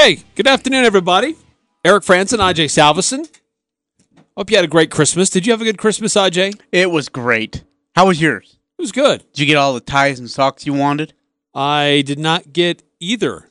Hey, 0.00 0.22
good 0.36 0.46
afternoon, 0.46 0.84
everybody. 0.84 1.34
Eric 1.84 2.04
Frandsen, 2.04 2.38
Aj 2.38 2.54
Salvesen. 2.66 3.28
Hope 4.36 4.48
you 4.48 4.56
had 4.56 4.64
a 4.64 4.68
great 4.68 4.92
Christmas. 4.92 5.28
Did 5.28 5.44
you 5.44 5.52
have 5.52 5.60
a 5.60 5.64
good 5.64 5.76
Christmas, 5.76 6.14
Aj? 6.14 6.36
It 6.36 6.62
It 6.70 6.92
was 6.92 7.08
great. 7.08 7.64
How 7.96 8.06
was 8.06 8.22
yours? 8.22 8.58
It 8.78 8.82
was 8.82 8.92
good. 8.92 9.24
Did 9.32 9.40
you 9.40 9.46
get 9.46 9.56
all 9.56 9.74
the 9.74 9.80
ties 9.80 10.20
and 10.20 10.30
socks 10.30 10.64
you 10.64 10.72
wanted? 10.72 11.14
I 11.52 12.04
did 12.06 12.20
not 12.20 12.52
get 12.52 12.84
either. 13.00 13.50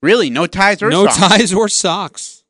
Really? 0.00 0.30
No 0.30 0.46
ties 0.46 0.82
or 0.82 0.88
no 0.88 1.04
socks? 1.04 1.18
ties 1.18 1.52
or 1.52 1.68
socks. 1.68 2.42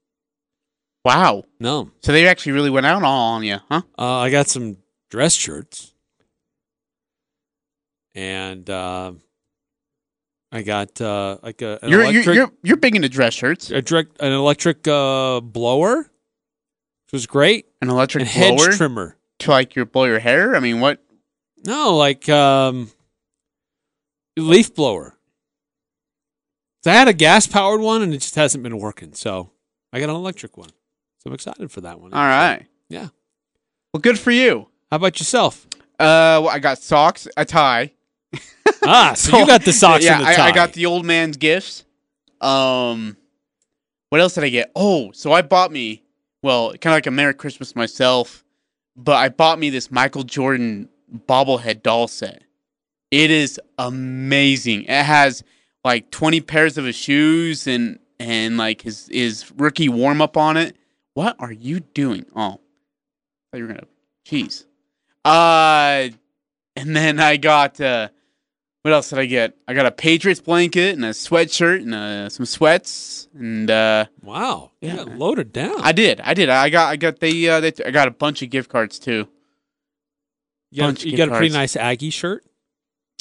Wow. 1.04 1.46
No. 1.58 1.90
So 2.02 2.12
they 2.12 2.28
actually 2.28 2.52
really 2.52 2.70
went 2.70 2.86
out 2.86 3.02
all 3.02 3.32
on 3.32 3.42
you, 3.42 3.58
huh? 3.68 3.82
Uh, 3.98 4.18
I 4.18 4.30
got 4.30 4.46
some 4.46 4.76
dress 5.10 5.34
shirts. 5.34 5.94
And 8.14 8.70
uh, 8.70 9.14
I 10.52 10.62
got 10.62 11.00
uh, 11.00 11.38
like 11.42 11.62
a, 11.62 11.78
an 11.82 11.90
You're, 11.90 12.02
electric, 12.02 12.24
you're 12.26 12.34
you're 12.34 12.52
you're 12.62 12.76
big 12.76 12.96
into 12.96 13.08
dress 13.08 13.34
shirts. 13.34 13.70
a 13.70 13.80
direct, 13.82 14.20
an 14.20 14.32
electric 14.32 14.86
uh, 14.88 15.40
blower, 15.40 15.98
which 15.98 17.12
was 17.12 17.26
great, 17.26 17.66
An 17.80 17.88
electric 17.88 18.22
and 18.22 18.28
hedge 18.28 18.76
trimmer. 18.76 19.16
to 19.40 19.50
like 19.50 19.76
your 19.76 19.84
blow 19.86 20.04
your 20.06 20.18
hair. 20.18 20.56
I 20.56 20.60
mean, 20.60 20.80
what? 20.80 21.00
No, 21.64 21.96
like 21.96 22.28
um, 22.28 22.90
leaf 24.36 24.74
blower. 24.74 25.14
So 26.82 26.90
I 26.90 26.94
had 26.94 27.08
a 27.08 27.12
gas 27.12 27.46
powered 27.46 27.80
one, 27.80 28.02
and 28.02 28.12
it 28.14 28.18
just 28.18 28.34
hasn't 28.34 28.64
been 28.64 28.78
working. 28.78 29.12
So 29.12 29.50
I 29.92 30.00
got 30.00 30.08
an 30.08 30.16
electric 30.16 30.56
one. 30.56 30.70
So 31.18 31.28
I'm 31.28 31.34
excited 31.34 31.70
for 31.70 31.82
that 31.82 32.00
one. 32.00 32.12
All 32.14 32.24
right. 32.24 32.66
Yeah. 32.88 33.08
Well, 33.92 34.00
good 34.00 34.18
for 34.18 34.30
you. 34.30 34.68
How 34.90 34.96
about 34.96 35.20
yourself? 35.20 35.66
Uh, 35.98 36.40
well, 36.42 36.48
I 36.48 36.58
got 36.58 36.78
socks, 36.78 37.28
a 37.36 37.44
tie. 37.44 37.92
Ah, 38.82 39.12
so, 39.14 39.38
you 39.38 39.46
got 39.46 39.64
the 39.64 39.72
socks 39.72 40.04
yeah, 40.04 40.16
and 40.16 40.24
the 40.24 40.30
I, 40.30 40.34
tie. 40.34 40.48
I 40.48 40.52
got 40.52 40.72
the 40.72 40.86
old 40.86 41.04
man's 41.04 41.36
gifts. 41.36 41.84
Um, 42.40 43.16
what 44.08 44.20
else 44.20 44.34
did 44.34 44.44
I 44.44 44.48
get? 44.48 44.72
Oh, 44.74 45.12
so 45.12 45.32
I 45.32 45.42
bought 45.42 45.70
me, 45.70 46.02
well, 46.42 46.70
kind 46.70 46.86
of 46.86 46.96
like 46.96 47.06
a 47.06 47.10
Merry 47.10 47.34
Christmas 47.34 47.76
myself, 47.76 48.44
but 48.96 49.16
I 49.16 49.28
bought 49.28 49.58
me 49.58 49.70
this 49.70 49.90
Michael 49.90 50.24
Jordan 50.24 50.88
bobblehead 51.28 51.82
doll 51.82 52.08
set. 52.08 52.42
It 53.10 53.30
is 53.30 53.60
amazing. 53.78 54.84
It 54.84 55.04
has 55.04 55.42
like 55.84 56.10
20 56.10 56.40
pairs 56.40 56.78
of 56.78 56.84
his 56.84 56.96
shoes 56.96 57.66
and 57.66 57.98
and 58.18 58.56
like 58.56 58.82
his 58.82 59.08
his 59.10 59.50
rookie 59.56 59.88
warm 59.88 60.20
up 60.20 60.36
on 60.36 60.56
it. 60.56 60.76
What 61.14 61.36
are 61.38 61.52
you 61.52 61.80
doing? 61.80 62.26
Oh, 62.36 62.42
I 62.42 62.48
thought 62.50 62.58
you 63.54 63.62
were 63.62 63.68
gonna. 63.68 63.86
Jeez. 64.26 64.64
Uh, 65.24 66.14
and 66.76 66.96
then 66.96 67.18
I 67.18 67.36
got 67.36 67.80
uh, 67.80 68.08
what 68.82 68.92
else 68.94 69.10
did 69.10 69.18
I 69.18 69.26
get? 69.26 69.56
I 69.68 69.74
got 69.74 69.86
a 69.86 69.90
Patriots 69.90 70.40
blanket 70.40 70.94
and 70.94 71.04
a 71.04 71.10
sweatshirt 71.10 71.82
and 71.82 71.94
uh, 71.94 72.28
some 72.28 72.46
sweats 72.46 73.28
and 73.34 73.70
uh, 73.70 74.06
Wow. 74.22 74.72
You 74.80 74.88
Yeah, 74.88 74.96
got 74.96 75.18
loaded 75.18 75.52
down. 75.52 75.76
I 75.80 75.92
did, 75.92 76.20
I 76.20 76.34
did. 76.34 76.48
I 76.48 76.70
got, 76.70 76.88
I 76.90 76.96
got 76.96 77.20
the, 77.20 77.48
uh, 77.48 77.60
they, 77.60 77.72
I 77.84 77.90
got 77.90 78.08
a 78.08 78.12
bunch 78.12 78.42
of 78.42 78.50
gift 78.50 78.70
cards 78.70 78.98
too. 78.98 79.28
you 80.70 80.82
got, 80.82 81.04
you 81.04 81.16
got 81.16 81.28
a 81.28 81.32
pretty 81.32 81.52
nice 81.52 81.76
Aggie 81.76 82.10
shirt. 82.10 82.44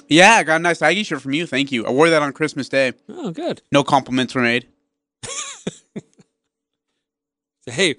Yeah, 0.08 0.36
I 0.36 0.44
got 0.44 0.56
a 0.56 0.64
nice 0.64 0.81
Aggie 0.81 1.03
shirt 1.03 1.22
from 1.22 1.34
you. 1.34 1.46
Thank 1.46 1.72
you. 1.72 1.86
I 1.86 1.92
wore 1.92 2.09
that 2.09 2.22
on 2.24 2.34
Christmas 2.34 2.68
Day. 2.68 2.94
Oh, 3.09 3.30
good. 3.31 3.62
No 3.72 3.84
compliments 3.84 4.34
were 4.36 4.42
made. 4.42 4.68
So, 7.66 7.72
hey, 7.72 7.96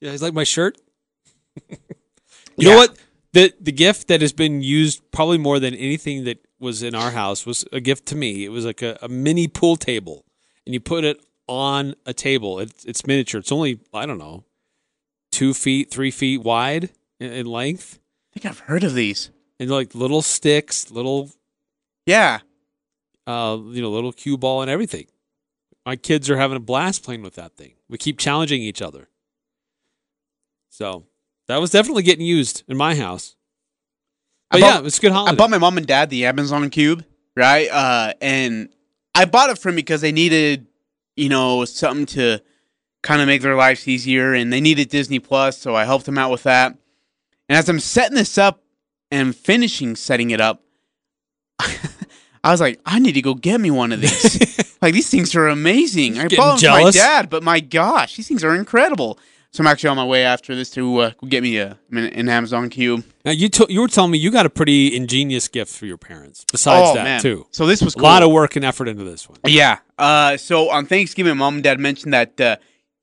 you 0.00 0.08
guys 0.10 0.22
like 0.22 0.32
my 0.32 0.44
shirt? 0.44 0.78
you 1.68 1.76
Yeah. 2.56 2.70
know 2.70 2.76
what? 2.76 2.96
The 3.32 3.52
the 3.60 3.72
gift 3.72 4.08
that 4.08 4.20
has 4.20 4.32
been 4.32 4.62
used 4.62 5.02
probably 5.10 5.38
more 5.38 5.58
than 5.58 5.74
anything 5.74 6.24
that 6.24 6.38
was 6.64 6.82
in 6.82 6.94
our 6.96 7.12
house 7.12 7.46
was 7.46 7.64
a 7.72 7.78
gift 7.80 8.06
to 8.06 8.16
me. 8.16 8.44
It 8.44 8.48
was 8.48 8.64
like 8.64 8.82
a, 8.82 8.98
a 9.00 9.08
mini 9.08 9.46
pool 9.46 9.76
table, 9.76 10.24
and 10.66 10.74
you 10.74 10.80
put 10.80 11.04
it 11.04 11.20
on 11.46 11.94
a 12.06 12.12
table. 12.12 12.58
It's 12.58 12.84
it's 12.84 13.06
miniature. 13.06 13.38
It's 13.40 13.52
only 13.52 13.78
I 13.92 14.06
don't 14.06 14.18
know, 14.18 14.42
two 15.30 15.54
feet, 15.54 15.90
three 15.90 16.10
feet 16.10 16.42
wide 16.42 16.90
in, 17.20 17.32
in 17.32 17.46
length, 17.46 18.00
I 18.32 18.40
think 18.40 18.46
I've 18.50 18.60
heard 18.66 18.82
of 18.82 18.94
these. 18.94 19.30
and 19.60 19.70
like 19.70 19.94
little 19.94 20.22
sticks, 20.22 20.90
little 20.90 21.30
Yeah. 22.06 22.40
uh, 23.26 23.58
you 23.62 23.80
know, 23.82 23.90
little 23.90 24.12
cue 24.12 24.36
ball 24.36 24.62
and 24.62 24.70
everything. 24.70 25.06
My 25.86 25.96
kids 25.96 26.28
are 26.30 26.36
having 26.38 26.56
a 26.56 26.60
blast 26.60 27.04
playing 27.04 27.22
with 27.22 27.34
that 27.36 27.56
thing. 27.56 27.74
We 27.88 27.98
keep 27.98 28.18
challenging 28.18 28.62
each 28.62 28.80
other. 28.82 29.08
So 30.70 31.04
that 31.46 31.60
was 31.60 31.70
definitely 31.70 32.02
getting 32.02 32.26
used 32.26 32.62
in 32.68 32.76
my 32.76 32.94
house. 32.96 33.33
I 34.54 34.60
But 34.60 34.66
bought- 34.66 34.82
yeah, 34.82 34.86
it's 34.86 34.98
a 34.98 35.00
good 35.00 35.12
holiday. 35.12 35.32
I 35.32 35.36
bought 35.36 35.50
my 35.50 35.58
mom 35.58 35.76
and 35.78 35.86
dad 35.86 36.10
the 36.10 36.26
Amazon 36.26 36.68
Cube, 36.70 37.04
right? 37.36 37.68
Uh, 37.70 38.12
and 38.20 38.68
I 39.14 39.24
bought 39.24 39.50
it 39.50 39.58
for 39.58 39.68
them 39.70 39.76
because 39.76 40.00
they 40.00 40.12
needed, 40.12 40.66
you 41.16 41.28
know, 41.28 41.64
something 41.64 42.06
to 42.06 42.40
kind 43.02 43.20
of 43.20 43.26
make 43.26 43.42
their 43.42 43.56
lives 43.56 43.86
easier, 43.86 44.32
and 44.32 44.52
they 44.52 44.60
needed 44.60 44.88
Disney 44.88 45.18
Plus, 45.18 45.58
so 45.58 45.74
I 45.74 45.84
helped 45.84 46.06
them 46.06 46.18
out 46.18 46.30
with 46.30 46.44
that. 46.44 46.76
And 47.48 47.58
as 47.58 47.68
I'm 47.68 47.80
setting 47.80 48.16
this 48.16 48.38
up 48.38 48.62
and 49.10 49.36
finishing 49.36 49.96
setting 49.96 50.30
it 50.30 50.40
up, 50.40 50.62
I 51.58 52.50
was 52.50 52.60
like, 52.60 52.80
I 52.84 52.98
need 52.98 53.12
to 53.12 53.22
go 53.22 53.34
get 53.34 53.60
me 53.60 53.70
one 53.70 53.92
of 53.92 54.00
these. 54.00 54.76
like 54.82 54.94
these 54.94 55.08
things 55.10 55.34
are 55.34 55.48
amazing. 55.48 56.18
I 56.18 56.28
bought 56.28 56.60
them 56.60 56.70
for 56.72 56.84
my 56.84 56.90
dad, 56.90 57.30
but 57.30 57.42
my 57.42 57.60
gosh, 57.60 58.16
these 58.16 58.28
things 58.28 58.44
are 58.44 58.54
incredible. 58.54 59.18
So 59.54 59.62
I'm 59.62 59.68
actually 59.68 59.90
on 59.90 59.96
my 59.96 60.04
way 60.04 60.24
after 60.24 60.56
this 60.56 60.68
to 60.70 60.98
uh, 60.98 61.10
get 61.28 61.44
me 61.44 61.58
a 61.58 61.78
an 61.92 62.28
Amazon 62.28 62.68
Cube. 62.70 63.04
now 63.24 63.30
you 63.30 63.48
to- 63.50 63.68
you 63.68 63.82
were 63.82 63.86
telling 63.86 64.10
me 64.10 64.18
you 64.18 64.32
got 64.32 64.46
a 64.46 64.50
pretty 64.50 64.96
ingenious 64.96 65.46
gift 65.46 65.72
for 65.72 65.86
your 65.86 65.96
parents. 65.96 66.44
Besides 66.50 66.90
oh 66.90 66.94
that, 66.94 67.04
man, 67.04 67.22
too, 67.22 67.46
So 67.52 67.64
this 67.64 67.80
was 67.80 67.94
a 67.94 68.00
lot 68.00 68.24
of 68.24 68.32
work 68.32 68.56
and 68.56 68.64
effort 68.64 68.88
into 68.88 69.04
this 69.04 69.28
one. 69.28 69.38
Yeah. 69.46 69.78
Uh, 69.96 70.36
so 70.38 70.70
on 70.70 70.86
Thanksgiving, 70.86 71.36
mom 71.36 71.54
and 71.54 71.62
dad 71.62 71.78
mentioned 71.78 72.12
that. 72.12 72.40
Uh, 72.40 72.56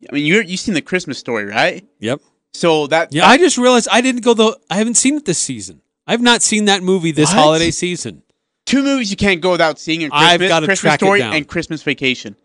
I 0.09 0.13
mean, 0.13 0.25
you 0.25 0.41
you 0.41 0.57
seen 0.57 0.73
the 0.73 0.81
Christmas 0.81 1.17
story, 1.17 1.45
right? 1.45 1.87
Yep. 1.99 2.19
So 2.53 2.85
that 2.87 3.13
Yeah, 3.13 3.27
I 3.27 3.37
just 3.37 3.57
realized 3.57 3.87
I 3.89 4.01
didn't 4.01 4.25
go 4.25 4.33
the. 4.33 4.59
I 4.69 4.75
haven't 4.75 4.95
seen 4.95 5.15
it 5.15 5.23
this 5.23 5.39
season. 5.39 5.81
I've 6.05 6.21
not 6.21 6.41
seen 6.41 6.65
that 6.65 6.83
movie 6.83 7.13
this 7.13 7.29
What? 7.29 7.39
holiday 7.39 7.71
season. 7.71 8.23
two 8.65 8.83
movies 8.83 9.09
you 9.09 9.15
can't 9.15 9.39
go 9.39 9.51
without 9.51 9.79
seeing: 9.79 10.01
in 10.01 10.11
I've 10.11 10.39
Christmas, 10.39 10.49
gotta 10.49 10.65
Christmas 10.65 10.81
track 10.81 11.01
it 11.01 11.05
Story 11.05 11.19
down. 11.19 11.33
and 11.33 11.47
Christmas 11.47 11.81
Vacation. 11.81 12.35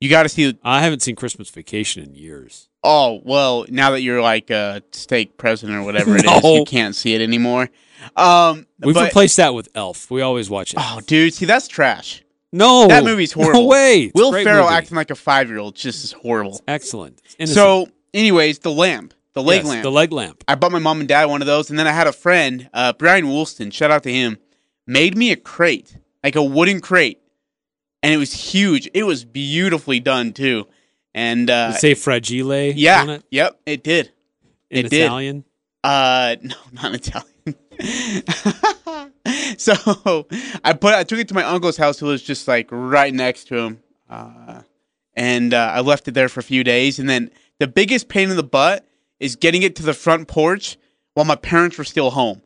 You 0.00 0.08
got 0.08 0.22
to 0.22 0.30
see. 0.30 0.56
I 0.62 0.80
haven't 0.80 1.00
seen 1.02 1.16
Christmas 1.16 1.50
Vacation 1.50 2.02
in 2.02 2.14
years. 2.14 2.68
Oh 2.84 3.20
well, 3.24 3.64
now 3.70 3.92
that 3.92 4.02
you're 4.02 4.20
like 4.22 4.50
a 4.50 4.82
stake 4.92 5.38
president 5.38 5.78
or 5.78 5.82
whatever 5.84 6.14
it 6.16 6.24
is, 6.26 6.42
No. 6.42 6.54
you 6.56 6.64
can't 6.66 6.94
see 6.94 7.14
it 7.14 7.20
anymore. 7.22 7.70
Um, 8.16 8.66
We've 8.80 8.94
but- 8.94 9.06
replaced 9.06 9.38
that 9.38 9.54
with 9.54 9.68
Elf. 9.74 10.10
We 10.10 10.20
always 10.20 10.50
watch 10.50 10.72
it. 10.74 10.78
Oh, 10.80 11.00
dude, 11.06 11.32
see 11.32 11.46
that's 11.46 11.66
trash. 11.68 12.22
no, 12.52 12.86
that 12.88 13.02
movie's 13.02 13.32
horrible 13.32 13.62
No 13.62 13.66
way. 13.66 14.02
It's 14.04 14.14
Will 14.14 14.30
Ferrell 14.32 14.64
movie. 14.64 14.74
acting 14.76 14.96
like 14.96 15.10
a 15.10 15.14
five 15.14 15.48
year 15.48 15.58
old 15.58 15.74
just 15.74 16.04
is 16.04 16.12
horrible. 16.12 16.60
excellent. 16.68 17.20
It's. 17.38 17.54
So, 17.54 17.88
anyways, 18.12 18.58
the 18.60 18.70
lamp, 18.70 19.14
the 19.32 19.42
leg 19.42 19.60
Yes, 19.62 19.66
lamp. 19.66 19.82
the 19.82 19.90
leg 19.90 20.12
lamp. 20.12 20.44
I 20.46 20.54
bought 20.54 20.70
my 20.70 20.78
mom 20.78 21.00
and 21.00 21.08
dad 21.08 21.24
one 21.26 21.40
of 21.40 21.46
those, 21.46 21.70
and 21.70 21.78
then 21.78 21.86
I 21.86 21.92
had 21.92 22.06
a 22.06 22.12
friend, 22.12 22.68
uh, 22.74 22.92
Brian 22.92 23.24
Woolston, 23.28 23.70
shout 23.72 23.90
out 23.90 24.02
to 24.02 24.12
him, 24.12 24.36
made 24.86 25.16
me 25.16 25.32
a 25.32 25.36
crate, 25.36 25.96
like 26.22 26.36
a 26.36 26.42
wooden 26.44 26.80
crate, 26.82 27.18
and 28.02 28.12
it 28.12 28.18
was 28.18 28.32
huge. 28.52 28.88
It 28.92 29.04
was 29.04 29.24
beautifully 29.24 29.98
done 29.98 30.32
too, 30.34 30.66
and 31.14 31.48
uh, 31.48 31.72
Did 31.72 31.80
say 31.80 31.94
fragile 31.94 32.52
on 32.52 32.72
yeah, 32.76 33.08
it 33.10 33.22
yep, 33.30 33.60
it 33.64 33.82
did. 33.84 34.10
in 34.70 34.86
it 34.86 34.90
did. 34.90 35.04
Italian. 35.04 35.44
Uh, 35.82 36.36
no, 36.42 36.56
not 36.72 36.94
Italian. 36.94 37.30
so 39.58 40.26
I 40.64 40.72
put, 40.72 40.94
I 40.94 41.04
took 41.04 41.18
it 41.18 41.28
to 41.28 41.34
my 41.34 41.44
uncle's 41.44 41.76
house, 41.76 41.98
who 41.98 42.06
was 42.06 42.22
just 42.22 42.48
like 42.48 42.68
right 42.70 43.12
next 43.12 43.44
to 43.48 43.58
him, 43.58 43.82
uh, 44.08 44.62
and 45.14 45.52
uh, 45.54 45.72
I 45.74 45.80
left 45.80 46.08
it 46.08 46.12
there 46.12 46.28
for 46.28 46.40
a 46.40 46.44
few 46.44 46.64
days, 46.64 46.98
and 46.98 47.08
then 47.08 47.30
the 47.58 47.68
biggest 47.68 48.08
pain 48.08 48.30
in 48.30 48.36
the 48.36 48.42
butt 48.42 48.86
is 49.20 49.36
getting 49.36 49.62
it 49.62 49.76
to 49.76 49.82
the 49.82 49.94
front 49.94 50.28
porch 50.28 50.76
while 51.14 51.26
my 51.26 51.36
parents 51.36 51.78
were 51.78 51.84
still 51.84 52.10
home, 52.10 52.42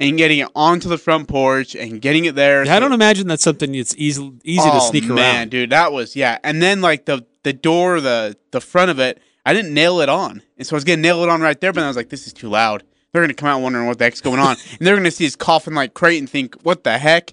and 0.00 0.16
getting 0.18 0.38
it 0.40 0.48
onto 0.56 0.88
the 0.88 0.98
front 0.98 1.28
porch 1.28 1.76
and 1.76 2.00
getting 2.00 2.24
it 2.24 2.34
there. 2.34 2.62
I 2.62 2.80
don't 2.80 2.92
imagine 2.92 3.28
that's 3.28 3.42
something 3.44 3.70
that's 3.72 3.94
easy 3.96 4.32
easy 4.42 4.68
to 4.68 4.76
Oh, 4.76 4.90
sneak 4.90 5.04
man, 5.04 5.18
around. 5.18 5.50
dude, 5.50 5.70
that 5.70 5.92
was 5.92 6.16
yeah. 6.16 6.38
And 6.42 6.60
then 6.62 6.80
like 6.80 7.04
the 7.04 7.24
the 7.44 7.52
door, 7.52 8.00
the 8.00 8.36
the 8.50 8.60
front 8.60 8.90
of 8.90 8.98
it, 8.98 9.20
I 9.46 9.52
didn't 9.54 9.74
nail 9.74 10.00
it 10.00 10.08
on, 10.08 10.42
and 10.58 10.66
so 10.66 10.74
I 10.74 10.78
was 10.78 10.84
gonna 10.84 10.96
nail 11.02 11.22
it 11.22 11.28
on 11.28 11.40
right 11.40 11.60
there, 11.60 11.72
but 11.72 11.76
then 11.80 11.84
I 11.84 11.88
was 11.88 11.96
like, 11.96 12.08
this 12.08 12.26
is 12.26 12.32
too 12.32 12.48
loud. 12.48 12.82
They're 13.12 13.22
gonna 13.22 13.34
come 13.34 13.48
out 13.48 13.60
wondering 13.60 13.86
what 13.86 13.98
the 13.98 14.04
heck's 14.04 14.20
going 14.20 14.40
on, 14.40 14.56
and 14.78 14.86
they're 14.86 14.96
gonna 14.96 15.10
see 15.10 15.24
his 15.24 15.36
coffin 15.36 15.74
like 15.74 15.94
crate 15.94 16.18
and 16.18 16.28
think, 16.28 16.56
what 16.62 16.82
the 16.84 16.98
heck? 16.98 17.32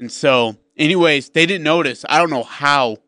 And 0.00 0.10
so, 0.10 0.56
anyways, 0.76 1.30
they 1.30 1.46
didn't 1.46 1.64
notice. 1.64 2.04
I 2.08 2.18
don't 2.18 2.30
know 2.30 2.42
how 2.42 2.98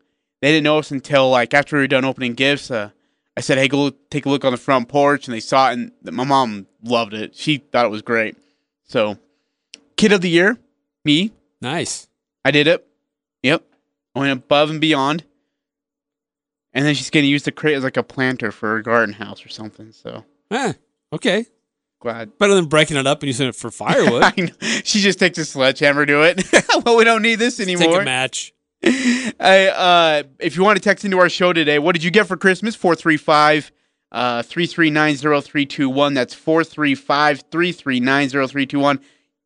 they 0.41 0.51
didn't 0.51 0.63
know 0.63 0.79
us 0.79 0.91
until 0.91 1.29
like 1.29 1.53
after 1.53 1.75
we 1.77 1.83
were 1.83 1.87
done 1.87 2.05
opening 2.05 2.33
gifts. 2.33 2.71
Uh, 2.71 2.89
I 3.37 3.41
said, 3.41 3.57
"Hey, 3.57 3.67
go 3.69 3.83
look, 3.83 4.09
take 4.09 4.25
a 4.25 4.29
look 4.29 4.43
on 4.43 4.51
the 4.51 4.57
front 4.57 4.89
porch," 4.89 5.27
and 5.27 5.33
they 5.35 5.39
saw 5.39 5.69
it, 5.69 5.73
and 5.73 5.91
my 6.11 6.23
mom 6.25 6.67
loved 6.83 7.13
it. 7.13 7.35
She 7.35 7.57
thought 7.57 7.85
it 7.85 7.91
was 7.91 8.01
great. 8.01 8.35
So, 8.89 9.17
kid 9.97 10.11
of 10.11 10.21
the 10.21 10.29
year, 10.29 10.57
me. 11.05 11.31
Nice. 11.61 12.07
I 12.43 12.51
did 12.51 12.67
it. 12.67 12.85
Yep, 13.43 13.63
I 14.15 14.19
went 14.19 14.31
above 14.33 14.69
and 14.71 14.81
beyond. 14.81 15.23
And 16.73 16.85
then 16.85 16.93
she's 16.95 17.09
gonna 17.09 17.25
use 17.27 17.43
the 17.43 17.51
crate 17.51 17.75
as 17.75 17.83
like 17.83 17.97
a 17.97 18.03
planter 18.03 18.51
for 18.51 18.69
her 18.69 18.81
garden 18.81 19.13
house 19.13 19.45
or 19.45 19.49
something. 19.49 19.91
So 19.91 20.25
Eh, 20.51 20.73
okay. 21.13 21.45
glad. 21.99 22.37
Better 22.39 22.55
than 22.55 22.65
breaking 22.65 22.97
it 22.97 23.05
up 23.07 23.21
and 23.21 23.27
using 23.27 23.47
it 23.47 23.55
for 23.55 23.69
firewood. 23.71 24.23
I 24.25 24.33
know. 24.37 24.53
She 24.83 24.99
just 24.99 25.19
takes 25.19 25.37
a 25.37 25.45
sledgehammer 25.45 26.05
to 26.05 26.21
it. 26.23 26.43
well, 26.85 26.97
we 26.97 27.03
don't 27.03 27.21
need 27.21 27.35
this 27.35 27.57
Take 27.57 27.67
anymore. 27.69 28.01
a 28.01 28.05
match. 28.05 28.53
I, 28.83 29.67
uh, 29.75 30.23
if 30.39 30.55
you 30.55 30.63
want 30.63 30.77
to 30.77 30.81
text 30.83 31.05
into 31.05 31.19
our 31.19 31.29
show 31.29 31.53
today, 31.53 31.79
what 31.79 31.93
did 31.93 32.03
you 32.03 32.11
get 32.11 32.27
for 32.27 32.37
Christmas? 32.37 32.75
435 32.75 33.71
uh, 34.11 34.41
3390321. 34.41 36.13
That's 36.15 36.33
435 36.33 37.43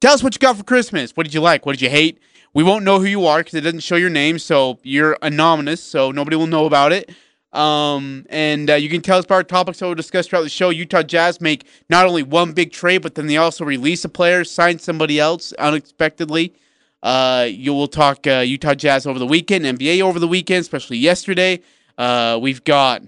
Tell 0.01 0.13
us 0.13 0.23
what 0.23 0.35
you 0.35 0.39
got 0.39 0.57
for 0.57 0.63
Christmas. 0.63 1.11
What 1.11 1.23
did 1.23 1.33
you 1.33 1.41
like? 1.41 1.65
What 1.65 1.73
did 1.73 1.81
you 1.81 1.89
hate? 1.89 2.19
We 2.53 2.63
won't 2.63 2.83
know 2.83 2.99
who 2.99 3.05
you 3.05 3.25
are 3.25 3.39
because 3.39 3.55
it 3.55 3.61
doesn't 3.61 3.79
show 3.79 3.95
your 3.95 4.09
name, 4.09 4.37
so 4.37 4.79
you're 4.83 5.17
anonymous, 5.21 5.81
so 5.81 6.11
nobody 6.11 6.35
will 6.35 6.47
know 6.47 6.65
about 6.65 6.91
it. 6.91 7.09
Um, 7.51 8.25
and 8.29 8.69
uh, 8.69 8.75
you 8.75 8.89
can 8.89 9.01
tell 9.01 9.19
us 9.19 9.25
about 9.25 9.47
topics 9.47 9.79
that 9.79 9.85
we'll 9.85 9.95
discuss 9.95 10.27
throughout 10.27 10.41
the 10.41 10.49
show. 10.49 10.69
Utah 10.69 11.03
Jazz 11.03 11.39
make 11.39 11.65
not 11.89 12.05
only 12.05 12.23
one 12.23 12.51
big 12.51 12.71
trade, 12.71 13.01
but 13.01 13.15
then 13.15 13.27
they 13.27 13.37
also 13.37 13.63
release 13.63 14.03
a 14.05 14.09
player, 14.09 14.43
sign 14.43 14.79
somebody 14.79 15.19
else 15.19 15.53
unexpectedly. 15.53 16.53
Uh, 17.01 17.47
you 17.49 17.73
will 17.73 17.87
talk 17.87 18.25
uh, 18.25 18.39
Utah 18.39 18.73
Jazz 18.73 19.05
over 19.05 19.19
the 19.19 19.27
weekend, 19.27 19.65
NBA 19.65 20.01
over 20.01 20.19
the 20.19 20.27
weekend, 20.27 20.61
especially 20.61 20.97
yesterday. 20.97 21.59
Uh, 21.97 22.39
we've 22.41 22.63
got 22.63 23.03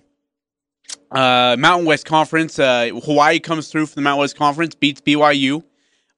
uh, 1.11 1.55
Mountain 1.57 1.85
West 1.85 2.05
Conference. 2.05 2.59
Uh, 2.59 2.89
Hawaii 3.03 3.39
comes 3.39 3.69
through 3.69 3.85
for 3.87 3.95
the 3.95 4.01
Mountain 4.01 4.19
West 4.21 4.37
Conference, 4.37 4.75
beats 4.75 5.01
BYU. 5.01 5.63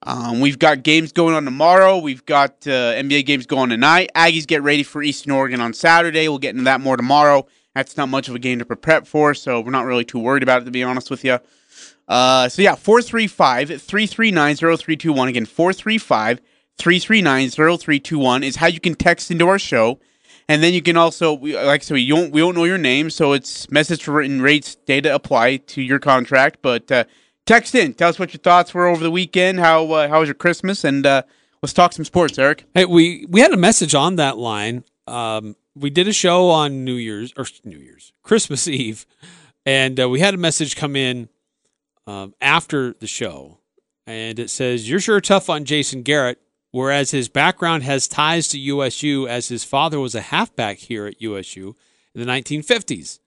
Um, 0.04 0.40
we've 0.40 0.58
got 0.58 0.82
games 0.82 1.12
going 1.12 1.34
on 1.34 1.44
tomorrow. 1.44 1.98
We've 1.98 2.24
got 2.24 2.50
uh, 2.66 2.94
NBA 2.94 3.26
games 3.26 3.46
going 3.46 3.70
tonight. 3.70 4.10
Aggies 4.14 4.46
get 4.46 4.62
ready 4.62 4.82
for 4.82 5.02
Eastern 5.02 5.32
Oregon 5.32 5.60
on 5.60 5.72
Saturday. 5.72 6.28
We'll 6.28 6.38
get 6.38 6.50
into 6.50 6.64
that 6.64 6.80
more 6.80 6.96
tomorrow. 6.96 7.46
That's 7.74 7.96
not 7.96 8.08
much 8.08 8.28
of 8.28 8.34
a 8.34 8.38
game 8.38 8.58
to 8.60 8.64
prep 8.64 9.06
for, 9.06 9.34
so 9.34 9.60
we're 9.60 9.70
not 9.70 9.84
really 9.84 10.04
too 10.04 10.18
worried 10.18 10.42
about 10.42 10.62
it, 10.62 10.64
to 10.66 10.70
be 10.70 10.82
honest 10.82 11.10
with 11.10 11.24
you. 11.24 11.38
Uh, 12.06 12.48
so 12.48 12.62
yeah, 12.62 12.74
435 12.74 13.68
339 13.82 14.56
0321. 14.56 15.28
Again, 15.28 15.46
435 15.46 16.40
339 16.78 17.50
0321 17.50 18.42
is 18.42 18.56
how 18.56 18.66
you 18.66 18.80
can 18.80 18.94
text 18.94 19.30
into 19.30 19.46
our 19.48 19.58
show. 19.58 19.98
And 20.48 20.62
then 20.62 20.72
you 20.72 20.80
can 20.80 20.96
also, 20.96 21.34
like 21.34 21.82
I 21.82 21.84
said, 21.84 21.94
we 21.94 22.08
don't, 22.08 22.32
we 22.32 22.40
don't 22.40 22.54
know 22.54 22.64
your 22.64 22.78
name, 22.78 23.10
so 23.10 23.32
it's 23.32 23.70
message 23.70 24.04
to 24.04 24.12
written 24.12 24.40
rates 24.40 24.76
data 24.76 25.14
apply 25.14 25.58
to 25.58 25.82
your 25.82 25.98
contract. 25.98 26.60
But 26.62 26.90
uh, 26.90 27.04
text 27.44 27.74
in, 27.74 27.92
tell 27.94 28.08
us 28.08 28.18
what 28.18 28.32
your 28.32 28.40
thoughts 28.40 28.72
were 28.72 28.86
over 28.86 29.02
the 29.02 29.10
weekend. 29.10 29.60
How 29.60 29.90
uh, 29.90 30.08
how 30.08 30.20
was 30.20 30.28
your 30.28 30.34
Christmas? 30.34 30.84
And 30.84 31.04
uh, 31.04 31.22
let's 31.62 31.74
talk 31.74 31.92
some 31.92 32.04
sports, 32.04 32.38
Eric. 32.38 32.64
Hey, 32.74 32.86
we 32.86 33.26
we 33.28 33.40
had 33.40 33.52
a 33.52 33.58
message 33.58 33.94
on 33.94 34.16
that 34.16 34.38
line. 34.38 34.84
Um, 35.06 35.56
we 35.74 35.90
did 35.90 36.08
a 36.08 36.12
show 36.12 36.48
on 36.48 36.84
New 36.84 36.94
Year's 36.94 37.32
or 37.36 37.44
New 37.64 37.78
Year's 37.78 38.12
Christmas 38.22 38.66
Eve, 38.68 39.06
and 39.66 40.00
uh, 40.00 40.08
we 40.08 40.20
had 40.20 40.34
a 40.34 40.38
message 40.38 40.76
come 40.76 40.96
in 40.96 41.28
um, 42.06 42.34
after 42.40 42.94
the 42.94 43.06
show, 43.06 43.58
and 44.06 44.38
it 44.38 44.50
says 44.50 44.88
you're 44.88 45.00
sure 45.00 45.20
tough 45.20 45.50
on 45.50 45.64
Jason 45.64 46.02
Garrett, 46.02 46.40
whereas 46.78 47.10
his 47.10 47.28
background 47.28 47.82
has 47.82 48.06
ties 48.06 48.46
to 48.46 48.56
USU, 48.56 49.26
as 49.26 49.48
his 49.48 49.64
father 49.64 49.98
was 49.98 50.14
a 50.14 50.20
halfback 50.20 50.78
here 50.78 51.06
at 51.06 51.20
USU 51.20 51.74
in 52.14 52.20
the 52.24 52.32
1950s. 52.32 53.18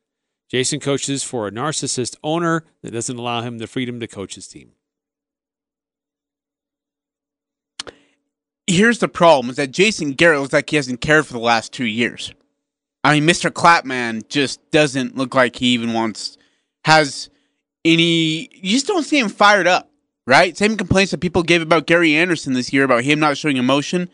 Jason 0.49 0.79
coaches 0.79 1.21
for 1.21 1.47
a 1.47 1.51
narcissist 1.51 2.15
owner 2.23 2.63
that 2.81 2.91
doesn't 2.91 3.17
allow 3.17 3.41
him 3.41 3.57
the 3.57 3.67
freedom 3.67 3.99
to 3.99 4.07
coach 4.07 4.35
his 4.35 4.47
team. 4.47 4.71
Here's 8.67 8.99
the 8.99 9.09
problem: 9.09 9.49
is 9.49 9.57
that 9.57 9.71
Jason 9.71 10.13
Garrett 10.13 10.39
looks 10.39 10.53
like 10.53 10.69
he 10.69 10.77
hasn't 10.77 11.01
cared 11.01 11.27
for 11.27 11.33
the 11.33 11.39
last 11.39 11.73
two 11.73 11.85
years. 11.85 12.33
I 13.03 13.19
mean, 13.19 13.27
Mr. 13.27 13.51
Clapman 13.51 14.29
just 14.29 14.61
doesn't 14.71 15.17
look 15.17 15.35
like 15.35 15.57
he 15.57 15.73
even 15.73 15.91
wants 15.91 16.37
has 16.85 17.29
any. 17.83 18.47
You 18.53 18.71
just 18.71 18.87
don't 18.87 19.03
see 19.03 19.19
him 19.19 19.27
fired 19.27 19.67
up, 19.67 19.90
right? 20.25 20.57
Same 20.57 20.77
complaints 20.77 21.11
that 21.11 21.19
people 21.19 21.43
gave 21.43 21.61
about 21.61 21.87
Gary 21.87 22.15
Anderson 22.15 22.53
this 22.53 22.73
year 22.73 22.83
about 22.83 23.03
him 23.03 23.19
not 23.19 23.37
showing 23.37 23.57
emotion. 23.57 24.09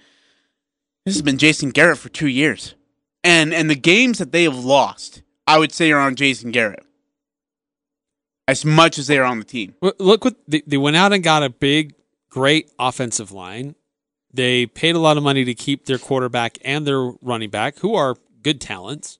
This 1.06 1.16
has 1.16 1.22
been 1.22 1.38
Jason 1.38 1.70
Garrett 1.70 1.98
for 1.98 2.10
two 2.10 2.28
years, 2.28 2.76
and 3.24 3.54
and 3.54 3.70
the 3.70 3.76
games 3.76 4.18
that 4.18 4.32
they 4.32 4.44
have 4.44 4.58
lost, 4.58 5.22
I 5.46 5.58
would 5.58 5.72
say, 5.72 5.92
are 5.92 6.00
on 6.00 6.16
Jason 6.16 6.52
Garrett 6.52 6.84
as 8.48 8.64
much 8.64 8.98
as 8.98 9.08
they 9.08 9.18
are 9.18 9.26
on 9.26 9.40
the 9.40 9.46
team. 9.46 9.76
Look 9.82 10.24
what 10.24 10.36
they, 10.48 10.62
they 10.66 10.78
went 10.78 10.96
out 10.96 11.14
and 11.14 11.24
got 11.24 11.44
a 11.44 11.50
big, 11.50 11.94
great 12.30 12.72
offensive 12.80 13.32
line. 13.32 13.76
They 14.34 14.66
paid 14.66 14.96
a 14.96 15.00
lot 15.00 15.18
of 15.18 15.24
money 15.24 15.44
to 15.46 15.54
keep 15.54 15.86
their 15.86 15.98
quarterback 15.98 16.58
and 16.64 16.86
their 16.86 17.12
running 17.22 17.50
back, 17.50 17.80
who 17.80 17.96
are 17.96 18.16
good 18.42 18.62
talents. 18.62 19.20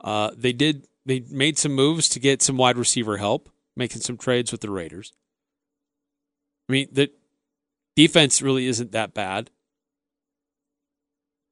Uh, 0.00 0.30
they 0.36 0.52
did. 0.52 0.86
They 1.06 1.20
made 1.30 1.58
some 1.58 1.72
moves 1.72 2.08
to 2.10 2.20
get 2.20 2.42
some 2.42 2.56
wide 2.56 2.76
receiver 2.76 3.16
help, 3.16 3.48
making 3.76 4.02
some 4.02 4.16
trades 4.16 4.52
with 4.52 4.60
the 4.60 4.70
Raiders. 4.70 5.12
I 6.68 6.72
mean, 6.72 6.88
the 6.92 7.10
defense 7.96 8.42
really 8.42 8.66
isn't 8.66 8.92
that 8.92 9.14
bad, 9.14 9.50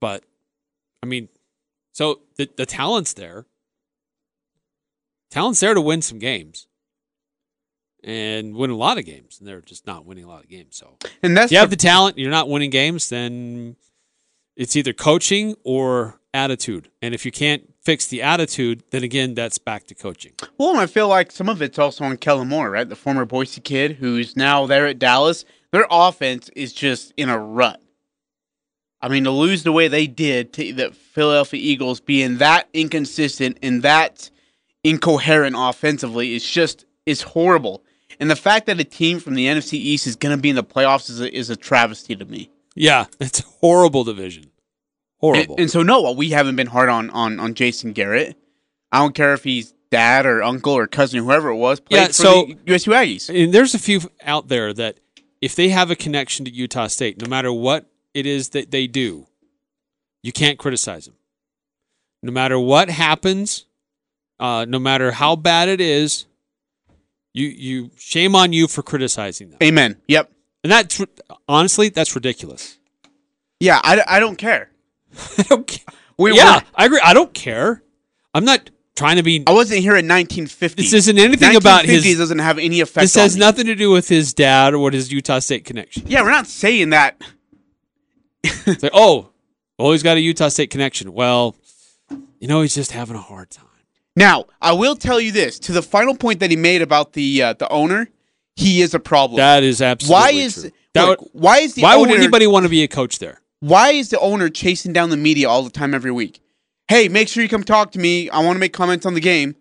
but 0.00 0.24
I 1.02 1.06
mean, 1.06 1.28
so 1.92 2.20
the 2.36 2.48
the 2.56 2.66
talent's 2.66 3.14
there. 3.14 3.46
Talent's 5.30 5.60
there 5.60 5.74
to 5.74 5.80
win 5.80 6.02
some 6.02 6.18
games 6.18 6.66
and 8.04 8.54
win 8.54 8.70
a 8.70 8.76
lot 8.76 8.98
of 8.98 9.04
games, 9.04 9.38
and 9.38 9.48
they're 9.48 9.60
just 9.60 9.86
not 9.86 10.04
winning 10.04 10.24
a 10.24 10.28
lot 10.28 10.44
of 10.44 10.48
games. 10.48 10.76
So 10.76 10.96
And 11.22 11.36
that's 11.36 11.46
if 11.46 11.52
you 11.52 11.58
have 11.58 11.70
the- 11.70 11.76
the 11.76 11.82
talent, 11.82 12.18
you're 12.18 12.30
not 12.30 12.48
winning 12.48 12.70
games, 12.70 13.08
then 13.08 13.76
it's 14.54 14.76
either 14.76 14.92
coaching 14.92 15.56
or 15.64 16.20
attitude. 16.32 16.90
And 17.02 17.14
if 17.14 17.24
you 17.26 17.32
can't 17.32 17.68
fix 17.86 18.08
the 18.08 18.20
attitude, 18.20 18.82
then 18.90 19.04
again, 19.04 19.34
that's 19.34 19.58
back 19.58 19.86
to 19.86 19.94
coaching. 19.94 20.32
Well, 20.58 20.70
and 20.70 20.80
I 20.80 20.86
feel 20.86 21.06
like 21.06 21.30
some 21.30 21.48
of 21.48 21.62
it's 21.62 21.78
also 21.78 22.02
on 22.04 22.16
Kellen 22.16 22.48
Moore, 22.48 22.68
right? 22.68 22.88
The 22.88 22.96
former 22.96 23.24
Boise 23.24 23.60
kid 23.60 23.92
who's 23.92 24.36
now 24.36 24.66
there 24.66 24.86
at 24.86 24.98
Dallas. 24.98 25.44
Their 25.70 25.86
offense 25.88 26.50
is 26.56 26.72
just 26.72 27.14
in 27.16 27.28
a 27.28 27.38
rut. 27.38 27.80
I 29.00 29.08
mean, 29.08 29.22
to 29.22 29.30
lose 29.30 29.62
the 29.62 29.70
way 29.70 29.86
they 29.86 30.08
did 30.08 30.52
to 30.54 30.72
the 30.72 30.90
Philadelphia 30.90 31.60
Eagles 31.62 32.00
being 32.00 32.38
that 32.38 32.68
inconsistent 32.74 33.58
and 33.62 33.82
that 33.82 34.30
incoherent 34.82 35.54
offensively 35.56 36.34
is 36.34 36.44
just 36.44 36.86
is 37.04 37.22
horrible. 37.22 37.84
And 38.18 38.28
the 38.28 38.34
fact 38.34 38.66
that 38.66 38.80
a 38.80 38.84
team 38.84 39.20
from 39.20 39.34
the 39.34 39.46
NFC 39.46 39.74
East 39.74 40.08
is 40.08 40.16
going 40.16 40.36
to 40.36 40.42
be 40.42 40.50
in 40.50 40.56
the 40.56 40.64
playoffs 40.64 41.08
is 41.08 41.20
a, 41.20 41.32
is 41.32 41.50
a 41.50 41.56
travesty 41.56 42.16
to 42.16 42.24
me. 42.24 42.50
Yeah, 42.74 43.04
it's 43.20 43.40
a 43.40 43.46
horrible 43.60 44.02
division. 44.02 44.50
Horrible. 45.18 45.54
And, 45.54 45.60
and 45.62 45.70
so 45.70 45.82
no, 45.82 46.12
we 46.12 46.30
haven't 46.30 46.56
been 46.56 46.66
hard 46.68 46.88
on 46.88 47.10
on 47.10 47.40
on 47.40 47.54
Jason 47.54 47.92
Garrett. 47.92 48.36
I 48.92 48.98
don't 48.98 49.14
care 49.14 49.32
if 49.34 49.44
he's 49.44 49.72
dad 49.90 50.26
or 50.26 50.42
uncle 50.42 50.72
or 50.74 50.86
cousin, 50.86 51.22
whoever 51.24 51.48
it 51.48 51.56
was. 51.56 51.80
Played 51.80 51.98
Yeah, 51.98 52.06
for 52.08 52.12
so- 52.12 52.46
the 52.46 52.56
USU 52.72 52.90
Aggies. 52.92 53.44
and 53.44 53.52
there's 53.52 53.74
a 53.74 53.78
few 53.78 54.00
out 54.22 54.48
there 54.48 54.72
that 54.72 54.98
if 55.40 55.54
they 55.54 55.68
have 55.70 55.90
a 55.90 55.96
connection 55.96 56.44
to 56.44 56.50
Utah 56.50 56.86
State, 56.86 57.20
no 57.20 57.28
matter 57.28 57.52
what 57.52 57.86
it 58.14 58.26
is 58.26 58.50
that 58.50 58.70
they 58.70 58.86
do, 58.86 59.26
you 60.22 60.32
can't 60.32 60.58
criticize 60.58 61.04
them. 61.06 61.14
No 62.22 62.32
matter 62.32 62.58
what 62.58 62.88
happens, 62.88 63.66
uh, 64.40 64.64
no 64.68 64.78
matter 64.78 65.12
how 65.12 65.36
bad 65.36 65.68
it 65.68 65.80
is, 65.80 66.26
you 67.34 67.48
you 67.48 67.90
shame 67.98 68.34
on 68.34 68.52
you 68.52 68.66
for 68.66 68.82
criticizing 68.82 69.50
them. 69.50 69.58
Amen. 69.62 69.96
Yep. 70.08 70.30
And 70.64 70.72
that's 70.72 71.00
honestly 71.48 71.90
that's 71.90 72.14
ridiculous. 72.14 72.78
Yeah, 73.60 73.80
I, 73.84 74.02
I 74.06 74.20
don't 74.20 74.36
care. 74.36 74.70
I 75.38 75.42
don't 75.42 75.66
care. 75.66 75.84
We, 76.18 76.34
yeah, 76.34 76.56
we're- 76.56 76.66
I 76.74 76.84
agree. 76.86 77.00
I 77.04 77.14
don't 77.14 77.32
care. 77.34 77.82
I'm 78.34 78.44
not 78.44 78.70
trying 78.96 79.16
to 79.16 79.22
be. 79.22 79.42
I 79.46 79.52
wasn't 79.52 79.80
here 79.80 79.92
in 79.96 80.06
1950. 80.08 80.82
This 80.82 80.92
isn't 80.92 81.18
anything 81.18 81.56
about 81.56 81.84
his- 81.84 82.04
1950 82.04 82.14
doesn't 82.18 82.38
have 82.38 82.58
any 82.58 82.80
effect. 82.80 83.02
This 83.04 83.14
has 83.14 83.34
me. 83.34 83.40
nothing 83.40 83.66
to 83.66 83.74
do 83.74 83.90
with 83.90 84.08
his 84.08 84.32
dad 84.34 84.74
or 84.74 84.78
what 84.78 84.94
his 84.94 85.12
Utah 85.12 85.38
State 85.38 85.64
connection. 85.64 86.04
Yeah, 86.06 86.22
we're 86.22 86.30
not 86.30 86.46
saying 86.46 86.90
that. 86.90 87.20
It's 88.42 88.82
like, 88.82 88.92
oh, 88.94 89.30
well, 89.78 89.92
he's 89.92 90.02
got 90.02 90.16
a 90.16 90.20
Utah 90.20 90.48
State 90.48 90.70
connection. 90.70 91.12
Well, 91.12 91.56
you 92.38 92.48
know, 92.48 92.62
he's 92.62 92.74
just 92.74 92.92
having 92.92 93.16
a 93.16 93.20
hard 93.20 93.50
time. 93.50 93.64
Now, 94.14 94.46
I 94.62 94.72
will 94.72 94.96
tell 94.96 95.20
you 95.20 95.32
this: 95.32 95.58
to 95.60 95.72
the 95.72 95.82
final 95.82 96.14
point 96.16 96.40
that 96.40 96.50
he 96.50 96.56
made 96.56 96.80
about 96.80 97.12
the 97.12 97.42
uh, 97.42 97.52
the 97.54 97.68
owner, 97.68 98.08
he 98.54 98.80
is 98.80 98.94
a 98.94 98.98
problem. 99.00 99.36
That 99.36 99.62
is 99.62 99.82
absolutely 99.82 100.14
why 100.14 100.30
is 100.30 100.72
look, 100.94 101.20
would- 101.20 101.28
why 101.32 101.58
is 101.58 101.74
the 101.74 101.82
why 101.82 101.96
would 101.96 102.10
anybody 102.10 102.46
want 102.46 102.64
to 102.64 102.70
be 102.70 102.82
a 102.82 102.88
coach 102.88 103.18
there? 103.18 103.40
Why 103.60 103.90
is 103.92 104.10
the 104.10 104.20
owner 104.20 104.48
chasing 104.48 104.92
down 104.92 105.10
the 105.10 105.16
media 105.16 105.48
all 105.48 105.62
the 105.62 105.70
time 105.70 105.94
every 105.94 106.12
week? 106.12 106.40
Hey, 106.88 107.08
make 107.08 107.28
sure 107.28 107.42
you 107.42 107.48
come 107.48 107.64
talk 107.64 107.92
to 107.92 107.98
me. 107.98 108.28
I 108.30 108.40
want 108.40 108.56
to 108.56 108.60
make 108.60 108.72
comments 108.72 109.06
on 109.06 109.14
the 109.14 109.20
game. 109.20 109.56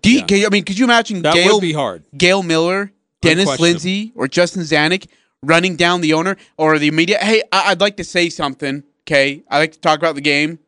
Do 0.00 0.10
you, 0.10 0.18
Yeah. 0.20 0.24
can 0.26 0.46
I 0.46 0.48
mean, 0.48 0.64
could 0.64 0.78
you 0.78 0.84
imagine 0.84 1.22
That 1.22 1.34
Gail, 1.34 1.54
would 1.54 1.60
be 1.60 1.72
hard. 1.72 2.04
Gail 2.16 2.42
Miller, 2.42 2.92
Dennis. 3.20 3.58
Lindsey, 3.58 4.12
or 4.14 4.28
Justin 4.28 4.62
Zanik 4.62 5.06
running 5.42 5.76
down 5.76 6.00
the 6.00 6.12
owner 6.14 6.36
or 6.56 6.78
the 6.78 6.90
media? 6.90 7.18
Hey, 7.18 7.42
I- 7.52 7.70
I'd 7.70 7.80
like 7.80 7.96
to 7.96 8.04
say 8.04 8.28
something. 8.30 8.82
Okay, 9.06 9.42
I'd 9.50 9.58
like 9.58 9.72
to 9.72 9.80
talk 9.80 9.98
about 9.98 10.14
the 10.14 10.20
game. 10.20 10.58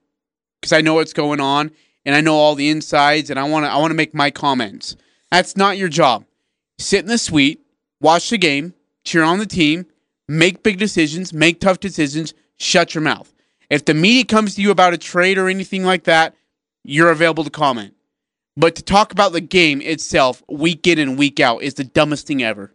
because 0.61 0.73
I 0.75 0.83
know 0.83 0.93
what's 0.93 1.15
going 1.15 1.41
on 1.41 1.71
and 2.05 2.15
I 2.15 2.21
know 2.21 2.35
all 2.35 2.55
the 2.55 2.69
insides 2.69 3.31
and 3.31 3.39
I 3.39 3.45
want 3.45 3.65
to 3.65 3.71
I 3.71 3.79
want 3.79 3.93
to 3.93 3.95
make 3.95 4.13
my 4.13 4.31
comments. 4.31 4.95
That's 5.31 5.57
not 5.57 5.79
your 5.79 5.89
job. 5.89 6.27
Sit 6.79 7.01
in 7.01 7.07
the 7.07 7.17
suite, 7.17 7.61
watch 7.99 8.29
the 8.29 8.37
game, 8.37 8.75
cheer 9.03 9.23
on 9.23 9.39
the 9.39 9.47
team, 9.47 9.87
make 10.31 10.63
big 10.63 10.79
decisions, 10.79 11.33
make 11.33 11.61
tough 11.61 11.81
decisions, 11.81 12.35
shut 12.57 12.95
your 12.95 13.03
mouth. 13.03 13.33
If 13.69 13.85
the 13.85 13.95
media 13.95 14.25
comes 14.25 14.55
to 14.55 14.63
you 14.63 14.71
about 14.71 14.95
a 14.95 14.99
trade 14.99 15.39
or 15.39 15.49
anything 15.49 15.85
like 15.85 16.05
that, 16.05 16.35
you're 16.85 17.11
available 17.11 17.45
to 17.45 17.51
comment. 17.51 17.95
But 18.57 18.77
to 18.77 18.83
talk 18.83 19.13
about 19.13 19.33
the 19.33 19.41
game 19.41 19.81
itself, 19.81 20.43
week 20.49 20.87
in 20.87 20.99
and 20.99 21.19
week 21.19 21.41
out, 21.41 21.63
is 21.63 21.75
the 21.75 21.85
dumbest 21.85 22.27
thing 22.27 22.43
ever. 22.43 22.73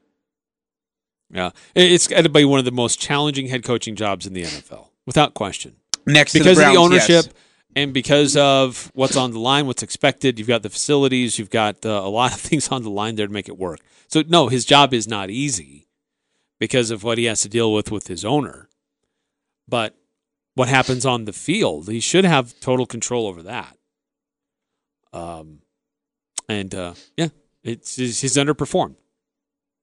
Yeah, 1.31 1.51
it's 1.73 2.07
got 2.07 2.23
to 2.23 2.29
be 2.29 2.45
one 2.45 2.59
of 2.59 2.65
the 2.65 2.71
most 2.71 2.99
challenging 2.99 3.47
head 3.47 3.63
coaching 3.63 3.95
jobs 3.95 4.25
in 4.25 4.33
the 4.33 4.43
NFL, 4.43 4.89
without 5.05 5.33
question. 5.33 5.75
Next 6.05 6.33
to 6.33 6.39
because 6.39 6.57
the 6.57 6.63
Browns, 6.63 6.77
of 6.77 6.81
the 6.81 6.85
ownership 6.85 7.25
yes. 7.25 7.43
and 7.75 7.93
because 7.93 8.37
of 8.37 8.91
what's 8.93 9.17
on 9.17 9.31
the 9.31 9.39
line, 9.39 9.65
what's 9.65 9.81
expected. 9.81 10.37
You've 10.37 10.47
got 10.47 10.61
the 10.61 10.69
facilities, 10.69 11.39
you've 11.39 11.49
got 11.49 11.85
uh, 11.85 11.89
a 11.89 12.09
lot 12.09 12.33
of 12.33 12.39
things 12.49 12.67
on 12.69 12.83
the 12.83 12.91
line 12.91 13.15
there 13.15 13.27
to 13.27 13.33
make 13.33 13.49
it 13.49 13.57
work. 13.57 13.79
So 14.07 14.23
no, 14.27 14.49
his 14.49 14.65
job 14.65 14.93
is 14.93 15.07
not 15.07 15.29
easy 15.29 15.84
because 16.59 16.91
of 16.91 17.03
what 17.03 17.17
he 17.17 17.25
has 17.25 17.41
to 17.41 17.49
deal 17.49 17.73
with 17.73 17.91
with 17.91 18.07
his 18.07 18.23
owner. 18.23 18.69
But 19.67 19.95
what 20.53 20.67
happens 20.69 21.05
on 21.05 21.25
the 21.25 21.33
field, 21.33 21.89
he 21.89 21.99
should 21.99 22.25
have 22.25 22.59
total 22.59 22.85
control 22.85 23.27
over 23.27 23.43
that. 23.43 23.77
Um, 25.11 25.59
and 26.47 26.73
uh, 26.73 26.93
yeah, 27.17 27.29
it's 27.63 27.95
he's 27.95 28.21
he's 28.21 28.35
underperformed. 28.37 28.95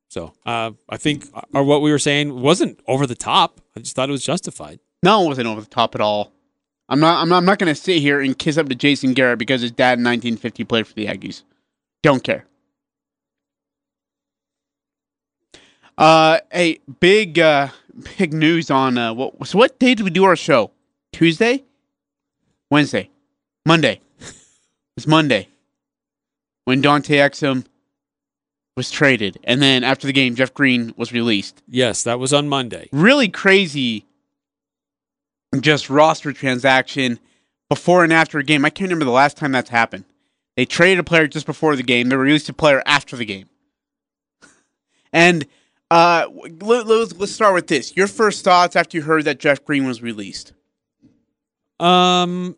So 0.08 0.34
uh, 0.44 0.72
I 0.88 0.96
think 0.98 1.26
or 1.54 1.64
what 1.64 1.82
we 1.82 1.90
were 1.90 1.98
saying 1.98 2.38
wasn't 2.38 2.80
over 2.86 3.06
the 3.06 3.14
top. 3.14 3.60
I 3.76 3.80
just 3.80 3.96
thought 3.96 4.08
it 4.08 4.12
was 4.12 4.24
justified. 4.24 4.78
No, 5.02 5.24
it 5.24 5.28
wasn't 5.28 5.48
over 5.48 5.60
the 5.60 5.66
top 5.66 5.94
at 5.94 6.00
all. 6.00 6.32
I'm 6.88 7.00
not. 7.00 7.22
I'm 7.22 7.28
not, 7.28 7.38
I'm 7.38 7.44
not 7.44 7.58
going 7.58 7.74
to 7.74 7.80
sit 7.80 8.00
here 8.00 8.20
and 8.20 8.38
kiss 8.38 8.58
up 8.58 8.68
to 8.68 8.74
Jason 8.74 9.14
Garrett 9.14 9.38
because 9.38 9.62
his 9.62 9.70
dad 9.70 9.98
in 9.98 10.04
1950 10.04 10.64
played 10.64 10.86
for 10.86 10.94
the 10.94 11.06
Aggies. 11.06 11.42
Don't 12.02 12.22
care. 12.22 12.44
Uh, 15.98 16.38
hey, 16.50 16.78
big, 17.00 17.38
uh, 17.38 17.68
big 18.18 18.32
news 18.32 18.70
on 18.70 18.96
uh, 18.98 19.12
what? 19.12 19.46
So, 19.46 19.58
what 19.58 19.78
day 19.78 19.94
did 19.94 20.04
we 20.04 20.10
do 20.10 20.24
our 20.24 20.36
show? 20.36 20.70
Tuesday, 21.12 21.64
Wednesday, 22.70 23.10
Monday. 23.66 24.00
It's 24.96 25.06
Monday 25.06 25.48
when 26.64 26.80
Dante 26.82 27.16
Exum 27.16 27.64
was 28.76 28.90
traded, 28.90 29.38
and 29.44 29.62
then 29.62 29.84
after 29.84 30.06
the 30.06 30.12
game, 30.12 30.34
Jeff 30.34 30.52
Green 30.52 30.92
was 30.96 31.12
released. 31.12 31.62
Yes, 31.66 32.02
that 32.02 32.18
was 32.18 32.32
on 32.32 32.48
Monday. 32.48 32.88
Really 32.92 33.28
crazy 33.28 34.06
just 35.60 35.90
roster 35.90 36.32
transaction 36.32 37.18
before 37.68 38.04
and 38.04 38.12
after 38.12 38.38
a 38.38 38.44
game. 38.44 38.64
I 38.64 38.70
can't 38.70 38.88
remember 38.88 39.04
the 39.04 39.10
last 39.10 39.36
time 39.36 39.52
that's 39.52 39.70
happened. 39.70 40.04
They 40.56 40.64
traded 40.64 40.98
a 40.98 41.04
player 41.04 41.26
just 41.26 41.46
before 41.46 41.76
the 41.76 41.82
game. 41.82 42.08
They 42.08 42.16
released 42.16 42.48
a 42.48 42.54
player 42.54 42.82
after 42.86 43.16
the 43.16 43.24
game. 43.24 43.48
And 45.14 45.46
uh, 45.92 46.26
let, 46.62 46.86
us 46.86 47.12
let's 47.18 47.32
start 47.32 47.52
with 47.52 47.66
this. 47.66 47.94
Your 47.94 48.06
first 48.06 48.44
thoughts 48.44 48.76
after 48.76 48.96
you 48.96 49.02
heard 49.02 49.26
that 49.26 49.38
Jeff 49.38 49.62
Green 49.62 49.84
was 49.84 50.00
released? 50.00 50.54
Um, 51.78 52.56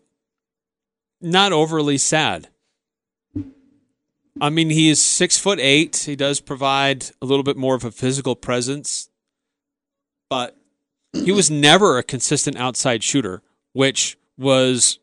not 1.20 1.52
overly 1.52 1.98
sad. 1.98 2.46
I 4.40 4.50
mean, 4.50 4.70
he 4.70 4.88
is 4.88 5.02
six 5.02 5.36
foot 5.36 5.58
eight. 5.58 5.96
He 6.06 6.14
does 6.14 6.38
provide 6.38 7.06
a 7.20 7.26
little 7.26 7.42
bit 7.42 7.56
more 7.56 7.74
of 7.74 7.82
a 7.82 7.90
physical 7.90 8.36
presence, 8.36 9.10
but 10.30 10.56
he 11.12 11.32
was 11.32 11.50
never 11.50 11.98
a 11.98 12.04
consistent 12.04 12.56
outside 12.56 13.02
shooter, 13.02 13.42
which 13.72 14.16
was 14.38 15.00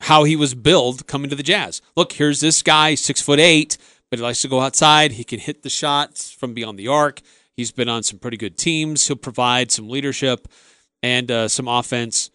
how 0.00 0.24
he 0.24 0.34
was 0.34 0.56
billed 0.56 1.06
coming 1.06 1.30
to 1.30 1.36
the 1.36 1.44
Jazz. 1.44 1.82
Look, 1.96 2.14
here's 2.14 2.40
this 2.40 2.64
guy, 2.64 2.96
six 2.96 3.22
foot 3.22 3.38
eight, 3.38 3.78
but 4.10 4.18
he 4.18 4.24
likes 4.24 4.42
to 4.42 4.48
go 4.48 4.58
outside. 4.58 5.12
He 5.12 5.22
can 5.22 5.38
hit 5.38 5.62
the 5.62 5.70
shots 5.70 6.32
from 6.32 6.52
beyond 6.52 6.76
the 6.76 6.88
arc. 6.88 7.20
He's 7.56 7.72
been 7.72 7.88
on 7.88 8.02
some 8.02 8.18
pretty 8.18 8.36
good 8.36 8.56
teams. 8.56 9.06
He'll 9.06 9.16
provide 9.16 9.70
some 9.70 9.88
leadership 9.88 10.48
and 11.02 11.30
uh, 11.30 11.48
some 11.48 11.68
offense, 11.68 12.30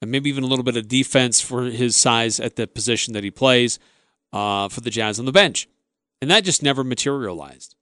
and 0.00 0.10
maybe 0.10 0.30
even 0.30 0.44
a 0.44 0.46
little 0.46 0.64
bit 0.64 0.76
of 0.76 0.88
defense 0.88 1.40
for 1.40 1.64
his 1.64 1.96
size 1.96 2.40
at 2.40 2.56
the 2.56 2.66
position 2.66 3.14
that 3.14 3.24
he 3.24 3.30
plays 3.30 3.78
uh, 4.32 4.68
for 4.68 4.80
the 4.80 4.90
Jazz 4.90 5.18
on 5.18 5.24
the 5.24 5.32
bench. 5.32 5.68
And 6.20 6.30
that 6.30 6.44
just 6.44 6.62
never 6.62 6.82
materialized. 6.82 7.74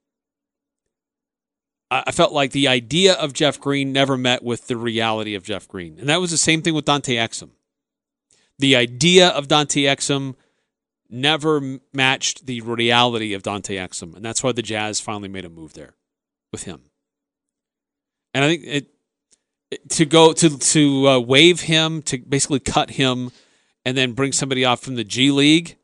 I 1.89 2.11
felt 2.11 2.33
like 2.33 2.51
the 2.51 2.67
idea 2.67 3.13
of 3.13 3.31
Jeff 3.31 3.61
Green 3.61 3.93
never 3.93 4.17
met 4.17 4.43
with 4.43 4.67
the 4.67 4.75
reality 4.75 5.35
of 5.35 5.43
Jeff 5.43 5.69
Green. 5.69 5.97
And 5.97 6.09
that 6.09 6.19
was 6.19 6.31
the 6.31 6.37
same 6.37 6.61
thing 6.61 6.73
with 6.73 6.83
Dante 6.83 7.15
Exum. 7.15 7.51
The 8.59 8.75
idea 8.75 9.29
of 9.29 9.47
Dante 9.47 9.83
Exum 9.83 10.35
never 11.09 11.79
matched 11.93 12.45
the 12.45 12.59
reality 12.59 13.33
of 13.33 13.41
Dante 13.41 13.77
Exum. 13.77 14.17
And 14.17 14.25
that's 14.25 14.43
why 14.43 14.51
the 14.51 14.61
Jazz 14.61 14.99
finally 14.99 15.29
made 15.29 15.45
a 15.45 15.49
move 15.49 15.73
there 15.75 15.93
with 16.51 16.63
him. 16.63 16.81
And 18.33 18.43
I 18.43 18.47
think 18.47 18.63
it, 18.65 19.89
to 19.91 20.05
go 20.05 20.33
to 20.33 20.57
to 20.57 21.07
uh, 21.07 21.19
waive 21.19 21.61
him, 21.61 22.01
to 22.03 22.17
basically 22.17 22.59
cut 22.59 22.91
him, 22.91 23.31
and 23.85 23.97
then 23.97 24.13
bring 24.13 24.31
somebody 24.31 24.65
off 24.65 24.81
from 24.81 24.95
the 24.95 25.03
G 25.03 25.31
League 25.31 25.77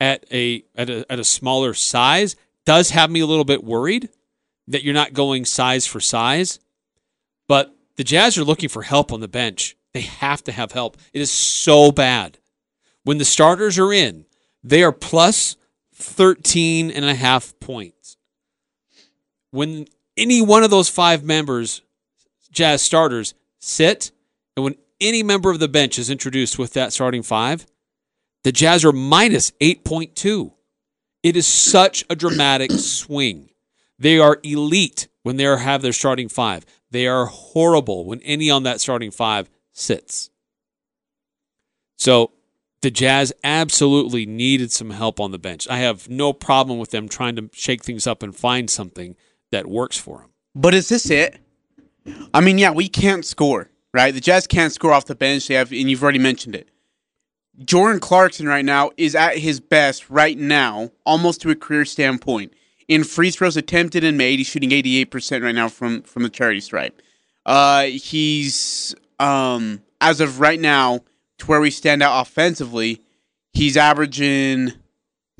at 0.00 0.24
a 0.32 0.64
at 0.74 0.90
a 0.90 1.10
at 1.10 1.18
a 1.18 1.24
smaller 1.24 1.74
size 1.74 2.36
does 2.66 2.90
have 2.90 3.10
me 3.10 3.20
a 3.20 3.26
little 3.26 3.44
bit 3.44 3.64
worried 3.64 4.10
that 4.66 4.82
you're 4.82 4.94
not 4.94 5.14
going 5.14 5.44
size 5.44 5.86
for 5.86 6.00
size. 6.00 6.58
But 7.48 7.74
the 7.96 8.04
Jazz 8.04 8.36
are 8.36 8.44
looking 8.44 8.68
for 8.68 8.82
help 8.82 9.10
on 9.10 9.20
the 9.20 9.28
bench. 9.28 9.74
They 9.94 10.02
have 10.02 10.44
to 10.44 10.52
have 10.52 10.72
help. 10.72 10.98
It 11.14 11.22
is 11.22 11.30
so 11.30 11.90
bad. 11.90 12.38
When 13.04 13.16
the 13.16 13.24
starters 13.24 13.78
are 13.78 13.92
in, 13.92 14.26
they 14.62 14.82
are 14.82 14.92
plus 14.92 15.56
13 15.94 16.90
and 16.90 17.04
a 17.06 17.14
half 17.14 17.58
points. 17.58 17.97
When 19.50 19.86
any 20.16 20.42
one 20.42 20.62
of 20.62 20.70
those 20.70 20.88
five 20.88 21.24
members, 21.24 21.82
Jazz 22.50 22.82
starters, 22.82 23.34
sit, 23.58 24.10
and 24.56 24.64
when 24.64 24.74
any 25.00 25.22
member 25.22 25.50
of 25.50 25.60
the 25.60 25.68
bench 25.68 25.98
is 25.98 26.10
introduced 26.10 26.58
with 26.58 26.72
that 26.72 26.92
starting 26.92 27.22
five, 27.22 27.66
the 28.44 28.52
Jazz 28.52 28.84
are 28.84 28.92
minus 28.92 29.50
8.2. 29.60 30.52
It 31.22 31.36
is 31.36 31.46
such 31.46 32.04
a 32.08 32.16
dramatic 32.16 32.70
swing. 32.72 33.50
They 33.98 34.18
are 34.18 34.38
elite 34.42 35.08
when 35.22 35.36
they 35.36 35.44
have 35.44 35.82
their 35.82 35.92
starting 35.92 36.28
five. 36.28 36.64
They 36.90 37.06
are 37.06 37.26
horrible 37.26 38.04
when 38.04 38.20
any 38.22 38.50
on 38.50 38.62
that 38.62 38.80
starting 38.80 39.10
five 39.10 39.50
sits. 39.72 40.30
So 41.96 42.32
the 42.80 42.90
Jazz 42.90 43.32
absolutely 43.42 44.24
needed 44.24 44.70
some 44.70 44.90
help 44.90 45.18
on 45.18 45.32
the 45.32 45.38
bench. 45.38 45.66
I 45.68 45.78
have 45.78 46.08
no 46.08 46.32
problem 46.32 46.78
with 46.78 46.90
them 46.90 47.08
trying 47.08 47.36
to 47.36 47.50
shake 47.52 47.82
things 47.82 48.06
up 48.06 48.22
and 48.22 48.34
find 48.34 48.70
something 48.70 49.16
that 49.50 49.66
works 49.66 49.96
for 49.96 50.18
them. 50.18 50.30
But 50.54 50.74
is 50.74 50.88
this 50.88 51.10
it? 51.10 51.38
I 52.32 52.40
mean, 52.40 52.58
yeah, 52.58 52.70
we 52.70 52.88
can't 52.88 53.24
score, 53.24 53.70
right? 53.92 54.12
The 54.12 54.20
Jazz 54.20 54.46
can't 54.46 54.72
score 54.72 54.92
off 54.92 55.04
the 55.04 55.14
bench. 55.14 55.48
They 55.48 55.54
have, 55.54 55.72
and 55.72 55.90
you've 55.90 56.02
already 56.02 56.18
mentioned 56.18 56.54
it. 56.54 56.68
Jordan 57.64 58.00
Clarkson 58.00 58.46
right 58.46 58.64
now 58.64 58.90
is 58.96 59.14
at 59.14 59.38
his 59.38 59.60
best 59.60 60.08
right 60.08 60.38
now, 60.38 60.90
almost 61.04 61.40
to 61.42 61.50
a 61.50 61.56
career 61.56 61.84
standpoint. 61.84 62.52
In 62.86 63.04
free 63.04 63.30
throws 63.30 63.56
attempted 63.56 64.04
and 64.04 64.16
made, 64.16 64.38
he's 64.38 64.46
shooting 64.46 64.70
88% 64.70 65.42
right 65.42 65.54
now 65.54 65.68
from, 65.68 66.02
from 66.02 66.22
the 66.22 66.30
charity 66.30 66.60
stripe. 66.60 67.02
Uh, 67.44 67.84
he's, 67.84 68.94
um, 69.18 69.82
as 70.00 70.20
of 70.20 70.40
right 70.40 70.60
now, 70.60 71.00
to 71.38 71.46
where 71.46 71.60
we 71.60 71.70
stand 71.70 72.02
out 72.02 72.20
offensively, 72.20 73.02
he's 73.52 73.76
averaging, 73.76 74.72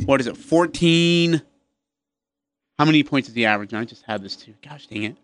what 0.05 0.21
is 0.21 0.27
it, 0.27 0.37
14? 0.37 1.43
How 2.79 2.85
many 2.85 3.03
points 3.03 3.29
is 3.29 3.35
he 3.35 3.45
averaging? 3.45 3.79
I 3.79 3.85
just 3.85 4.05
had 4.05 4.23
this 4.23 4.37
too. 4.37 4.55
Gosh 4.63 4.87
dang 4.87 5.03
it. 5.03 5.17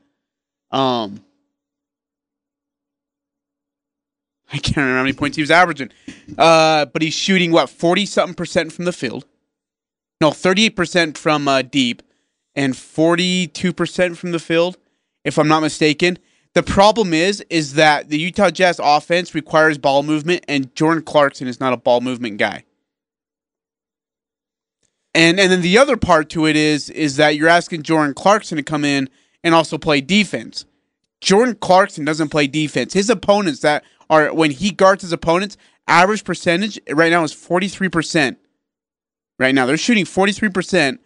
Um, 0.70 1.25
I 4.52 4.58
can't 4.58 4.76
remember 4.76 4.96
how 4.96 5.02
many 5.04 5.12
points 5.12 5.37
he 5.37 5.42
was 5.42 5.50
averaging. 5.50 5.90
Uh, 6.37 6.87
but 6.87 7.02
he's 7.02 7.14
shooting 7.14 7.52
what 7.52 7.70
forty 7.70 8.06
something 8.06 8.34
percent 8.34 8.73
from 8.73 8.87
the 8.87 8.92
field. 8.92 9.25
No, 10.20 10.32
thirty 10.32 10.64
eight 10.64 10.76
percent 10.76 11.16
from 11.16 11.46
uh, 11.46 11.62
deep, 11.62 12.02
and 12.56 12.76
forty 12.76 13.46
two 13.46 13.73
percent 13.73 14.18
from 14.18 14.32
the 14.32 14.38
field, 14.40 14.76
if 15.25 15.38
I'm 15.38 15.49
not 15.49 15.61
mistaken. 15.61 16.18
The 16.54 16.62
problem 16.62 17.12
is, 17.12 17.40
is 17.50 17.75
that 17.75 18.08
the 18.08 18.18
Utah 18.18 18.50
Jazz 18.50 18.80
offense 18.82 19.34
requires 19.34 19.76
ball 19.76 20.04
movement, 20.04 20.44
and 20.46 20.75
Jordan 20.75 21.02
Clarkson 21.02 21.49
is 21.49 21.58
not 21.58 21.73
a 21.73 21.76
ball 21.76 22.00
movement 22.00 22.38
guy. 22.38 22.64
And 25.14 25.38
and 25.38 25.50
then 25.50 25.62
the 25.62 25.78
other 25.78 25.97
part 25.97 26.28
to 26.30 26.47
it 26.47 26.56
is, 26.56 26.90
is 26.90 27.16
that 27.16 27.37
you're 27.37 27.49
asking 27.49 27.83
Jordan 27.83 28.14
Clarkson 28.14 28.56
to 28.56 28.62
come 28.62 28.85
in 28.85 29.09
and 29.42 29.54
also 29.54 29.78
play 29.78 30.00
defense. 30.00 30.64
Jordan 31.21 31.54
Clarkson 31.54 32.04
doesn't 32.04 32.30
play 32.30 32.47
defense. 32.47 32.92
His 32.92 33.09
opponents 33.09 33.61
that 33.61 33.85
are 34.11 34.35
when 34.35 34.50
he 34.50 34.71
guards 34.71 35.02
his 35.02 35.12
opponents, 35.12 35.56
average 35.87 36.25
percentage 36.25 36.78
right 36.90 37.11
now 37.11 37.23
is 37.23 37.33
43%. 37.33 38.37
Right 39.38 39.54
now, 39.54 39.66
they're 39.66 39.76
shooting 39.76 40.04
43% 40.04 40.99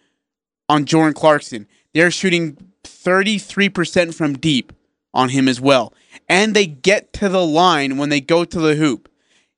on 0.67 0.85
Jordan 0.85 1.13
Clarkson. 1.13 1.67
They're 1.93 2.11
shooting 2.11 2.57
33% 2.83 4.13
from 4.13 4.37
deep 4.37 4.73
on 5.13 5.29
him 5.29 5.47
as 5.47 5.59
well. 5.59 5.93
And 6.27 6.55
they 6.55 6.67
get 6.67 7.11
to 7.13 7.29
the 7.29 7.45
line 7.45 7.97
when 7.97 8.09
they 8.09 8.21
go 8.21 8.45
to 8.45 8.59
the 8.59 8.75
hoop. 8.75 9.09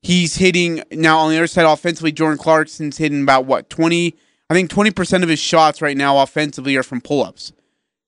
He's 0.02 0.36
hitting 0.36 0.84
now 0.92 1.20
on 1.20 1.32
the 1.32 1.38
other 1.38 1.48
side 1.48 1.66
offensively. 1.66 2.12
Jordan 2.12 2.38
Clarkson's 2.38 2.98
hitting 2.98 3.22
about 3.22 3.46
what 3.46 3.70
twenty. 3.70 4.16
I 4.52 4.54
think 4.54 4.70
twenty 4.70 4.92
percent 4.92 5.24
of 5.24 5.30
his 5.30 5.40
shots 5.40 5.82
right 5.82 5.96
now 5.96 6.18
offensively 6.18 6.76
are 6.76 6.84
from 6.84 7.00
pull 7.00 7.24
ups. 7.24 7.54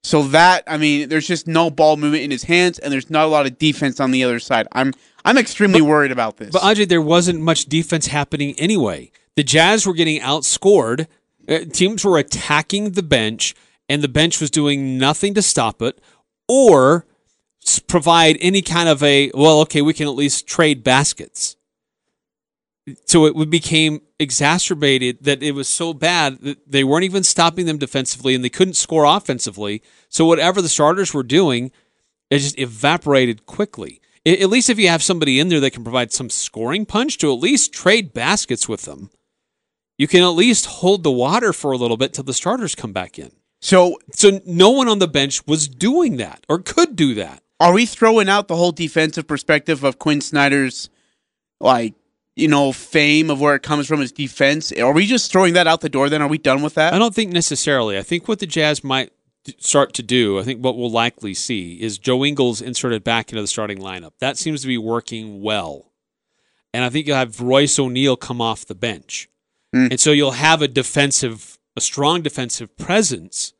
So 0.03 0.23
that 0.23 0.65
I 0.67 0.75
mean, 0.75 1.07
there's 1.07 1.25
just 1.25 1.47
no 1.47 1.69
ball 1.69 1.95
movement 1.95 2.25
in 2.25 2.31
his 2.31 2.43
hands, 2.43 2.79
and 2.79 2.91
there's 2.91 3.09
not 3.09 3.23
a 3.23 3.27
lot 3.29 3.45
of 3.45 3.57
defense 3.57 4.01
on 4.01 4.11
the 4.11 4.25
other 4.25 4.41
side. 4.41 4.67
I'm 4.73 4.93
I'm 5.23 5.37
extremely 5.37 5.79
worried 5.81 6.11
about 6.11 6.35
this. 6.35 6.49
But 6.49 6.63
Ajay, 6.63 6.85
there 6.85 7.01
wasn't 7.01 7.39
much 7.39 7.67
defense 7.67 8.07
happening 8.07 8.55
anyway. 8.57 9.09
The 9.37 9.43
Jazz 9.43 9.87
were 9.87 9.93
getting 9.93 10.19
outscored. 10.19 11.07
Uh, 11.47 11.59
teams 11.71 12.03
were 12.03 12.17
attacking 12.17 12.91
the 12.91 13.03
bench, 13.03 13.55
and 13.87 14.01
the 14.01 14.09
bench 14.09 14.41
was 14.41 14.51
doing 14.51 14.97
nothing 14.97 15.33
to 15.35 15.41
stop 15.41 15.81
it 15.81 16.01
or 16.49 17.05
provide 17.87 18.35
any 18.41 18.61
kind 18.61 18.89
of 18.89 19.01
a 19.01 19.31
well, 19.33 19.61
okay, 19.61 19.81
we 19.81 19.93
can 19.93 20.07
at 20.07 20.15
least 20.15 20.45
trade 20.45 20.83
baskets. 20.83 21.55
So 23.05 23.25
it 23.25 23.49
became 23.49 24.01
exacerbated 24.19 25.19
that 25.21 25.41
it 25.41 25.53
was 25.53 25.69
so 25.69 25.93
bad 25.93 26.41
that 26.41 26.69
they 26.69 26.83
weren't 26.83 27.05
even 27.05 27.23
stopping 27.23 27.65
them 27.65 27.77
defensively 27.77 28.35
and 28.35 28.43
they 28.43 28.49
couldn't 28.49 28.73
score 28.73 29.05
offensively. 29.05 29.81
So 30.09 30.25
whatever 30.25 30.61
the 30.61 30.69
starters 30.69 31.13
were 31.13 31.23
doing, 31.23 31.71
it 32.29 32.39
just 32.39 32.59
evaporated 32.59 33.45
quickly. 33.45 34.01
At 34.25 34.49
least 34.49 34.69
if 34.69 34.79
you 34.79 34.89
have 34.89 35.03
somebody 35.03 35.39
in 35.39 35.49
there 35.49 35.59
that 35.61 35.71
can 35.71 35.83
provide 35.83 36.11
some 36.11 36.29
scoring 36.29 36.85
punch 36.85 37.17
to 37.19 37.31
at 37.31 37.39
least 37.39 37.73
trade 37.73 38.13
baskets 38.13 38.67
with 38.67 38.83
them, 38.83 39.09
you 39.97 40.07
can 40.07 40.23
at 40.23 40.29
least 40.29 40.65
hold 40.65 41.03
the 41.03 41.11
water 41.11 41.53
for 41.53 41.71
a 41.71 41.77
little 41.77 41.97
bit 41.97 42.13
till 42.13 42.23
the 42.23 42.33
starters 42.33 42.75
come 42.75 42.93
back 42.93 43.19
in. 43.19 43.31
so 43.61 43.97
So 44.13 44.41
no 44.45 44.71
one 44.71 44.87
on 44.89 44.99
the 44.99 45.07
bench 45.07 45.45
was 45.45 45.67
doing 45.67 46.17
that 46.17 46.45
or 46.49 46.59
could 46.59 46.95
do 46.95 47.13
that. 47.15 47.43
are 47.59 47.73
we 47.73 47.85
throwing 47.85 48.27
out 48.27 48.47
the 48.47 48.55
whole 48.55 48.71
defensive 48.71 49.27
perspective 49.27 49.83
of 49.83 49.99
Quin 49.99 50.19
Snyder's 50.19 50.89
like 51.59 51.93
you 52.35 52.47
know 52.47 52.71
fame 52.71 53.29
of 53.29 53.39
where 53.39 53.55
it 53.55 53.63
comes 53.63 53.87
from 53.87 54.01
is 54.01 54.11
defense? 54.11 54.71
Are 54.71 54.93
we 54.93 55.05
just 55.05 55.31
throwing 55.31 55.53
that 55.53 55.67
out 55.67 55.81
the 55.81 55.89
door? 55.89 56.09
Then 56.09 56.21
are 56.21 56.27
we 56.27 56.37
done 56.37 56.61
with 56.61 56.75
that? 56.75 56.93
I 56.93 56.99
don't 56.99 57.13
think 57.13 57.31
necessarily. 57.31 57.97
I 57.97 58.03
think 58.03 58.27
what 58.27 58.39
the 58.39 58.47
Jazz 58.47 58.83
might 58.83 59.11
start 59.59 59.93
to 59.93 60.03
do, 60.03 60.39
I 60.39 60.43
think 60.43 60.63
what 60.63 60.77
we'll 60.77 60.89
likely 60.89 61.33
see 61.33 61.81
is 61.81 61.97
Joe 61.97 62.23
Ingles 62.23 62.61
inserted 62.61 63.03
back 63.03 63.31
into 63.31 63.41
the 63.41 63.47
starting 63.47 63.79
lineup. 63.79 64.13
That 64.19 64.37
seems 64.37 64.61
to 64.61 64.67
be 64.67 64.77
working 64.77 65.41
well. 65.41 65.91
And 66.73 66.83
I 66.83 66.89
think 66.89 67.07
you'll 67.07 67.17
have 67.17 67.39
Royce 67.39 67.77
O'Neale 67.77 68.15
come 68.15 68.41
off 68.41 68.65
the 68.65 68.75
bench. 68.75 69.29
And 69.73 69.99
so 69.99 70.11
you'll 70.11 70.31
have 70.31 70.61
a 70.61 70.67
defensive, 70.67 71.57
a 71.75 71.81
strong 71.81 72.21
defensive 72.21 72.77
presence 72.77 73.53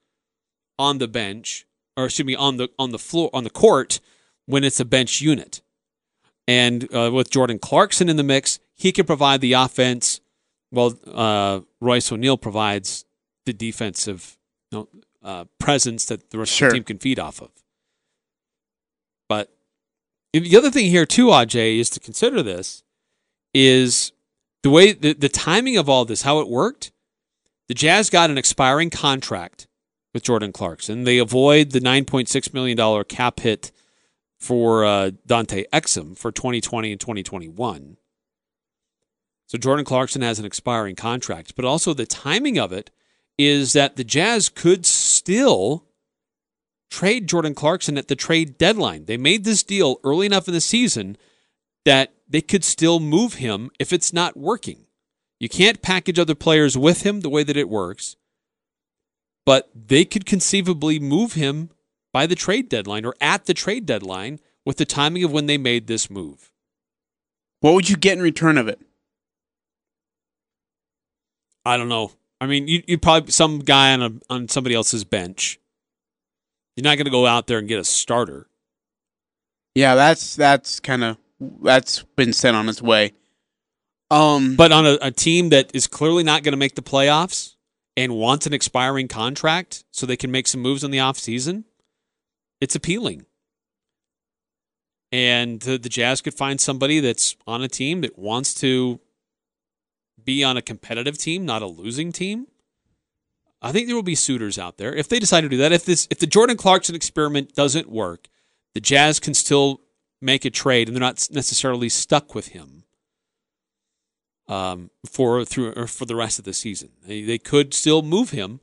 on 0.78 1.00
the 1.00 1.08
bench, 1.08 1.66
or 1.98 2.06
excuse 2.06 2.26
me, 2.26 2.36
on 2.36 2.58
the 2.58 2.70
on 2.78 2.92
the 2.92 3.00
floor 3.00 3.32
on 3.34 3.44
the 3.44 3.50
court 3.50 4.00
when 4.46 4.64
it's 4.64 4.80
a 4.80 4.86
bench 4.86 5.22
unit. 5.22 5.62
And 6.48 6.94
uh, 6.94 7.12
with 7.12 7.32
Jordan 7.32 7.58
Clarkson 7.58 8.10
in 8.10 8.18
the 8.18 8.24
mix, 8.24 8.60
he 8.76 8.92
can 8.92 9.06
provide 9.06 9.42
the 9.42 9.54
offense. 9.54 10.20
Well, 10.72 10.98
uh, 11.12 11.62
Royce 11.80 12.12
O'Neale 12.12 12.38
provides 12.38 13.06
the 13.46 13.54
defensive 13.54 14.38
you 14.72 14.80
know, 14.80 14.88
uh, 15.22 15.46
presence 15.60 16.06
that 16.06 16.32
the 16.32 16.40
rest 16.40 16.52
Sure. 16.54 16.68
of 16.68 16.74
the 16.74 16.78
team 16.80 16.84
can 16.84 16.98
feed 16.98 17.20
off 17.20 17.42
of. 17.42 17.52
But 19.30 19.56
the 20.34 20.58
other 20.58 20.72
thing 20.72 20.90
here 20.90 21.06
too, 21.06 21.28
Aj, 21.28 21.56
is 21.56 21.90
to 21.92 22.00
consider 22.00 22.42
this 22.42 22.84
is 23.54 24.12
the 24.64 24.70
way 24.70 24.94
the, 24.94 25.14
the 25.14 25.30
timing 25.30 25.78
of 25.78 25.88
all 25.88 26.06
this, 26.06 26.24
how 26.24 26.40
it 26.40 26.48
worked. 26.50 26.92
The 27.68 27.74
Jazz 27.74 28.10
got 28.10 28.30
an 28.30 28.38
expiring 28.38 28.90
contract 28.90 29.68
with 30.14 30.24
Jordan 30.24 30.52
Clarkson. 30.52 31.04
They 31.04 31.18
avoid 31.18 31.72
the 31.72 31.80
nine 31.80 32.06
point 32.06 32.30
six 32.30 32.54
million 32.54 32.78
dollar 32.78 33.04
cap 33.04 33.40
hit 33.40 33.72
for 34.40 34.84
uh, 34.84 35.12
Dante 35.26 35.64
Exum 35.72 36.18
for 36.18 36.32
2020 36.32 36.92
and 36.92 37.00
2021. 37.00 37.98
So 39.48 39.58
Jordan 39.58 39.86
Clarkson 39.86 40.22
has 40.22 40.40
an 40.40 40.46
expiring 40.46 40.96
contract, 40.96 41.56
but 41.56 41.66
also 41.66 41.94
the 41.94 42.06
timing 42.06 42.58
of 42.58 42.72
it 42.72 42.90
is 43.38 43.74
that 43.74 43.96
the 43.96 44.04
Jazz 44.04 44.50
could 44.50 44.86
still 44.86 45.86
trade 46.90 47.28
Jordan 47.28 47.56
Clarkson 47.56 47.98
at 47.98 48.08
the 48.08 48.16
trade 48.16 48.58
deadline. 48.58 49.06
They 49.06 49.18
made 49.18 49.44
this 49.44 49.64
deal 49.64 50.00
early 50.04 50.26
enough 50.26 50.48
in 50.48 50.54
the 50.54 50.62
season 50.62 51.18
that 51.86 52.14
they 52.28 52.42
could 52.42 52.64
still 52.64 53.00
move 53.00 53.36
him 53.36 53.72
if 53.80 53.92
it's 53.92 54.14
not 54.14 54.38
working. 54.38 54.86
You 55.40 55.50
can't 55.50 55.82
package 55.82 56.20
other 56.20 56.36
players 56.36 56.78
with 56.78 57.02
him 57.02 57.22
the 57.22 57.30
way 57.30 57.44
that 57.44 57.58
it 57.58 57.68
works, 57.68 58.16
but 59.46 59.70
they 59.76 60.06
could 60.06 60.26
conceivably 60.26 61.00
move 61.00 61.34
him 61.34 61.70
by 62.14 62.28
the 62.28 62.36
trade 62.36 62.70
deadline 62.70 63.06
or 63.06 63.16
at 63.20 63.46
the 63.46 63.54
trade 63.54 63.86
deadline 63.86 64.40
with 64.66 64.78
the 64.78 64.86
timing 64.86 65.24
of 65.24 65.32
when 65.32 65.48
they 65.48 65.58
made 65.58 65.88
this 65.88 66.10
move. 66.10 66.52
What 67.60 67.74
would 67.74 67.90
you 67.90 67.98
get 67.98 68.18
in 68.18 68.24
return 68.24 68.58
of 68.58 68.68
it? 68.68 68.80
I 71.66 71.78
don't 71.78 71.90
know. 71.90 72.12
I 72.42 72.46
mean, 72.46 72.68
you 72.68 72.84
you 72.88 72.98
probably 72.98 73.32
some 73.32 73.60
guy 73.60 73.94
on 73.94 74.02
a 74.02 74.12
on 74.30 74.48
somebody 74.48 74.76
else's 74.76 75.04
bench. 75.04 75.60
You're 76.76 76.84
not 76.84 76.98
going 76.98 77.06
to 77.06 77.12
go 77.12 77.26
out 77.26 77.48
there 77.48 77.60
and 77.60 77.68
get 77.68 77.80
a 77.80 77.84
starter. 77.84 78.48
Yeah, 79.76 79.96
that's 79.96 80.36
that's 80.36 80.80
kind 80.80 81.04
of 81.04 81.18
that's 81.62 82.04
been 82.16 82.34
sent 82.34 82.58
on 82.58 82.68
its 82.70 82.82
way. 82.82 83.14
Um, 84.12 84.56
But 84.56 84.72
on 84.72 84.86
a, 84.86 84.98
a 85.02 85.12
team 85.12 85.50
that 85.50 85.72
is 85.74 85.88
clearly 85.88 86.24
not 86.24 86.44
going 86.44 86.52
to 86.54 86.58
make 86.58 86.76
the 86.76 86.82
playoffs 86.84 87.56
and 87.96 88.16
wants 88.16 88.46
an 88.46 88.54
expiring 88.54 89.08
contract 89.08 89.86
so 89.92 90.06
they 90.06 90.18
can 90.18 90.32
make 90.32 90.48
some 90.48 90.62
moves 90.62 90.84
in 90.84 90.92
the 90.92 90.98
offseason, 90.98 91.64
it's 92.62 92.76
appealing. 92.76 93.26
And 95.12 95.60
the, 95.62 95.78
the 95.78 95.90
Jazz 95.90 96.22
could 96.22 96.34
find 96.34 96.60
somebody 96.60 97.00
that's 97.00 97.36
on 97.46 97.62
a 97.62 97.68
team 97.68 98.02
that 98.02 98.18
wants 98.18 98.54
to 98.56 99.00
be 100.26 100.44
on 100.44 100.58
a 100.58 100.62
competitive 100.62 101.18
team, 101.18 101.46
not 101.46 101.62
a 101.62 101.68
losing 101.68 102.12
team. 102.12 102.48
I 103.62 103.72
think 103.72 103.88
there 103.88 103.96
will 103.96 104.04
be 104.04 104.16
suitors 104.16 104.60
out 104.60 104.78
there 104.78 104.94
if 104.94 105.08
they 105.08 105.20
decide 105.20 105.42
to 105.42 105.50
do 105.50 105.58
that. 105.58 105.72
If 105.72 105.86
this, 105.86 106.08
if 106.12 106.20
the 106.20 106.28
Jordan 106.28 106.58
Clarkson 106.58 106.96
experiment 106.96 107.56
doesn't 107.56 107.90
work, 107.90 108.28
the 108.74 108.82
Jazz 108.82 109.20
can 109.20 109.34
still 109.34 109.82
make 110.22 110.46
a 110.46 110.50
trade, 110.50 110.88
and 110.88 110.96
they're 110.96 111.02
not 111.02 111.28
necessarily 111.32 111.90
stuck 111.90 112.36
with 112.36 112.50
him 112.50 112.84
um, 114.48 114.90
for 115.06 115.46
through 115.46 115.74
or 115.74 115.88
for 115.88 116.06
the 116.06 116.16
rest 116.16 116.40
of 116.40 116.46
the 116.46 116.54
season. 116.54 116.90
They, 117.06 117.22
they 117.22 117.38
could 117.38 117.74
still 117.74 118.02
move 118.02 118.32
him 118.32 118.60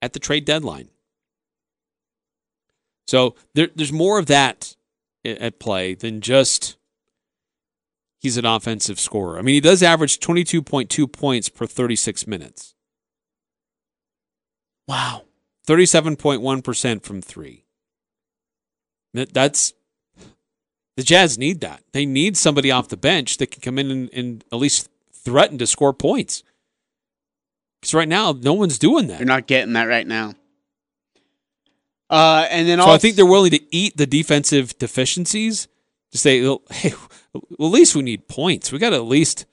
at 0.00 0.12
the 0.12 0.18
trade 0.18 0.44
deadline. 0.44 0.88
So 3.06 3.34
there, 3.54 3.68
there's 3.74 3.92
more 3.92 4.18
of 4.18 4.26
that 4.26 4.76
at 5.24 5.58
play 5.58 5.94
than 5.94 6.20
just 6.20 6.76
he's 8.22 8.36
an 8.36 8.46
offensive 8.46 9.00
scorer. 9.00 9.38
I 9.38 9.42
mean, 9.42 9.54
he 9.54 9.60
does 9.60 9.82
average 9.82 10.20
22.2 10.20 11.12
points 11.12 11.48
per 11.48 11.66
36 11.66 12.26
minutes, 12.26 12.74
wow. 14.86 15.22
37.1% 15.66 17.02
from 17.02 17.22
three. 17.22 17.64
That's 19.12 19.74
the 20.96 21.02
Jazz 21.02 21.38
need 21.38 21.60
that. 21.60 21.82
They 21.92 22.04
need 22.06 22.36
somebody 22.36 22.70
off 22.70 22.88
the 22.88 22.96
bench 22.96 23.38
that 23.38 23.50
can 23.50 23.60
come 23.60 23.78
in 23.78 23.90
and, 23.90 24.10
and 24.12 24.44
at 24.52 24.58
least 24.58 24.88
threaten 25.12 25.58
to 25.58 25.66
score 25.66 25.92
points. 25.92 26.42
Because 27.80 27.94
right 27.94 28.08
now, 28.08 28.32
no 28.32 28.54
one's 28.54 28.78
doing 28.78 29.06
that. 29.08 29.18
You're 29.18 29.26
not 29.26 29.46
getting 29.46 29.74
that 29.74 29.84
right 29.84 30.06
now. 30.06 30.34
Uh, 32.10 32.46
and 32.50 32.68
then 32.68 32.78
So 32.78 32.82
also, 32.84 32.94
I 32.94 32.98
think 32.98 33.16
they're 33.16 33.24
willing 33.24 33.52
to 33.52 33.74
eat 33.74 33.96
the 33.96 34.06
defensive 34.06 34.76
deficiencies 34.78 35.68
to 36.12 36.18
say, 36.18 36.40
hey, 36.70 36.94
well, 37.32 37.42
at 37.68 37.72
least 37.72 37.96
we 37.96 38.02
need 38.02 38.28
points. 38.28 38.70
We 38.70 38.78
got 38.78 38.90
to 38.90 38.96
at 38.96 39.04
least 39.04 39.46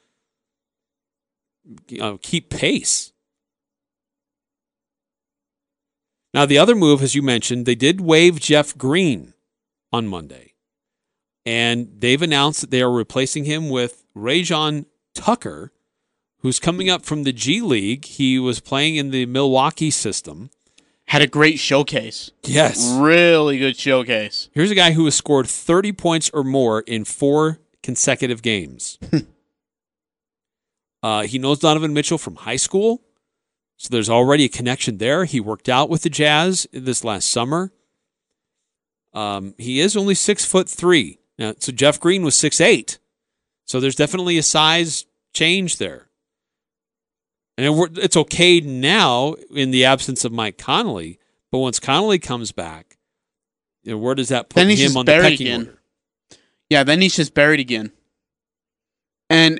you 1.87 1.97
know, 1.97 2.17
keep 2.21 2.49
pace. 2.49 3.11
Now, 6.33 6.45
the 6.45 6.59
other 6.59 6.75
move, 6.75 7.01
as 7.01 7.15
you 7.15 7.23
mentioned, 7.23 7.65
they 7.65 7.75
did 7.75 8.01
waive 8.01 8.39
Jeff 8.39 8.77
Green 8.77 9.33
on 9.91 10.07
Monday. 10.07 10.53
And 11.45 11.89
they've 11.97 12.21
announced 12.21 12.61
that 12.61 12.69
they 12.69 12.81
are 12.81 12.91
replacing 12.91 13.45
him 13.45 13.69
with 13.69 14.05
Rayjon 14.15 14.85
Tucker, 15.15 15.71
who's 16.39 16.59
coming 16.59 16.89
up 16.89 17.03
from 17.03 17.23
the 17.23 17.33
G 17.33 17.61
League. 17.61 18.05
He 18.05 18.37
was 18.37 18.59
playing 18.59 18.95
in 18.95 19.09
the 19.09 19.25
Milwaukee 19.25 19.89
system. 19.89 20.51
Had 21.09 21.23
a 21.23 21.27
great 21.27 21.57
showcase. 21.57 22.29
Yes. 22.43 22.95
Really 22.99 23.57
good 23.57 23.75
showcase. 23.75 24.47
Here's 24.53 24.69
a 24.69 24.75
guy 24.75 24.91
who 24.91 25.05
has 25.05 25.15
scored 25.15 25.47
30 25.47 25.91
points 25.93 26.29
or 26.35 26.43
more 26.43 26.81
in 26.81 27.03
four 27.03 27.59
consecutive 27.81 28.43
games. 28.43 28.99
uh, 31.03 31.23
he 31.23 31.39
knows 31.39 31.57
Donovan 31.57 31.95
Mitchell 31.95 32.19
from 32.19 32.35
high 32.35 32.57
school, 32.57 33.01
so 33.75 33.89
there's 33.91 34.09
already 34.09 34.45
a 34.45 34.49
connection 34.49 34.99
there. 34.99 35.25
He 35.25 35.39
worked 35.39 35.67
out 35.67 35.89
with 35.89 36.03
the 36.03 36.11
Jazz 36.11 36.67
this 36.71 37.03
last 37.03 37.31
summer. 37.31 37.71
Um, 39.11 39.55
he 39.57 39.79
is 39.79 39.97
only 39.97 40.13
six 40.13 40.45
foot 40.45 40.69
three. 40.69 41.17
Now, 41.39 41.55
so 41.57 41.71
Jeff 41.71 41.99
Green 41.99 42.21
was 42.21 42.35
six 42.35 42.61
eight, 42.61 42.99
so 43.65 43.79
there's 43.79 43.95
definitely 43.95 44.37
a 44.37 44.43
size 44.43 45.05
change 45.33 45.77
there. 45.77 46.08
And 47.59 47.97
it's 47.97 48.15
okay 48.15 48.61
now 48.61 49.35
in 49.53 49.71
the 49.71 49.83
absence 49.83 50.23
of 50.23 50.31
Mike 50.31 50.57
Conley, 50.57 51.19
but 51.51 51.59
once 51.59 51.77
Conley 51.77 52.17
comes 52.17 52.53
back, 52.53 52.97
you 53.83 53.91
know, 53.91 53.97
where 53.97 54.15
does 54.15 54.29
that 54.29 54.47
put 54.47 54.65
him 54.65 54.95
on 54.95 55.05
the 55.05 55.11
pecking 55.11 55.47
again. 55.47 55.59
order? 55.67 55.79
Yeah, 56.69 56.85
then 56.85 57.01
he's 57.01 57.17
just 57.17 57.33
buried 57.33 57.59
again. 57.59 57.91
And 59.29 59.59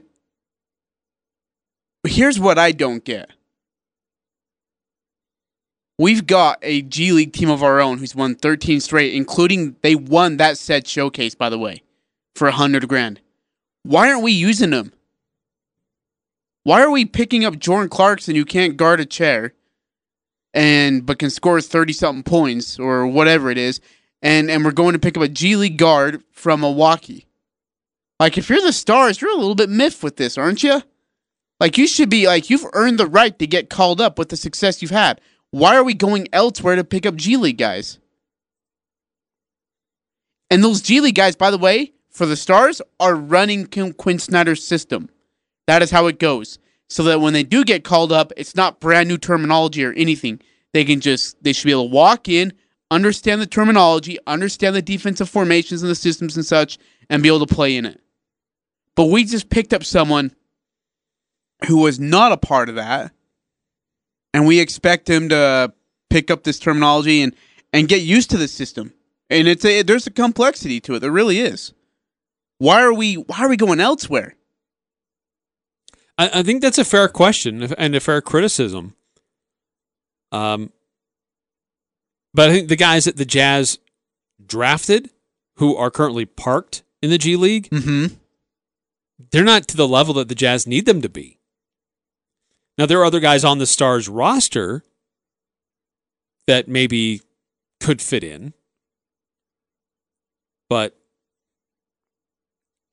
here's 2.08 2.40
what 2.40 2.58
I 2.58 2.72
don't 2.72 3.04
get. 3.04 3.32
We've 5.98 6.26
got 6.26 6.60
a 6.62 6.84
G 6.84 7.12
League 7.12 7.34
team 7.34 7.50
of 7.50 7.64
our 7.64 7.82
own 7.82 7.98
who's 7.98 8.16
won 8.16 8.36
13 8.36 8.80
straight, 8.80 9.14
including 9.14 9.76
they 9.82 9.96
won 9.96 10.38
that 10.38 10.58
said 10.58 10.88
showcase, 10.88 11.36
by 11.36 11.50
the 11.50 11.60
way, 11.60 11.84
for 12.34 12.48
a 12.48 12.54
hundred 12.54 12.88
grand. 12.88 13.20
Why 13.84 14.10
aren't 14.10 14.24
we 14.24 14.32
using 14.32 14.70
them? 14.70 14.94
Why 16.70 16.84
are 16.84 16.92
we 16.92 17.04
picking 17.04 17.46
up 17.46 17.58
Jordan 17.58 17.90
Clarkson 17.90 18.36
who 18.36 18.46
can't 18.46 18.78
guard 18.78 19.00
a 19.00 19.06
chair 19.08 19.56
and 20.54 21.04
but 21.04 21.18
can 21.18 21.32
score 21.32 21.60
30 21.60 21.94
something 21.94 22.22
points 22.22 22.78
or 22.78 23.08
whatever 23.08 23.50
it 23.50 23.58
is, 23.58 23.82
and, 24.22 24.52
and 24.52 24.64
we're 24.64 24.70
going 24.70 24.94
to 24.94 25.00
pick 25.00 25.18
up 25.18 25.24
a 25.24 25.28
G 25.28 25.56
League 25.56 25.80
guard 25.80 26.22
from 26.32 26.62
Milwaukee? 26.62 27.26
Like 28.20 28.38
if 28.38 28.52
you're 28.52 28.62
the 28.62 28.72
stars, 28.72 29.20
you're 29.20 29.32
a 29.32 29.36
little 29.36 29.56
bit 29.56 29.72
miffed 29.72 30.04
with 30.04 30.18
this, 30.18 30.38
aren't 30.38 30.62
you? 30.62 30.84
Like 31.60 31.80
you 31.80 31.88
should 31.88 32.08
be 32.12 32.28
like 32.28 32.52
you've 32.52 32.68
earned 32.74 33.00
the 33.00 33.08
right 33.08 33.40
to 33.40 33.48
get 33.48 33.72
called 33.72 34.00
up 34.00 34.20
with 34.20 34.30
the 34.30 34.38
success 34.38 34.80
you've 34.84 34.92
had. 34.92 35.22
Why 35.50 35.76
are 35.76 35.84
we 35.84 35.96
going 35.96 36.28
elsewhere 36.32 36.76
to 36.76 36.84
pick 36.84 37.08
up 37.08 37.16
G 37.16 37.36
League 37.36 37.58
guys? 37.58 37.98
And 40.52 40.64
those 40.64 40.84
G 40.84 41.02
League 41.02 41.16
guys, 41.16 41.36
by 41.36 41.50
the 41.50 41.58
way, 41.58 41.94
for 42.12 42.28
the 42.28 42.38
Stars, 42.38 42.80
are 43.00 43.16
running 43.16 43.66
Quin 43.66 44.20
Snyder's 44.20 44.64
system. 44.64 45.10
That 45.70 45.84
is 45.84 45.92
how 45.92 46.08
it 46.08 46.18
goes. 46.18 46.58
So 46.88 47.04
that 47.04 47.22
when 47.22 47.34
they 47.34 47.44
do 47.44 47.64
get 47.64 47.84
called 47.84 48.12
up, 48.12 48.34
it's 48.36 48.56
not 48.56 48.80
brand 48.80 49.08
new 49.08 49.20
terminology 49.20 49.86
or 49.86 49.94
anything. 49.94 50.42
They 50.74 50.84
can 50.84 51.00
just 51.00 51.44
they 51.44 51.54
should 51.54 51.66
be 51.68 51.72
able 51.72 51.90
to 51.90 51.94
walk 51.94 52.28
in, 52.28 52.54
understand 52.90 53.40
the 53.40 53.46
terminology, 53.46 54.18
understand 54.26 54.76
the 54.76 54.82
defensive 54.82 55.30
formations 55.30 55.84
and 55.84 55.92
the 55.92 55.94
systems 55.94 56.36
and 56.36 56.44
such, 56.44 56.80
and 57.08 57.22
be 57.22 57.30
able 57.30 57.46
to 57.46 57.54
play 57.54 57.78
in 57.78 57.86
it. 57.86 58.02
But 58.96 59.12
we 59.12 59.24
just 59.26 59.52
picked 59.52 59.72
up 59.72 59.84
someone 59.84 60.34
who 61.68 61.78
was 61.78 62.00
not 62.00 62.32
a 62.32 62.38
part 62.38 62.70
of 62.70 62.76
that 62.76 63.12
and 64.34 64.48
we 64.48 64.60
expect 64.60 65.08
him 65.08 65.30
to 65.30 65.72
pick 66.10 66.32
up 66.32 66.46
this 66.46 66.58
terminology 66.58 67.22
and 67.22 67.36
and 67.74 67.88
get 67.88 68.02
used 68.02 68.32
to 68.32 68.38
the 68.38 68.48
system. 68.48 68.92
And 69.30 69.48
it's 69.48 69.66
a 69.66 69.84
there's 69.84 70.08
a 70.08 70.12
complexity 70.12 70.80
to 70.80 70.96
it. 70.96 71.00
There 71.02 71.12
really 71.12 71.38
is. 71.38 71.74
Why 72.58 72.82
are 72.82 72.94
we 72.94 73.18
why 73.18 73.42
are 73.42 73.50
we 73.50 73.56
going 73.56 73.80
elsewhere? 73.80 74.36
I, 76.20 76.40
I 76.40 76.44
think 76.44 76.62
that's 76.62 76.78
a 76.78 76.86
fair 76.86 77.08
question 77.08 77.64
and 77.78 77.96
a 77.96 78.00
fair 78.00 78.22
criticism. 78.22 78.94
Um, 80.32 80.72
but 82.34 82.50
I 82.50 82.54
think 82.54 82.68
the 82.70 82.76
guys 82.76 83.06
that 83.06 83.18
the 83.18 83.26
Jazz 83.26 83.80
drafted, 84.46 85.10
who 85.56 85.76
are 85.76 85.90
currently 85.90 86.26
parked 86.26 86.84
in 87.02 87.10
the 87.10 87.18
G 87.18 87.36
League, 87.36 87.70
Mm-hmm. 87.70 88.14
they're 89.32 89.44
not 89.44 89.68
to 89.70 89.78
the 89.78 89.88
level 89.88 90.14
that 90.16 90.28
the 90.30 90.36
Jazz 90.36 90.68
need 90.68 90.86
them 90.86 91.02
to 91.02 91.10
be. 91.10 91.40
Now 92.78 92.86
there 92.86 93.00
are 93.00 93.06
other 93.06 93.20
guys 93.20 93.44
on 93.44 93.58
the 93.58 93.66
Stars 93.66 94.08
roster 94.08 94.84
that 96.48 96.68
maybe 96.68 97.22
could 97.80 98.02
fit 98.02 98.24
in. 98.24 98.54
But 100.70 100.99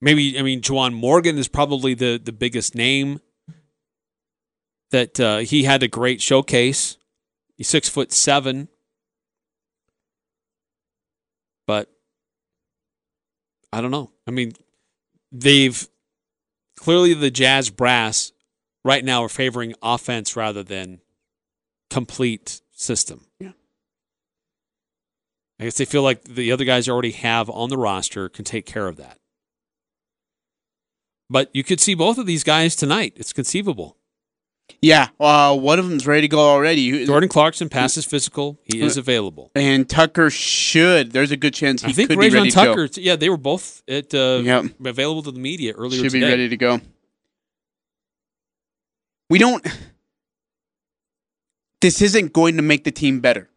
maybe 0.00 0.38
I 0.38 0.42
mean 0.42 0.60
Juwan 0.60 0.94
Morgan 0.94 1.38
is 1.38 1.48
probably 1.48 1.94
the 1.94 2.20
the 2.22 2.32
biggest 2.32 2.74
name 2.74 3.20
that 4.90 5.18
uh, 5.18 5.38
he 5.38 5.64
had 5.64 5.82
a 5.82 5.88
great 5.88 6.20
showcase. 6.22 6.96
He's 7.56 7.68
six 7.68 7.88
foot 7.88 8.12
seven. 8.12 8.68
But 11.66 11.90
I 13.72 13.80
don't 13.80 13.90
know. 13.90 14.12
I 14.26 14.30
mean, 14.30 14.52
they've 15.32 15.88
clearly 16.76 17.14
the 17.14 17.30
Jazz 17.30 17.70
brass 17.70 18.32
right 18.84 19.04
now 19.04 19.24
are 19.24 19.28
favoring 19.28 19.74
offense 19.82 20.36
rather 20.36 20.62
than 20.62 21.00
complete 21.90 22.60
system. 22.72 23.26
Yeah. 23.40 23.52
I 25.58 25.64
guess 25.64 25.76
they 25.76 25.84
feel 25.84 26.02
like 26.02 26.22
the 26.24 26.52
other 26.52 26.64
guys 26.64 26.88
already 26.88 27.12
have 27.12 27.50
on 27.50 27.68
the 27.70 27.78
roster 27.78 28.28
can 28.28 28.44
take 28.44 28.66
care 28.66 28.86
of 28.86 28.96
that. 28.96 29.18
But 31.28 31.50
you 31.52 31.64
could 31.64 31.80
see 31.80 31.94
both 31.94 32.18
of 32.18 32.26
these 32.26 32.44
guys 32.44 32.76
tonight. 32.76 33.14
It's 33.16 33.32
conceivable. 33.32 33.96
Yeah, 34.82 35.08
uh, 35.20 35.56
one 35.56 35.78
of 35.78 35.88
them's 35.88 36.06
ready 36.06 36.22
to 36.22 36.28
go 36.28 36.40
already. 36.40 37.06
Jordan 37.06 37.28
Clarkson 37.28 37.68
passes 37.68 38.04
physical. 38.04 38.58
He 38.64 38.80
is 38.82 38.96
available. 38.96 39.50
and 39.54 39.88
Tucker 39.88 40.28
should. 40.28 41.12
There's 41.12 41.30
a 41.30 41.36
good 41.36 41.54
chance 41.54 41.82
he 41.82 41.88
I 41.90 41.92
think 41.92 42.10
could 42.10 42.18
be 42.18 42.30
ready 42.30 42.50
Rayjon 42.50 42.88
to 42.90 43.00
go. 43.00 43.00
Yeah, 43.00 43.16
they 43.16 43.30
were 43.30 43.36
both 43.36 43.82
at 43.88 44.12
uh, 44.12 44.40
Yep. 44.44 44.64
available 44.84 45.22
to 45.22 45.30
the 45.30 45.38
media 45.38 45.72
earlier 45.72 46.02
should 46.02 46.12
be 46.12 46.22
ready 46.22 46.48
to 46.48 46.56
go. 46.56 46.80
We 49.30 49.38
don't. 49.38 49.64
This 51.80 52.02
isn't 52.02 52.32
going 52.32 52.56
to 52.56 52.62
make 52.62 52.84
the 52.84 52.90
team 52.90 53.20
better. 53.20 53.48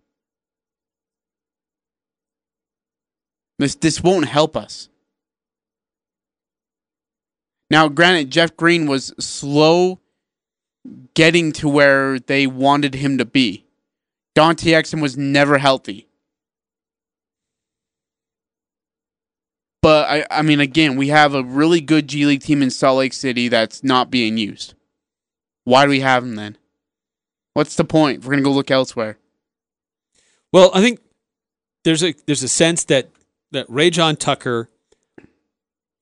This 3.58 3.76
this 3.76 4.02
won't 4.02 4.26
help 4.28 4.56
us. 4.56 4.90
Now, 7.70 7.88
granted, 7.88 8.32
Jeff 8.32 8.56
Green 8.58 8.88
was 8.88 9.14
slow 9.20 10.00
getting 11.14 11.52
to 11.54 11.70
where 11.70 12.20
they 12.20 12.48
wanted 12.48 12.96
him 12.96 13.18
to 13.18 13.26
be. 13.26 13.66
Dante 14.36 14.72
Exum 14.72 15.02
was 15.02 15.18
never 15.18 15.58
healthy. 15.58 16.08
But 19.82 20.10
I, 20.10 20.40
I 20.40 20.42
mean, 20.42 20.60
again, 20.60 20.98
we 20.98 21.08
have 21.10 21.34
a 21.34 21.44
really 21.44 21.82
good 21.82 22.08
G 22.08 22.26
League 22.26 22.42
team 22.42 22.62
in 22.62 22.70
Salt 22.70 22.98
Lake 22.98 23.14
City 23.14 23.48
that's 23.48 23.84
not 23.84 24.12
being 24.12 24.38
used. 24.38 24.74
Why 25.64 25.86
do 25.86 25.90
we 25.90 26.02
have 26.02 26.24
them 26.24 26.36
then? 26.36 26.58
What's 27.54 27.76
the 27.76 27.86
point? 27.86 28.24
We're 28.24 28.32
gonna 28.32 28.42
go 28.42 28.52
look 28.52 28.72
elsewhere. 28.72 29.18
Well, 30.52 30.72
I 30.74 30.82
think 30.82 31.00
there's 31.84 32.04
a 32.04 32.14
there's 32.26 32.44
a 32.44 32.50
sense 32.50 32.84
that 32.86 33.10
that 33.52 33.68
Rayjon 33.70 34.18
Tucker 34.18 34.70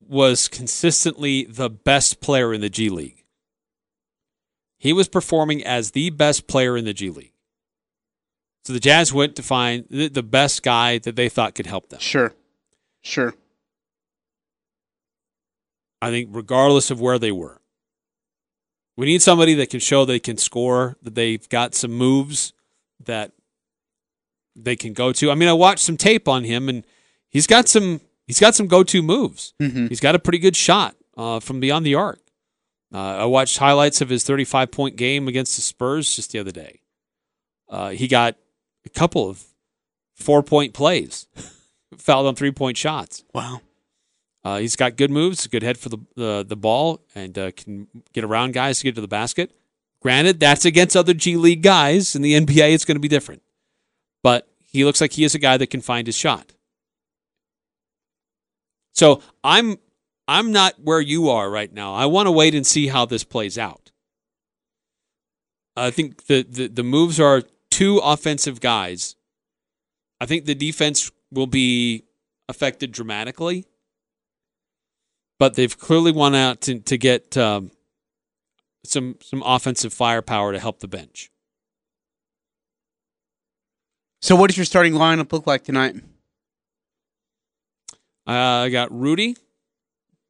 was 0.08 0.48
consistently 0.48 1.44
the 1.44 1.68
best 1.68 2.20
player 2.20 2.52
in 2.54 2.60
the 2.60 2.70
G 2.70 2.88
League. 2.88 3.24
He 4.78 4.92
was 4.92 5.08
performing 5.08 5.64
as 5.64 5.90
the 5.90 6.10
best 6.10 6.46
player 6.46 6.76
in 6.76 6.84
the 6.84 6.94
G 6.94 7.10
League. 7.10 7.32
So 8.64 8.72
the 8.72 8.80
Jazz 8.80 9.12
went 9.12 9.36
to 9.36 9.42
find 9.42 9.86
the, 9.88 10.22
best 10.22 10.62
guy 10.62 10.98
that 10.98 11.16
they 11.16 11.28
thought 11.28 11.54
could 11.54 11.66
help 11.66 11.88
them. 11.88 12.00
Sure, 12.00 12.34
sure. 13.00 13.34
I 16.02 16.10
think 16.10 16.28
regardless 16.32 16.90
of 16.90 17.00
where 17.00 17.18
they 17.18 17.32
were. 17.32 17.60
We 18.96 19.06
need 19.06 19.22
somebody 19.22 19.54
that 19.54 19.70
can 19.70 19.80
show 19.80 20.04
they 20.04 20.18
can 20.18 20.36
score, 20.36 20.96
that 21.02 21.14
they've 21.14 21.48
got 21.48 21.74
some 21.74 21.92
moves 21.92 22.52
that 23.04 23.32
they 24.54 24.76
can 24.76 24.92
go 24.92 25.12
to. 25.12 25.30
I 25.30 25.34
mean, 25.34 25.48
I 25.48 25.52
watched 25.52 25.84
some 25.84 25.96
tape 25.96 26.28
on 26.28 26.44
him 26.44 26.68
and 26.68 26.84
he's 27.30 27.46
got 27.46 27.68
some 27.68 28.00
he's 28.28 28.38
got 28.38 28.54
some 28.54 28.68
go-to 28.68 29.02
moves. 29.02 29.54
Mm-hmm. 29.60 29.88
He's 29.88 29.98
got 29.98 30.14
a 30.14 30.20
pretty 30.20 30.38
good 30.38 30.54
shot 30.54 30.94
uh, 31.16 31.40
from 31.40 31.58
beyond 31.58 31.84
the 31.84 31.96
arc. 31.96 32.20
Uh, 32.94 32.98
I 32.98 33.24
watched 33.24 33.58
highlights 33.58 34.00
of 34.00 34.08
his 34.08 34.22
35 34.22 34.70
point 34.70 34.96
game 34.96 35.26
against 35.26 35.56
the 35.56 35.62
Spurs 35.62 36.14
just 36.14 36.30
the 36.30 36.38
other 36.38 36.52
day. 36.52 36.80
Uh, 37.68 37.90
he 37.90 38.06
got 38.06 38.36
a 38.86 38.88
couple 38.88 39.28
of 39.28 39.44
four 40.14 40.42
point 40.42 40.72
plays, 40.72 41.26
fouled 41.98 42.26
on 42.26 42.36
three 42.36 42.52
point 42.52 42.76
shots. 42.76 43.24
Wow. 43.34 43.60
Uh, 44.44 44.58
he's 44.58 44.76
got 44.76 44.96
good 44.96 45.10
moves, 45.10 45.46
good 45.48 45.62
head 45.62 45.76
for 45.76 45.88
the 45.88 45.98
the, 46.14 46.44
the 46.48 46.56
ball, 46.56 47.02
and 47.14 47.36
uh, 47.36 47.50
can 47.50 47.88
get 48.12 48.24
around 48.24 48.54
guys 48.54 48.78
to 48.78 48.84
get 48.84 48.94
to 48.94 49.00
the 49.00 49.08
basket. 49.08 49.50
Granted, 50.00 50.38
that's 50.38 50.64
against 50.64 50.96
other 50.96 51.12
G 51.12 51.36
League 51.36 51.62
guys. 51.62 52.14
In 52.14 52.22
the 52.22 52.40
NBA, 52.40 52.72
it's 52.72 52.84
going 52.84 52.96
to 52.96 53.00
be 53.00 53.08
different. 53.08 53.42
But 54.22 54.48
he 54.64 54.84
looks 54.84 55.00
like 55.00 55.12
he 55.12 55.24
is 55.24 55.34
a 55.34 55.38
guy 55.38 55.56
that 55.56 55.68
can 55.68 55.80
find 55.80 56.06
his 56.06 56.16
shot. 56.16 56.52
So 58.98 59.22
I'm 59.44 59.78
I'm 60.26 60.50
not 60.50 60.74
where 60.82 61.00
you 61.00 61.30
are 61.30 61.48
right 61.48 61.72
now. 61.72 61.94
I 61.94 62.06
want 62.06 62.26
to 62.26 62.32
wait 62.32 62.52
and 62.52 62.66
see 62.66 62.88
how 62.88 63.06
this 63.06 63.22
plays 63.22 63.56
out. 63.56 63.92
I 65.76 65.92
think 65.92 66.26
the, 66.26 66.42
the, 66.42 66.66
the 66.66 66.82
moves 66.82 67.20
are 67.20 67.44
two 67.70 67.98
offensive 67.98 68.60
guys. 68.60 69.14
I 70.20 70.26
think 70.26 70.46
the 70.46 70.54
defense 70.56 71.12
will 71.30 71.46
be 71.46 72.06
affected 72.48 72.90
dramatically, 72.90 73.66
but 75.38 75.54
they've 75.54 75.78
clearly 75.78 76.10
won 76.10 76.34
out 76.34 76.60
to, 76.62 76.80
to 76.80 76.98
get 76.98 77.36
um, 77.36 77.70
some 78.84 79.14
some 79.22 79.44
offensive 79.46 79.92
firepower 79.92 80.52
to 80.52 80.58
help 80.58 80.80
the 80.80 80.88
bench. 80.88 81.30
So, 84.20 84.34
what 84.34 84.48
does 84.48 84.56
your 84.56 84.66
starting 84.66 84.94
lineup 84.94 85.32
look 85.32 85.46
like 85.46 85.62
tonight? 85.62 85.94
Uh, 88.28 88.66
I 88.66 88.68
got 88.68 88.92
Rudy, 88.92 89.36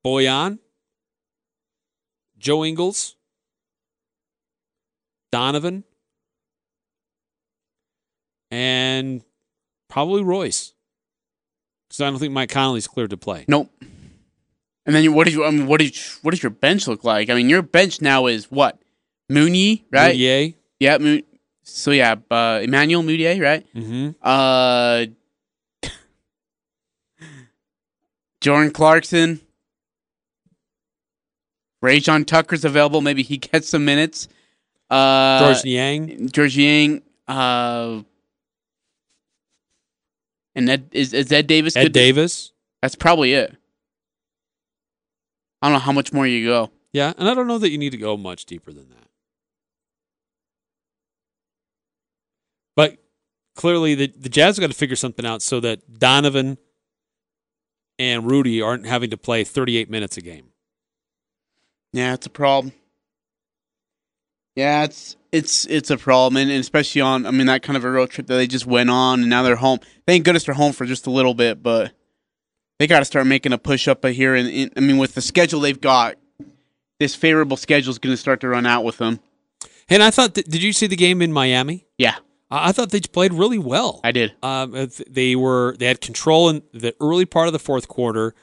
Bojan, 0.06 0.60
Joe 2.38 2.64
Ingles, 2.64 3.16
Donovan, 5.32 5.82
and 8.52 9.22
probably 9.88 10.22
Royce. 10.22 10.74
Because 11.88 12.02
I 12.02 12.10
don't 12.10 12.18
think 12.18 12.32
Mike 12.32 12.50
Conley's 12.50 12.86
cleared 12.86 13.10
to 13.10 13.16
play. 13.16 13.44
Nope. 13.48 13.70
And 14.86 14.94
then 14.94 15.12
what 15.12 15.26
do 15.26 15.32
you? 15.32 15.44
I 15.44 15.50
mean, 15.50 15.66
what 15.66 15.82
is 15.82 16.18
what 16.22 16.30
does 16.30 16.42
your 16.42 16.50
bench 16.50 16.86
look 16.86 17.02
like? 17.02 17.28
I 17.30 17.34
mean, 17.34 17.48
your 17.48 17.62
bench 17.62 18.00
now 18.00 18.26
is 18.26 18.50
what? 18.50 18.80
Mooney, 19.28 19.84
right? 19.90 20.14
Moutier. 20.14 20.54
Yeah. 20.78 20.98
Moon, 20.98 21.22
so 21.62 21.90
yeah, 21.90 22.14
uh, 22.30 22.60
Emmanuel 22.62 23.02
Mudiay, 23.02 23.42
right? 23.42 23.66
Mm-hmm. 23.74 24.10
Uh, 24.22 25.06
Jordan 28.48 28.72
Clarkson. 28.72 29.42
Rayjon 31.84 32.26
Tucker's 32.26 32.64
available. 32.64 33.02
Maybe 33.02 33.22
he 33.22 33.36
gets 33.36 33.68
some 33.68 33.84
minutes. 33.84 34.26
Uh, 34.88 35.52
George 35.52 35.66
Niang. 35.66 36.30
George 36.30 36.56
Niang. 36.56 37.02
Uh, 37.26 38.00
and 40.54 40.70
Ed, 40.70 40.88
is, 40.92 41.12
is 41.12 41.30
Ed 41.30 41.46
Davis 41.46 41.76
Ed? 41.76 41.92
Davis. 41.92 42.52
That's 42.80 42.94
probably 42.94 43.34
it. 43.34 43.54
I 45.60 45.66
don't 45.66 45.74
know 45.74 45.80
how 45.80 45.92
much 45.92 46.14
more 46.14 46.26
you 46.26 46.46
go. 46.48 46.70
Yeah, 46.94 47.12
and 47.18 47.28
I 47.28 47.34
don't 47.34 47.48
know 47.48 47.58
that 47.58 47.68
you 47.68 47.76
need 47.76 47.90
to 47.90 47.98
go 47.98 48.16
much 48.16 48.46
deeper 48.46 48.72
than 48.72 48.88
that. 48.88 49.08
But 52.74 52.96
clearly, 53.54 53.94
the, 53.94 54.06
the 54.06 54.30
Jazz 54.30 54.56
have 54.56 54.62
got 54.62 54.70
to 54.70 54.76
figure 54.78 54.96
something 54.96 55.26
out 55.26 55.42
so 55.42 55.60
that 55.60 55.98
Donovan 55.98 56.56
and 57.98 58.30
Rudy 58.30 58.62
aren't 58.62 58.86
having 58.86 59.10
to 59.10 59.16
play 59.16 59.44
38 59.44 59.90
minutes 59.90 60.16
a 60.16 60.20
game. 60.20 60.48
Yeah, 61.92 62.14
it's 62.14 62.26
a 62.26 62.30
problem. 62.30 62.72
Yeah, 64.54 64.84
it's 64.84 65.16
it's 65.30 65.66
it's 65.66 65.90
a 65.90 65.96
problem, 65.96 66.36
and, 66.36 66.50
and 66.50 66.60
especially 66.60 67.00
on 67.00 67.26
I 67.26 67.30
mean 67.30 67.46
that 67.46 67.62
kind 67.62 67.76
of 67.76 67.84
a 67.84 67.90
road 67.90 68.10
trip 68.10 68.26
that 68.26 68.34
they 68.34 68.46
just 68.46 68.66
went 68.66 68.90
on, 68.90 69.20
and 69.20 69.30
now 69.30 69.42
they're 69.42 69.56
home. 69.56 69.78
Thank 70.06 70.24
goodness 70.24 70.44
they're 70.44 70.54
home 70.54 70.72
for 70.72 70.84
just 70.84 71.06
a 71.06 71.10
little 71.10 71.34
bit, 71.34 71.62
but 71.62 71.92
they 72.78 72.86
got 72.86 73.00
to 73.00 73.04
start 73.04 73.26
making 73.26 73.52
a 73.52 73.58
push 73.58 73.88
up 73.88 74.04
here. 74.04 74.34
And, 74.34 74.48
and 74.48 74.72
I 74.76 74.80
mean, 74.80 74.98
with 74.98 75.14
the 75.14 75.22
schedule 75.22 75.60
they've 75.60 75.80
got, 75.80 76.16
this 76.98 77.14
favorable 77.14 77.56
schedule 77.56 77.90
is 77.90 77.98
going 77.98 78.12
to 78.12 78.16
start 78.16 78.40
to 78.40 78.48
run 78.48 78.66
out 78.66 78.84
with 78.84 78.98
them. 78.98 79.20
And 79.88 80.02
I 80.02 80.10
thought, 80.10 80.34
that, 80.34 80.48
did 80.48 80.62
you 80.62 80.72
see 80.72 80.86
the 80.86 80.96
game 80.96 81.22
in 81.22 81.32
Miami? 81.32 81.86
Yeah, 81.96 82.16
I 82.50 82.68
I 82.68 82.72
thought 82.72 82.90
they 82.90 83.00
played 83.00 83.32
really 83.32 83.58
well. 83.58 84.00
I 84.04 84.12
did. 84.12 84.34
Um, 84.42 84.74
uh, 84.74 84.86
they 85.08 85.36
were 85.36 85.76
they 85.78 85.86
had 85.86 86.00
control 86.00 86.48
in 86.48 86.62
the 86.72 86.94
early 87.00 87.24
part 87.24 87.46
of 87.46 87.52
the 87.52 87.58
fourth 87.58 87.88
quarter, 87.88 88.34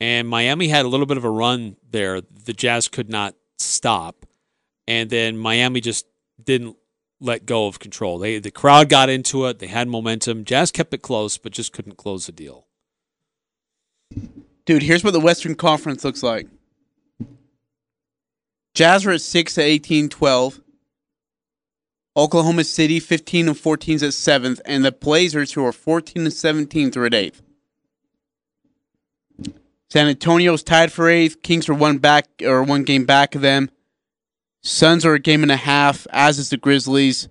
and 0.00 0.28
Miami 0.28 0.68
had 0.68 0.84
a 0.84 0.88
little 0.88 1.06
bit 1.06 1.16
of 1.16 1.24
a 1.24 1.30
run 1.30 1.76
there. 1.88 2.20
The 2.20 2.52
Jazz 2.52 2.88
could 2.88 3.08
not 3.08 3.34
stop, 3.58 4.26
and 4.86 5.10
then 5.10 5.36
Miami 5.38 5.80
just 5.80 6.06
didn't 6.42 6.76
let 7.20 7.46
go 7.46 7.66
of 7.66 7.78
control. 7.78 8.18
They 8.18 8.38
the 8.38 8.50
crowd 8.50 8.88
got 8.88 9.08
into 9.08 9.46
it. 9.46 9.58
They 9.58 9.68
had 9.68 9.88
momentum. 9.88 10.44
Jazz 10.44 10.70
kept 10.70 10.92
it 10.94 11.02
close, 11.02 11.38
but 11.38 11.52
just 11.52 11.72
couldn't 11.72 11.96
close 11.96 12.26
the 12.26 12.32
deal. 12.32 12.66
Dude, 14.64 14.82
here's 14.82 15.04
what 15.04 15.12
the 15.12 15.20
Western 15.20 15.54
Conference 15.54 16.04
looks 16.04 16.22
like. 16.22 16.48
Jazz 18.74 19.06
are 19.06 19.12
at 19.12 19.20
6 19.22 19.54
to 19.54 19.62
18 19.62 20.08
12. 20.08 20.60
Oklahoma 22.16 22.64
City 22.64 22.98
15 22.98 23.48
and 23.48 23.58
14 23.58 23.96
is 23.96 24.02
at 24.02 24.10
7th. 24.10 24.60
And 24.64 24.84
the 24.84 24.92
Blazers, 24.92 25.52
who 25.52 25.64
are 25.64 25.72
14 25.72 26.24
and 26.24 26.32
17, 26.32 26.96
are 26.96 27.06
at 27.06 27.12
8th. 27.12 27.42
San 29.90 30.08
Antonio's 30.08 30.62
tied 30.62 30.90
for 30.90 31.04
8th. 31.04 31.42
Kings 31.42 31.68
are 31.68 31.74
one 31.74 31.98
back 31.98 32.26
or 32.42 32.62
one 32.62 32.84
game 32.84 33.04
back 33.04 33.34
of 33.34 33.42
them. 33.42 33.70
Suns 34.62 35.04
are 35.04 35.14
a 35.14 35.20
game 35.20 35.42
and 35.42 35.52
a 35.52 35.56
half, 35.56 36.06
as 36.10 36.38
is 36.38 36.50
the 36.50 36.56
Grizzlies. 36.56 37.28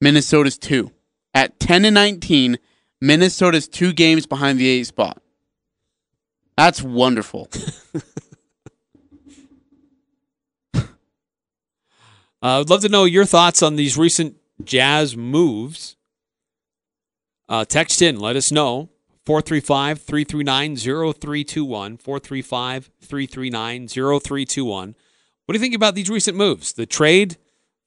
Minnesota's 0.00 0.58
two. 0.58 0.92
At 1.32 1.58
10 1.60 1.86
and 1.86 1.94
19, 1.94 2.58
Minnesota's 3.00 3.68
two 3.68 3.92
games 3.92 4.26
behind 4.26 4.58
the 4.58 4.68
eight 4.68 4.86
spot. 4.86 5.22
That's 6.56 6.82
wonderful. 6.82 7.48
Uh, 12.42 12.60
I'd 12.60 12.70
love 12.70 12.82
to 12.82 12.88
know 12.88 13.04
your 13.04 13.24
thoughts 13.24 13.62
on 13.62 13.76
these 13.76 13.98
recent 13.98 14.36
Jazz 14.62 15.16
moves. 15.16 15.96
Uh, 17.48 17.64
text 17.64 18.02
in, 18.02 18.18
let 18.18 18.36
us 18.36 18.52
know. 18.52 18.90
435 19.24 20.00
339 20.00 20.76
0321. 20.76 21.96
435 21.98 22.90
339 23.00 23.88
0321. 23.88 24.94
What 25.44 25.52
do 25.52 25.58
you 25.58 25.62
think 25.62 25.74
about 25.74 25.94
these 25.94 26.10
recent 26.10 26.36
moves? 26.36 26.72
The 26.72 26.86
trade 26.86 27.36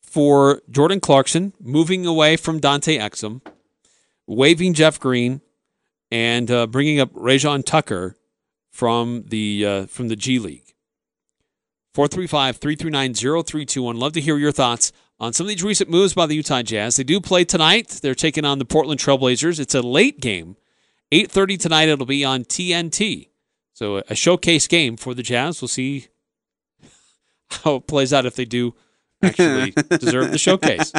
for 0.02 0.62
Jordan 0.70 1.00
Clarkson, 1.00 1.54
moving 1.60 2.06
away 2.06 2.36
from 2.36 2.60
Dante 2.60 2.98
Exum, 2.98 3.42
waiving 4.28 4.74
Jeff 4.74 5.00
Green, 5.00 5.42
and 6.12 6.52
uh, 6.52 6.68
bringing 6.68 7.00
up 7.00 7.14
Rayjon 7.14 7.66
Tucker 7.66 8.18
from 8.70 9.24
the 9.28 9.66
uh, 9.66 9.86
from 9.86 10.10
the 10.10 10.16
G 10.16 10.38
League. 10.38 10.71
435 11.93 12.58
339 12.58 13.13
0321. 13.13 13.97
Love 13.97 14.13
to 14.13 14.21
hear 14.21 14.38
your 14.38 14.51
thoughts 14.51 14.91
on 15.19 15.34
some 15.34 15.45
of 15.45 15.49
these 15.49 15.63
recent 15.63 15.89
moves 15.89 16.13
by 16.13 16.25
the 16.25 16.36
Utah 16.36 16.62
Jazz. 16.62 16.95
They 16.95 17.04
do 17.04 17.19
play 17.19 17.43
tonight. 17.43 17.99
They're 18.01 18.15
taking 18.15 18.45
on 18.45 18.60
the 18.60 18.65
Portland 18.65 18.99
Trailblazers. 18.99 19.60
It's 19.60 19.75
a 19.75 19.82
late 19.82 20.21
game. 20.21 20.56
8:30 21.12 21.60
tonight 21.60 21.89
it'll 21.89 22.06
be 22.06 22.23
on 22.23 22.45
TNT. 22.45 23.30
So 23.73 23.97
a 24.10 24.15
showcase 24.15 24.67
game 24.67 24.95
for 24.95 25.13
the 25.13 25.23
Jazz. 25.23 25.62
We'll 25.62 25.67
see 25.67 26.08
how 27.49 27.75
it 27.75 27.88
plays 27.88 28.13
out 28.13 28.25
if 28.25 28.36
they 28.36 28.45
do 28.45 28.73
actually 29.21 29.71
deserve 29.89 30.32
the 30.32 30.38
showcase. 30.38 30.93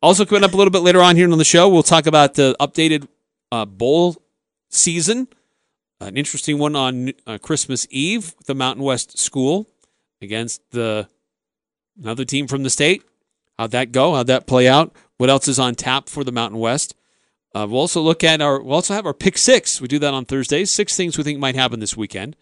Also 0.00 0.24
coming 0.24 0.44
up 0.44 0.54
a 0.54 0.56
little 0.56 0.72
bit 0.72 0.80
later 0.80 1.00
on 1.00 1.16
here 1.16 1.30
on 1.30 1.38
the 1.38 1.44
show, 1.44 1.68
we'll 1.68 1.82
talk 1.82 2.06
about 2.06 2.34
the 2.34 2.56
updated 2.58 3.06
uh, 3.52 3.66
bowl 3.66 4.16
season 4.70 5.28
an 6.06 6.16
interesting 6.16 6.58
one 6.58 6.76
on 6.76 7.12
uh, 7.26 7.38
Christmas 7.38 7.86
Eve 7.90 8.34
with 8.38 8.46
the 8.46 8.54
Mountain 8.54 8.84
West 8.84 9.18
School 9.18 9.68
against 10.20 10.62
the 10.70 11.08
another 12.00 12.24
team 12.24 12.46
from 12.46 12.62
the 12.62 12.70
state. 12.70 13.02
How'd 13.58 13.72
that 13.72 13.92
go? 13.92 14.14
How'd 14.14 14.26
that 14.28 14.46
play 14.46 14.68
out? 14.68 14.94
What 15.18 15.30
else 15.30 15.48
is 15.48 15.58
on 15.58 15.74
tap 15.74 16.08
for 16.08 16.24
the 16.24 16.32
Mountain 16.32 16.58
West? 16.58 16.94
Uh, 17.54 17.66
we'll 17.68 17.80
also 17.80 18.00
look 18.00 18.24
at 18.24 18.40
our. 18.40 18.62
We'll 18.62 18.74
also 18.74 18.94
have 18.94 19.06
our 19.06 19.14
pick 19.14 19.36
six. 19.36 19.80
We 19.80 19.88
do 19.88 19.98
that 19.98 20.14
on 20.14 20.24
Thursdays. 20.24 20.70
Six 20.70 20.96
things 20.96 21.18
we 21.18 21.24
think 21.24 21.38
might 21.38 21.54
happen 21.54 21.80
this 21.80 21.96
weekend, 21.96 22.36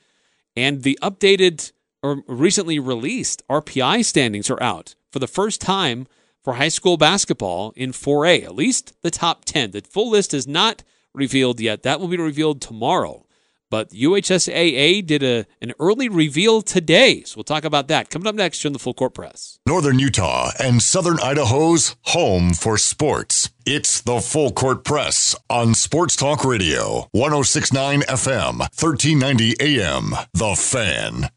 and 0.56 0.82
the 0.82 0.98
updated 1.02 1.72
or 2.02 2.22
recently 2.26 2.78
released 2.78 3.42
RPI 3.48 4.04
standings 4.04 4.50
are 4.50 4.62
out 4.62 4.94
for 5.10 5.18
the 5.18 5.26
first 5.26 5.60
time 5.60 6.06
for 6.42 6.54
high 6.54 6.68
school 6.68 6.96
basketball 6.96 7.72
in 7.76 7.92
4A. 7.92 8.44
At 8.44 8.54
least 8.54 8.94
the 9.02 9.10
top 9.10 9.44
10. 9.44 9.72
The 9.72 9.82
full 9.82 10.10
list 10.10 10.32
is 10.32 10.46
not 10.46 10.82
revealed 11.12 11.60
yet. 11.60 11.82
That 11.82 12.00
will 12.00 12.08
be 12.08 12.16
revealed 12.16 12.60
tomorrow. 12.60 13.26
But 13.70 13.90
UHSAA 13.90 15.06
did 15.06 15.22
a 15.22 15.46
an 15.62 15.72
early 15.78 16.08
reveal 16.08 16.60
today. 16.60 17.22
So 17.22 17.36
we'll 17.36 17.44
talk 17.44 17.64
about 17.64 17.88
that 17.88 18.10
coming 18.10 18.26
up 18.26 18.34
next 18.34 18.64
on 18.66 18.72
the 18.72 18.78
Full 18.78 18.94
Court 18.94 19.14
Press. 19.14 19.58
Northern 19.66 19.98
Utah 19.98 20.50
and 20.58 20.82
Southern 20.82 21.18
Idaho's 21.20 21.96
home 22.02 22.52
for 22.52 22.76
sports. 22.76 23.50
It's 23.64 24.00
the 24.00 24.20
Full 24.20 24.50
Court 24.52 24.84
Press 24.84 25.36
on 25.48 25.74
Sports 25.74 26.16
Talk 26.16 26.44
Radio, 26.44 27.08
1069 27.12 28.00
FM, 28.02 28.58
1390 28.58 29.54
AM. 29.60 30.10
The 30.34 30.56
Fan. 30.56 31.30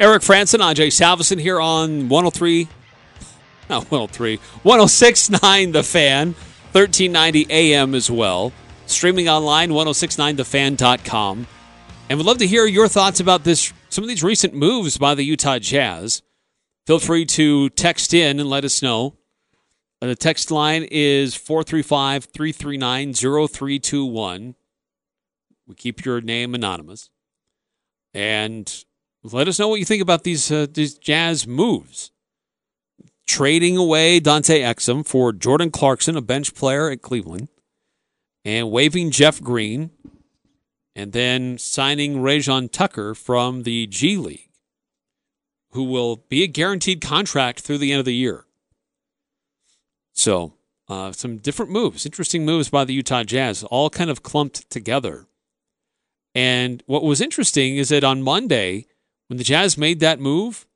Eric 0.00 0.22
Frandsen, 0.22 0.60
Ajay 0.60 0.86
Salvesen 0.88 1.38
here 1.38 1.60
on 1.60 2.08
103, 2.08 2.68
not 3.68 3.82
103, 3.90 4.38
1069 4.62 5.72
The 5.72 5.82
Fan, 5.82 6.28
1390 6.72 7.46
AM 7.50 7.94
as 7.94 8.10
well. 8.10 8.50
Streaming 8.86 9.28
online, 9.28 9.70
1069thefan.com. 9.70 11.46
And 12.08 12.18
we'd 12.18 12.26
love 12.26 12.38
to 12.38 12.46
hear 12.46 12.64
your 12.64 12.88
thoughts 12.88 13.20
about 13.20 13.44
this, 13.44 13.74
some 13.90 14.02
of 14.02 14.08
these 14.08 14.24
recent 14.24 14.54
moves 14.54 14.96
by 14.96 15.14
the 15.14 15.22
Utah 15.22 15.58
Jazz. 15.58 16.22
Feel 16.86 16.98
free 16.98 17.26
to 17.26 17.68
text 17.68 18.14
in 18.14 18.40
and 18.40 18.48
let 18.48 18.64
us 18.64 18.82
know. 18.82 19.18
Uh, 20.00 20.06
The 20.06 20.16
text 20.16 20.50
line 20.50 20.88
is 20.90 21.34
435 21.34 22.24
339 22.24 23.12
0321. 23.12 24.54
We 25.66 25.74
keep 25.74 26.06
your 26.06 26.22
name 26.22 26.54
anonymous. 26.54 27.10
And 28.14 28.84
let 29.22 29.48
us 29.48 29.58
know 29.58 29.68
what 29.68 29.80
you 29.80 29.84
think 29.84 30.02
about 30.02 30.24
these 30.24 30.50
uh, 30.50 30.66
these 30.70 30.94
Jazz 30.94 31.46
moves. 31.46 32.10
Trading 33.26 33.76
away 33.76 34.18
Dante 34.18 34.60
Exum 34.60 35.06
for 35.06 35.32
Jordan 35.32 35.70
Clarkson, 35.70 36.16
a 36.16 36.20
bench 36.20 36.54
player 36.54 36.90
at 36.90 37.02
Cleveland, 37.02 37.48
and 38.44 38.70
waiving 38.70 39.10
Jeff 39.10 39.40
Green, 39.40 39.90
and 40.96 41.12
then 41.12 41.56
signing 41.56 42.16
Rayjon 42.16 42.72
Tucker 42.72 43.14
from 43.14 43.62
the 43.62 43.86
G 43.86 44.16
League, 44.16 44.48
who 45.70 45.84
will 45.84 46.24
be 46.28 46.42
a 46.42 46.48
guaranteed 46.48 47.00
contract 47.00 47.60
through 47.60 47.78
the 47.78 47.92
end 47.92 48.00
of 48.00 48.04
the 48.06 48.14
year. 48.14 48.46
So, 50.12 50.54
uh, 50.88 51.12
some 51.12 51.36
different 51.36 51.70
moves, 51.70 52.04
interesting 52.04 52.44
moves 52.44 52.68
by 52.68 52.84
the 52.84 52.94
Utah 52.94 53.22
Jazz, 53.22 53.62
all 53.64 53.90
kind 53.90 54.10
of 54.10 54.24
clumped 54.24 54.68
together. 54.70 55.28
And 56.34 56.82
what 56.86 57.04
was 57.04 57.20
interesting 57.20 57.76
is 57.76 57.90
that 57.90 58.02
on 58.02 58.22
Monday, 58.22 58.86
when 59.30 59.36
the 59.36 59.44
Jazz 59.44 59.78
made 59.78 60.00
that 60.00 60.18
move, 60.18 60.66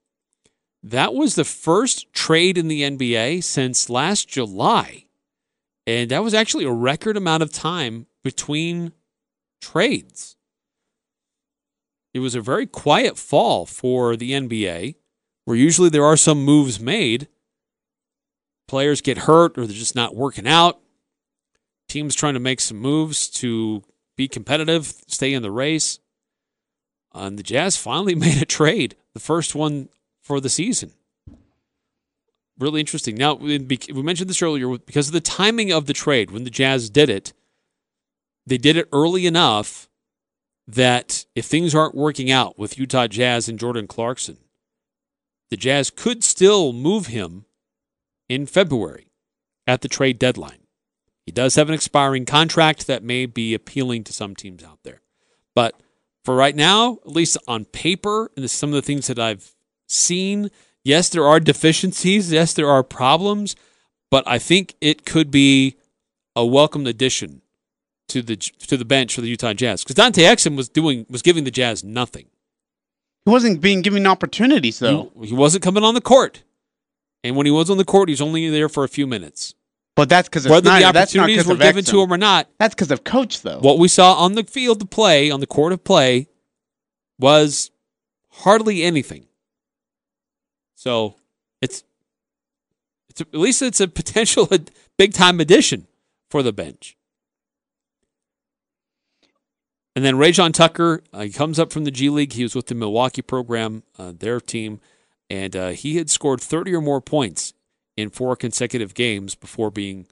that 0.81 1.13
was 1.13 1.35
the 1.35 1.43
first 1.43 2.13
trade 2.13 2.57
in 2.57 2.69
the 2.69 2.83
NBA 2.83 3.43
since 3.43 3.91
last 3.91 4.29
July. 4.29 5.07
And 5.89 6.09
that 6.13 6.23
was 6.23 6.35
actually 6.35 6.65
a 6.65 6.71
record 6.71 7.17
amount 7.17 7.43
of 7.43 7.53
time 7.53 8.07
between 8.23 8.93
trades. 9.61 10.37
It 12.15 12.21
was 12.21 12.37
a 12.37 12.41
very 12.41 12.65
quiet 12.65 13.19
fall 13.19 13.67
for 13.67 14.15
the 14.15 14.31
NBA, 14.31 14.95
where 15.47 15.57
usually 15.57 15.89
there 15.89 16.05
are 16.05 16.17
some 16.17 16.45
moves 16.45 16.79
made. 16.79 17.27
Players 18.69 19.01
get 19.01 19.19
hurt 19.19 19.59
or 19.59 19.67
they're 19.67 19.75
just 19.75 19.97
not 19.97 20.15
working 20.15 20.47
out. 20.47 20.79
Teams 21.89 22.15
trying 22.15 22.35
to 22.35 22.41
make 22.41 22.61
some 22.61 22.79
moves 22.79 23.29
to 23.31 23.83
be 24.17 24.29
competitive, 24.29 24.95
stay 25.09 25.35
in 25.35 25.43
the 25.43 25.51
race. 25.51 25.99
Uh, 27.15 27.27
and 27.27 27.39
the 27.39 27.43
Jazz 27.43 27.77
finally 27.77 28.15
made 28.15 28.41
a 28.41 28.47
trade, 28.47 28.97
the 29.13 29.21
first 29.21 29.55
one 29.55 29.89
for 30.21 30.41
the 30.41 30.49
season. 30.49 30.93
Really 32.59 32.81
interesting. 32.81 33.17
Now, 33.17 33.35
we 33.35 33.59
mentioned 33.59 34.31
this 34.31 34.43
earlier 34.43 34.79
because 34.79 35.09
of 35.09 35.13
the 35.13 35.21
timing 35.21 35.73
of 35.73 35.87
the 35.87 35.93
trade 35.93 36.31
when 36.31 36.45
the 36.45 36.51
Jazz 36.51 36.89
did 36.89 37.11
it, 37.11 37.33
they 38.47 38.59
did 38.59 38.77
it 38.77 38.89
early 38.93 39.27
enough 39.27 39.89
that 40.67 41.27
if 41.35 41.47
things 41.47 41.75
aren't 41.75 41.95
working 41.95 42.31
out 42.31 42.59
with 42.59 42.79
Utah 42.79 43.07
Jazz 43.07 43.49
and 43.49 43.59
Jordan 43.59 43.87
Clarkson, 43.87 44.39
the 45.51 45.57
Jazz 45.57 45.91
could 45.91 46.23
still 46.23 46.73
move 46.73 47.07
him 47.07 47.45
in 48.29 48.47
February 48.47 49.09
at 49.67 49.81
the 49.81 49.89
trade 49.89 50.19
deadline. 50.19 50.61
He 51.27 51.33
does 51.33 51.55
have 51.57 51.69
an 51.69 51.75
expiring 51.75 52.25
contract 52.25 52.87
that 52.87 53.03
may 53.03 53.27
be 53.27 53.55
appealing 53.55 54.05
to 54.05 54.13
some 54.13 54.37
teams 54.37 54.63
out 54.63 54.81
there. 54.85 55.01
But 55.55 55.75
for 56.25 56.35
right 56.35 56.57
now, 56.57 56.99
at 57.05 57.13
least 57.13 57.37
on 57.47 57.67
paper, 57.67 58.31
and 58.37 58.51
some 58.51 58.71
of 58.71 58.75
the 58.75 58.83
things 58.83 59.07
that 59.09 59.19
I've 59.19 59.55
seen, 59.87 60.51
yes, 60.83 61.09
there 61.09 61.27
are 61.27 61.39
deficiencies. 61.39 62.33
Yes, 62.33 62.55
there 62.55 62.69
are 62.69 62.83
problems. 62.83 63.55
But 64.11 64.25
I 64.27 64.39
think 64.39 64.75
it 64.81 65.05
could 65.05 65.31
be 65.31 65.77
a 66.37 66.47
welcome 66.47 66.87
addition 66.87 67.43
to 68.09 68.23
the 68.23 68.37
to 68.37 68.77
the 68.77 68.85
bench 68.85 69.15
for 69.15 69.21
the 69.21 69.29
Utah 69.29 69.53
Jazz 69.55 69.83
because 69.83 69.97
Dante 69.97 70.23
Exum 70.23 70.57
was 70.57 70.69
doing 70.69 71.07
was 71.09 71.23
giving 71.23 71.45
the 71.45 71.51
Jazz 71.51 71.83
nothing. 71.83 72.27
He 73.25 73.31
wasn't 73.31 73.61
being 73.61 73.83
given 73.83 74.07
opportunities 74.07 74.79
though. 74.79 75.11
He, 75.21 75.29
he 75.29 75.35
wasn't 75.35 75.65
coming 75.65 75.83
on 75.83 75.95
the 75.95 76.01
court, 76.01 76.43
and 77.23 77.35
when 77.35 77.47
he 77.47 77.53
was 77.53 77.71
on 77.71 77.79
the 77.79 77.85
court, 77.85 78.09
he 78.09 78.13
was 78.13 78.21
only 78.21 78.49
there 78.51 78.69
for 78.69 78.85
a 78.85 78.89
few 78.89 79.07
minutes. 79.07 79.55
But 79.97 80.09
that's 80.09 80.29
because 80.29 80.49
whether 80.49 80.67
Snyder. 80.67 80.93
the 80.93 80.99
opportunities 80.99 81.47
were 81.47 81.57
given 81.57 81.85
to 81.85 82.03
him 82.03 82.13
or 82.13 82.17
not. 82.17 82.49
That's 82.59 82.75
because 82.75 82.91
of 82.91 83.05
coach, 83.05 83.43
though. 83.43 83.61
What 83.61 83.79
we 83.79 83.87
saw 83.87 84.15
on 84.15 84.35
the 84.35 84.43
field 84.43 84.83
of 84.83 84.91
play, 84.91 85.31
on 85.31 85.41
the 85.41 85.47
court 85.47 85.73
of 85.73 85.85
play, 85.85 86.29
was 87.19 87.71
hardly 88.31 88.83
anything. 88.83 89.27
So 90.75 91.15
it's 91.63 91.85
it's 93.09 93.21
at 93.21 93.35
least 93.35 93.63
it's 93.63 93.81
a 93.81 93.89
potential 94.01 94.49
big 94.99 95.15
time 95.15 95.39
addition 95.39 95.87
for 96.29 96.43
the 96.43 96.53
bench. 96.53 96.97
And 99.97 100.05
then 100.05 100.17
Rayjon 100.17 100.53
Tucker, 100.53 101.05
uh, 101.13 101.21
he 101.21 101.31
comes 101.31 101.61
up 101.61 101.73
from 101.73 101.85
the 101.85 101.93
G 101.93 102.11
League. 102.11 102.33
He 102.33 102.43
was 102.43 102.57
with 102.57 102.67
the 102.67 102.75
Milwaukee 102.75 103.23
program, 103.23 103.85
uh, 103.97 104.13
their 104.19 104.41
team, 104.41 104.81
and 105.31 105.55
uh, 105.55 105.69
he 105.69 105.99
had 105.99 106.11
scored 106.11 106.41
30 106.41 106.75
or 106.75 106.81
more 106.81 107.01
points 107.01 107.55
in 107.97 108.11
four 108.11 108.37
consecutive 108.37 108.95
games 108.95 109.35
before 109.35 109.71
being 109.71 110.07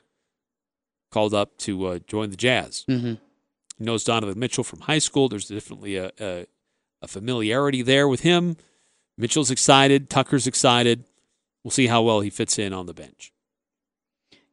called 1.10 1.34
up 1.34 1.56
to 1.58 1.86
uh, 1.86 1.98
join 2.06 2.30
the 2.30 2.36
Jazz. 2.36 2.84
Mm-hmm. 2.88 3.14
He 3.78 3.84
knows 3.84 4.04
Donovan 4.04 4.38
Mitchell 4.38 4.64
from 4.64 4.80
high 4.80 4.98
school. 4.98 5.28
There's 5.28 5.48
definitely 5.48 5.96
a, 5.96 6.10
a, 6.20 6.46
a 7.02 7.08
familiarity 7.08 7.82
there 7.82 8.08
with 8.08 8.20
him. 8.20 8.56
Mitchell's 9.18 9.50
excited. 9.50 10.08
Tucker's 10.08 10.46
excited. 10.46 11.04
We'll 11.62 11.70
see 11.70 11.86
how 11.86 12.02
well 12.02 12.20
he 12.20 12.30
fits 12.30 12.58
in 12.58 12.72
on 12.72 12.86
the 12.86 12.94
bench. 12.94 13.32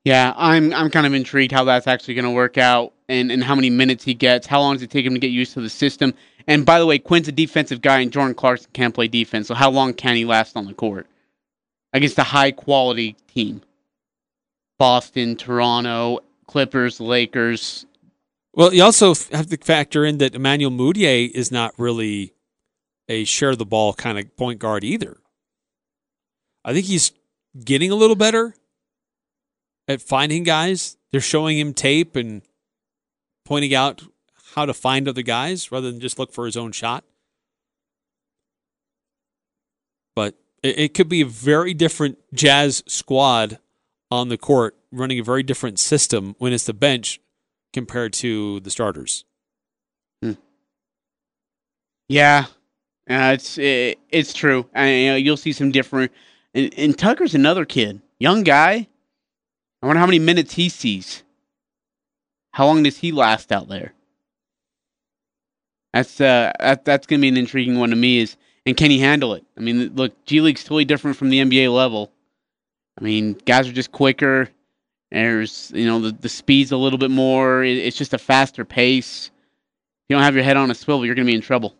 Yeah, 0.05 0.33
I'm 0.37 0.73
I'm 0.73 0.89
kind 0.89 1.05
of 1.05 1.13
intrigued 1.13 1.51
how 1.51 1.65
that's 1.65 1.87
actually 1.87 2.13
going 2.13 2.25
to 2.25 2.31
work 2.31 2.57
out 2.57 2.93
and, 3.09 3.31
and 3.31 3.43
how 3.43 3.53
many 3.55 3.69
minutes 3.69 4.03
he 4.03 4.13
gets. 4.13 4.47
How 4.47 4.61
long 4.61 4.75
does 4.75 4.83
it 4.83 4.89
take 4.89 5.05
him 5.05 5.13
to 5.13 5.19
get 5.19 5.31
used 5.31 5.53
to 5.53 5.61
the 5.61 5.69
system? 5.69 6.13
And 6.47 6.65
by 6.65 6.79
the 6.79 6.85
way, 6.85 6.99
Quin's 6.99 7.27
a 7.27 7.31
defensive 7.31 7.81
guy, 7.81 7.99
and 7.99 8.11
Jordan 8.11 8.33
Clarkson 8.33 8.69
can't 8.73 8.93
play 8.93 9.07
defense. 9.07 9.47
So 9.47 9.55
how 9.55 9.69
long 9.69 9.93
can 9.93 10.15
he 10.15 10.25
last 10.25 10.55
on 10.55 10.65
the 10.65 10.73
court 10.73 11.07
against 11.93 12.17
a 12.17 12.23
high 12.23 12.51
quality 12.51 13.15
team? 13.27 13.61
Boston, 14.77 15.35
Toronto, 15.35 16.19
Clippers, 16.47 16.99
Lakers. 16.99 17.85
Well, 18.53 18.73
you 18.73 18.83
also 18.83 19.13
have 19.31 19.47
to 19.47 19.57
factor 19.57 20.05
in 20.05 20.17
that 20.19 20.35
Emmanuel 20.35 20.71
Mudiay 20.71 21.29
is 21.29 21.51
not 21.51 21.73
really 21.77 22.33
a 23.07 23.23
share 23.25 23.55
the 23.55 23.65
ball 23.65 23.93
kind 23.93 24.17
of 24.17 24.35
point 24.37 24.59
guard 24.59 24.83
either. 24.83 25.17
I 26.63 26.73
think 26.73 26.85
he's 26.85 27.11
getting 27.63 27.91
a 27.91 27.95
little 27.95 28.15
better 28.15 28.55
at 29.87 30.01
finding 30.01 30.43
guys. 30.43 30.97
They're 31.11 31.21
showing 31.21 31.57
him 31.57 31.73
tape 31.73 32.15
and 32.15 32.41
pointing 33.45 33.73
out 33.73 34.03
how 34.55 34.65
to 34.65 34.73
find 34.73 35.07
other 35.07 35.21
guys 35.21 35.71
rather 35.71 35.91
than 35.91 35.99
just 35.99 36.19
look 36.19 36.31
for 36.31 36.45
his 36.45 36.57
own 36.57 36.71
shot. 36.71 37.03
But 40.15 40.35
it, 40.63 40.93
could 40.93 41.09
be 41.09 41.21
a 41.21 41.25
very 41.25 41.73
different 41.73 42.17
Jazz 42.33 42.83
squad 42.87 43.59
on 44.11 44.29
the 44.29 44.37
court 44.37 44.75
running 44.91 45.19
a 45.19 45.23
very 45.23 45.43
different 45.43 45.79
system 45.79 46.35
when 46.39 46.53
it's 46.53 46.65
the 46.65 46.73
bench 46.73 47.19
compared 47.73 48.13
to 48.13 48.59
the 48.61 48.69
starters. 48.69 49.25
Hmm. 50.21 50.33
Yeah, 52.07 52.45
uh, 53.09 53.31
it's 53.33 53.57
it, 53.57 53.99
it's 54.09 54.33
true. 54.33 54.69
I, 54.75 54.89
you 54.89 55.09
know, 55.09 55.15
you'll 55.15 55.37
see 55.37 55.53
some 55.53 55.71
different. 55.71 56.11
And, 56.53 56.73
and 56.77 56.97
Tucker's 56.97 57.35
another 57.35 57.65
kid, 57.65 58.01
young 58.19 58.43
guy. 58.43 58.87
I 59.81 59.85
wonder 59.85 59.99
how 59.99 60.05
many 60.05 60.19
minutes 60.19 60.53
he 60.53 60.69
sees. 60.69 61.23
How 62.51 62.65
long 62.65 62.83
does 62.83 62.97
he 62.97 63.11
last 63.11 63.51
out 63.51 63.69
there? 63.69 63.93
That's 65.93 66.19
uh 66.21 66.51
that, 66.59 66.85
that's 66.85 67.07
gonna 67.07 67.21
be 67.21 67.29
an 67.29 67.37
intriguing 67.37 67.79
one 67.79 67.89
to 67.89 67.95
me. 67.95 68.19
Is 68.19 68.37
and 68.69 68.77
can 68.77 68.91
he 68.91 68.99
handle 68.99 69.33
it? 69.33 69.43
I 69.57 69.61
mean, 69.61 69.95
look, 69.95 70.13
G 70.25 70.41
League's 70.41 70.63
totally 70.63 70.85
different 70.85 71.17
from 71.17 71.29
the 71.29 71.39
NBA 71.39 71.73
level. 71.73 72.11
I 72.99 73.03
mean, 73.03 73.33
guys 73.45 73.67
are 73.67 73.73
just 73.73 73.91
quicker. 73.91 74.49
There's 75.11 75.71
you 75.73 75.87
know 75.87 75.99
the 75.99 76.11
the 76.11 76.29
speed's 76.29 76.71
a 76.71 76.77
little 76.77 76.99
bit 76.99 77.09
more. 77.09 77.63
It, 77.63 77.77
it's 77.77 77.97
just 77.97 78.13
a 78.13 78.19
faster 78.19 78.63
pace. 78.63 79.31
If 79.33 80.09
you 80.09 80.15
don't 80.15 80.23
have 80.23 80.35
your 80.35 80.43
head 80.43 80.55
on 80.55 80.69
a 80.69 80.75
swivel, 80.75 81.03
you're 81.03 81.15
gonna 81.15 81.25
be 81.25 81.33
in 81.33 81.41
trouble. 81.41 81.75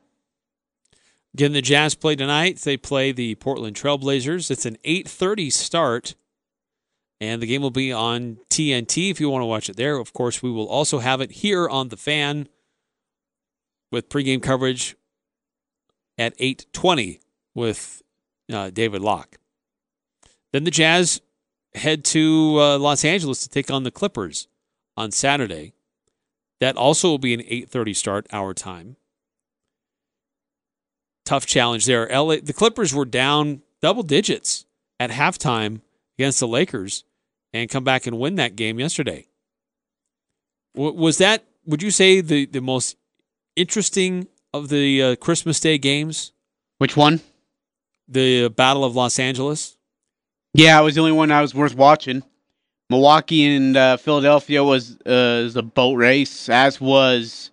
Again, 1.36 1.54
the 1.54 1.62
Jazz 1.62 1.94
play 1.94 2.16
tonight. 2.16 2.58
They 2.58 2.76
play 2.76 3.12
the 3.12 3.36
Portland 3.36 3.76
Trailblazers. 3.76 4.50
It's 4.50 4.66
an 4.66 4.78
8:30 4.84 5.52
start, 5.52 6.16
and 7.22 7.40
the 7.40 7.46
game 7.46 7.62
will 7.62 7.70
be 7.70 7.92
on 7.92 8.40
TNT 8.50 9.12
if 9.12 9.20
you 9.20 9.30
want 9.30 9.44
to 9.44 9.46
watch 9.46 9.70
it 9.70 9.78
there. 9.78 9.98
Of 9.98 10.12
course, 10.12 10.42
we 10.42 10.50
will 10.50 10.68
also 10.68 10.98
have 10.98 11.22
it 11.22 11.34
here 11.34 11.70
on 11.70 11.90
the 11.90 11.98
Fan 11.98 12.50
with 13.92 14.10
pregame 14.10 14.42
coverage 14.42 14.96
at 16.20 16.38
8:20 16.38 17.20
with 17.56 18.04
uh, 18.54 18.70
David 18.70 19.02
Locke. 19.02 19.38
Then 20.54 20.66
the 20.66 20.72
Jazz 20.72 21.22
head 21.74 22.04
to 22.06 22.58
uh, 22.60 22.78
Los 22.78 23.04
Angeles 23.04 23.42
to 23.42 23.50
take 23.50 23.72
on 23.72 23.84
the 23.84 23.92
Clippers 23.92 24.48
on 24.96 25.10
Saturday. 25.10 25.74
That 26.60 26.78
also 26.78 27.10
will 27.10 27.18
be 27.18 27.34
an 27.34 27.42
8:30 27.42 27.96
start 27.96 28.28
our 28.32 28.54
time 28.54 28.98
tough 31.30 31.46
challenge 31.46 31.86
there. 31.86 32.10
LA, 32.12 32.38
the 32.42 32.54
Clippers 32.54 32.92
were 32.92 33.06
down 33.06 33.62
double 33.84 34.02
digits 34.02 34.66
at 35.00 35.12
halftime 35.12 35.82
against 36.18 36.40
the 36.40 36.48
Lakers 36.48 37.04
and 37.54 37.70
come 37.70 37.84
back 37.84 38.08
and 38.08 38.18
win 38.18 38.34
that 38.36 38.56
game 38.56 38.80
yesterday. 38.80 39.28
Was 40.74 41.20
that, 41.20 41.46
would 41.68 41.84
you 41.84 41.92
say, 41.92 42.22
the, 42.22 42.48
the 42.48 42.62
most 42.62 42.98
interesting 43.56 44.28
of 44.54 44.70
the 44.70 45.02
uh, 45.02 45.16
Christmas 45.16 45.60
Day 45.60 45.78
games? 45.78 46.32
Which 46.78 46.96
one? 46.96 47.22
The 48.08 48.50
Battle 48.50 48.84
of 48.84 48.96
Los 48.96 49.20
Angeles? 49.20 49.78
Yeah, 50.54 50.80
it 50.80 50.84
was 50.84 50.96
the 50.96 51.02
only 51.02 51.12
one 51.12 51.32
I 51.32 51.42
was 51.42 51.54
worth 51.54 51.76
watching. 51.76 52.24
Milwaukee 52.90 53.46
and 53.56 53.78
uh, 53.78 53.98
Philadelphia 53.98 54.64
was, 54.64 54.98
uh, 55.06 55.44
was 55.44 55.56
a 55.56 55.62
boat 55.62 55.94
race, 55.96 56.50
as 56.50 56.82
was 56.82 57.52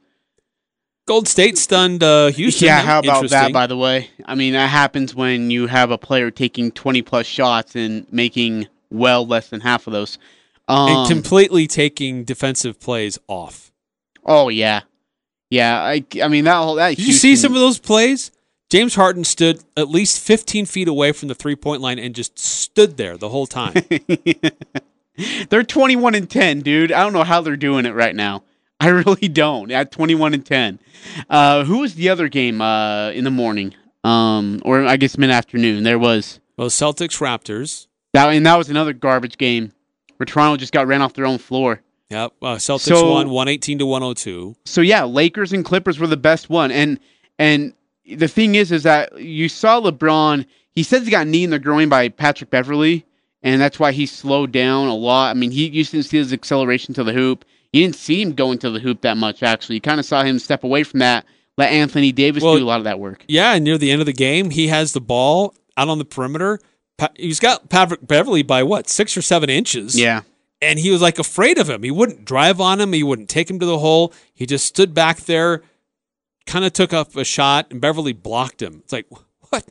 Gold 1.06 1.28
State 1.28 1.56
stunned 1.56 2.02
uh, 2.02 2.28
Houston. 2.28 2.66
Yeah, 2.66 2.82
how 2.82 2.98
about 2.98 3.28
that? 3.30 3.52
By 3.52 3.68
the 3.68 3.76
way, 3.76 4.10
I 4.24 4.34
mean 4.34 4.54
that 4.54 4.70
happens 4.70 5.14
when 5.14 5.52
you 5.52 5.68
have 5.68 5.92
a 5.92 5.98
player 5.98 6.32
taking 6.32 6.72
twenty 6.72 7.00
plus 7.00 7.26
shots 7.26 7.76
and 7.76 8.12
making 8.12 8.66
well 8.90 9.24
less 9.24 9.48
than 9.50 9.60
half 9.60 9.86
of 9.86 9.92
those, 9.92 10.18
um, 10.66 10.88
and 10.88 11.08
completely 11.08 11.68
taking 11.68 12.24
defensive 12.24 12.80
plays 12.80 13.20
off. 13.28 13.70
Oh 14.24 14.48
yeah, 14.48 14.80
yeah. 15.50 15.80
I 15.82 16.04
I 16.22 16.28
mean 16.28 16.44
that 16.44 16.56
whole 16.56 16.74
that. 16.76 16.90
Did 16.90 16.98
Houston, 16.98 17.12
you 17.12 17.18
see 17.18 17.36
some 17.36 17.52
of 17.54 17.58
those 17.60 17.78
plays? 17.78 18.30
James 18.68 18.94
Harden 18.96 19.24
stood 19.24 19.62
at 19.76 19.88
least 19.88 20.20
fifteen 20.20 20.66
feet 20.66 20.88
away 20.88 21.12
from 21.12 21.28
the 21.28 21.34
three 21.34 21.56
point 21.56 21.80
line 21.80 21.98
and 21.98 22.14
just 22.14 22.38
stood 22.38 22.96
there 22.96 23.16
the 23.16 23.28
whole 23.28 23.46
time. 23.46 23.74
they're 25.48 25.62
twenty 25.62 25.96
one 25.96 26.14
and 26.14 26.28
ten, 26.28 26.60
dude. 26.60 26.92
I 26.92 27.02
don't 27.02 27.12
know 27.12 27.24
how 27.24 27.40
they're 27.40 27.56
doing 27.56 27.86
it 27.86 27.94
right 27.94 28.14
now. 28.14 28.42
I 28.78 28.88
really 29.06 29.28
don't. 29.28 29.70
At 29.72 29.90
21 29.90 30.34
and 30.34 30.44
10. 30.44 30.78
Uh, 31.30 31.64
who 31.64 31.78
was 31.78 31.94
the 31.94 32.10
other 32.10 32.28
game 32.28 32.60
uh, 32.60 33.08
in 33.12 33.24
the 33.24 33.30
morning? 33.30 33.74
Um, 34.04 34.60
or 34.66 34.84
I 34.84 34.98
guess 34.98 35.16
mid 35.16 35.30
afternoon. 35.30 35.82
There 35.82 35.98
was 35.98 36.40
Well, 36.58 36.68
Celtics 36.68 37.18
Raptors. 37.18 37.86
that, 38.12 38.28
and 38.28 38.44
that 38.44 38.56
was 38.58 38.68
another 38.68 38.92
garbage 38.92 39.38
game 39.38 39.72
where 40.18 40.26
Toronto 40.26 40.58
just 40.58 40.74
got 40.74 40.86
ran 40.86 41.00
off 41.00 41.14
their 41.14 41.24
own 41.24 41.38
floor. 41.38 41.80
Yep. 42.10 42.32
Uh, 42.40 42.46
Celtics 42.56 42.80
So- 42.80 43.12
won 43.12 43.30
118 43.30 43.78
to 43.78 43.86
102. 43.86 44.56
So 44.64 44.80
yeah, 44.80 45.04
Lakers 45.04 45.52
and 45.52 45.64
Clippers 45.64 45.98
were 45.98 46.06
the 46.06 46.16
best 46.16 46.48
one, 46.50 46.70
and 46.70 46.98
and 47.38 47.72
the 48.10 48.28
thing 48.28 48.54
is, 48.54 48.70
is 48.72 48.84
that 48.84 49.20
you 49.20 49.48
saw 49.48 49.80
LeBron. 49.80 50.46
He 50.72 50.82
says 50.82 51.04
he 51.04 51.10
got 51.10 51.26
knee 51.26 51.44
in 51.44 51.50
the 51.50 51.58
groin 51.58 51.88
by 51.88 52.08
Patrick 52.08 52.50
Beverley, 52.50 53.04
and 53.42 53.60
that's 53.60 53.80
why 53.80 53.92
he 53.92 54.06
slowed 54.06 54.52
down 54.52 54.88
a 54.88 54.94
lot. 54.94 55.30
I 55.30 55.34
mean, 55.38 55.50
he 55.50 55.66
you 55.68 55.84
didn't 55.84 56.04
see 56.04 56.18
his 56.18 56.32
acceleration 56.32 56.94
to 56.94 57.04
the 57.04 57.12
hoop. 57.12 57.44
You 57.72 57.82
didn't 57.82 57.96
see 57.96 58.22
him 58.22 58.32
going 58.34 58.58
to 58.58 58.70
the 58.70 58.78
hoop 58.78 59.00
that 59.00 59.16
much. 59.16 59.42
Actually, 59.42 59.76
you 59.76 59.80
kind 59.80 59.98
of 60.00 60.06
saw 60.06 60.22
him 60.22 60.38
step 60.38 60.62
away 60.64 60.82
from 60.84 61.00
that. 61.00 61.24
Let 61.58 61.72
Anthony 61.72 62.12
Davis 62.12 62.42
Well, 62.42 62.56
do 62.58 62.64
a 62.64 62.66
lot 62.66 62.78
of 62.78 62.84
that 62.84 63.00
work. 63.00 63.24
Yeah, 63.28 63.54
and 63.54 63.64
near 63.64 63.78
the 63.78 63.90
end 63.90 64.00
of 64.02 64.06
the 64.06 64.12
game, 64.12 64.50
he 64.50 64.68
has 64.68 64.92
the 64.92 65.00
ball 65.00 65.54
out 65.76 65.88
on 65.88 65.98
the 65.98 66.04
perimeter. 66.04 66.60
He's 67.16 67.40
got 67.40 67.68
Patrick 67.68 68.06
Beverley 68.06 68.42
by 68.42 68.62
what 68.62 68.88
six 68.88 69.16
or 69.16 69.22
seven 69.22 69.50
inches. 69.50 69.98
Yeah, 69.98 70.22
and 70.60 70.78
he 70.78 70.90
was 70.90 71.02
like 71.02 71.18
afraid 71.18 71.58
of 71.58 71.68
him. 71.68 71.82
He 71.82 71.90
wouldn't 71.90 72.24
drive 72.24 72.60
on 72.60 72.80
him. 72.80 72.92
He 72.92 73.02
wouldn't 73.02 73.28
take 73.28 73.50
him 73.50 73.58
to 73.58 73.66
the 73.66 73.78
hole. 73.78 74.12
He 74.34 74.46
just 74.46 74.66
stood 74.66 74.94
back 74.94 75.20
there, 75.20 75.62
kind 76.46 76.64
of 76.64 76.72
took 76.72 76.92
up 76.92 77.16
a 77.16 77.24
shot, 77.24 77.66
and 77.70 77.80
Beverley 77.80 78.12
blocked 78.12 78.62
him. 78.62 78.80
It's 78.84 78.92
like 78.92 79.06
what? 79.50 79.64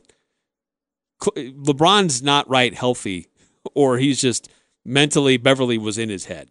LeBron's 1.22 2.22
not 2.22 2.48
right 2.48 2.74
healthy, 2.74 3.28
or 3.74 3.98
he's 3.98 4.20
just 4.20 4.48
mentally 4.84 5.36
Beverley 5.36 5.78
was 5.78 5.98
in 5.98 6.08
his 6.08 6.26
head. 6.26 6.50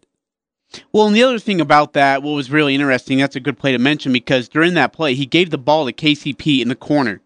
Well, 0.92 1.06
and 1.06 1.14
the 1.14 1.22
other 1.22 1.38
thing 1.38 1.60
about 1.60 1.92
that, 1.92 2.22
what 2.22 2.32
was 2.32 2.50
really 2.50 2.74
interesting, 2.74 3.18
that's 3.18 3.36
a 3.36 3.40
good 3.40 3.58
play 3.58 3.72
to 3.72 3.78
mention 3.78 4.12
because 4.12 4.48
during 4.48 4.74
that 4.74 4.92
play, 4.92 5.14
he 5.14 5.24
gave 5.24 5.50
the 5.50 5.58
ball 5.58 5.86
to 5.86 5.92
KCP 5.92 6.60
in 6.60 6.68
the 6.68 6.74
corner. 6.74 7.20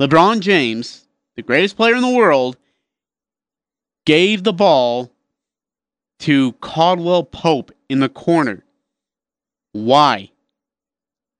LeBron 0.00 0.40
James, 0.40 1.06
the 1.36 1.42
greatest 1.42 1.76
player 1.76 1.94
in 1.94 2.02
the 2.02 2.08
world, 2.08 2.56
gave 4.06 4.42
the 4.42 4.52
ball 4.52 5.12
to 6.22 6.52
Caldwell 6.54 7.24
Pope 7.24 7.72
in 7.88 8.00
the 8.00 8.08
corner. 8.08 8.64
Why? 9.72 10.30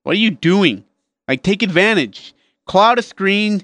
What 0.02 0.12
are 0.16 0.18
you 0.18 0.30
doing? 0.30 0.84
Like, 1.28 1.42
take 1.42 1.62
advantage. 1.62 2.34
Cloud 2.66 2.98
a 2.98 3.02
screen, 3.02 3.62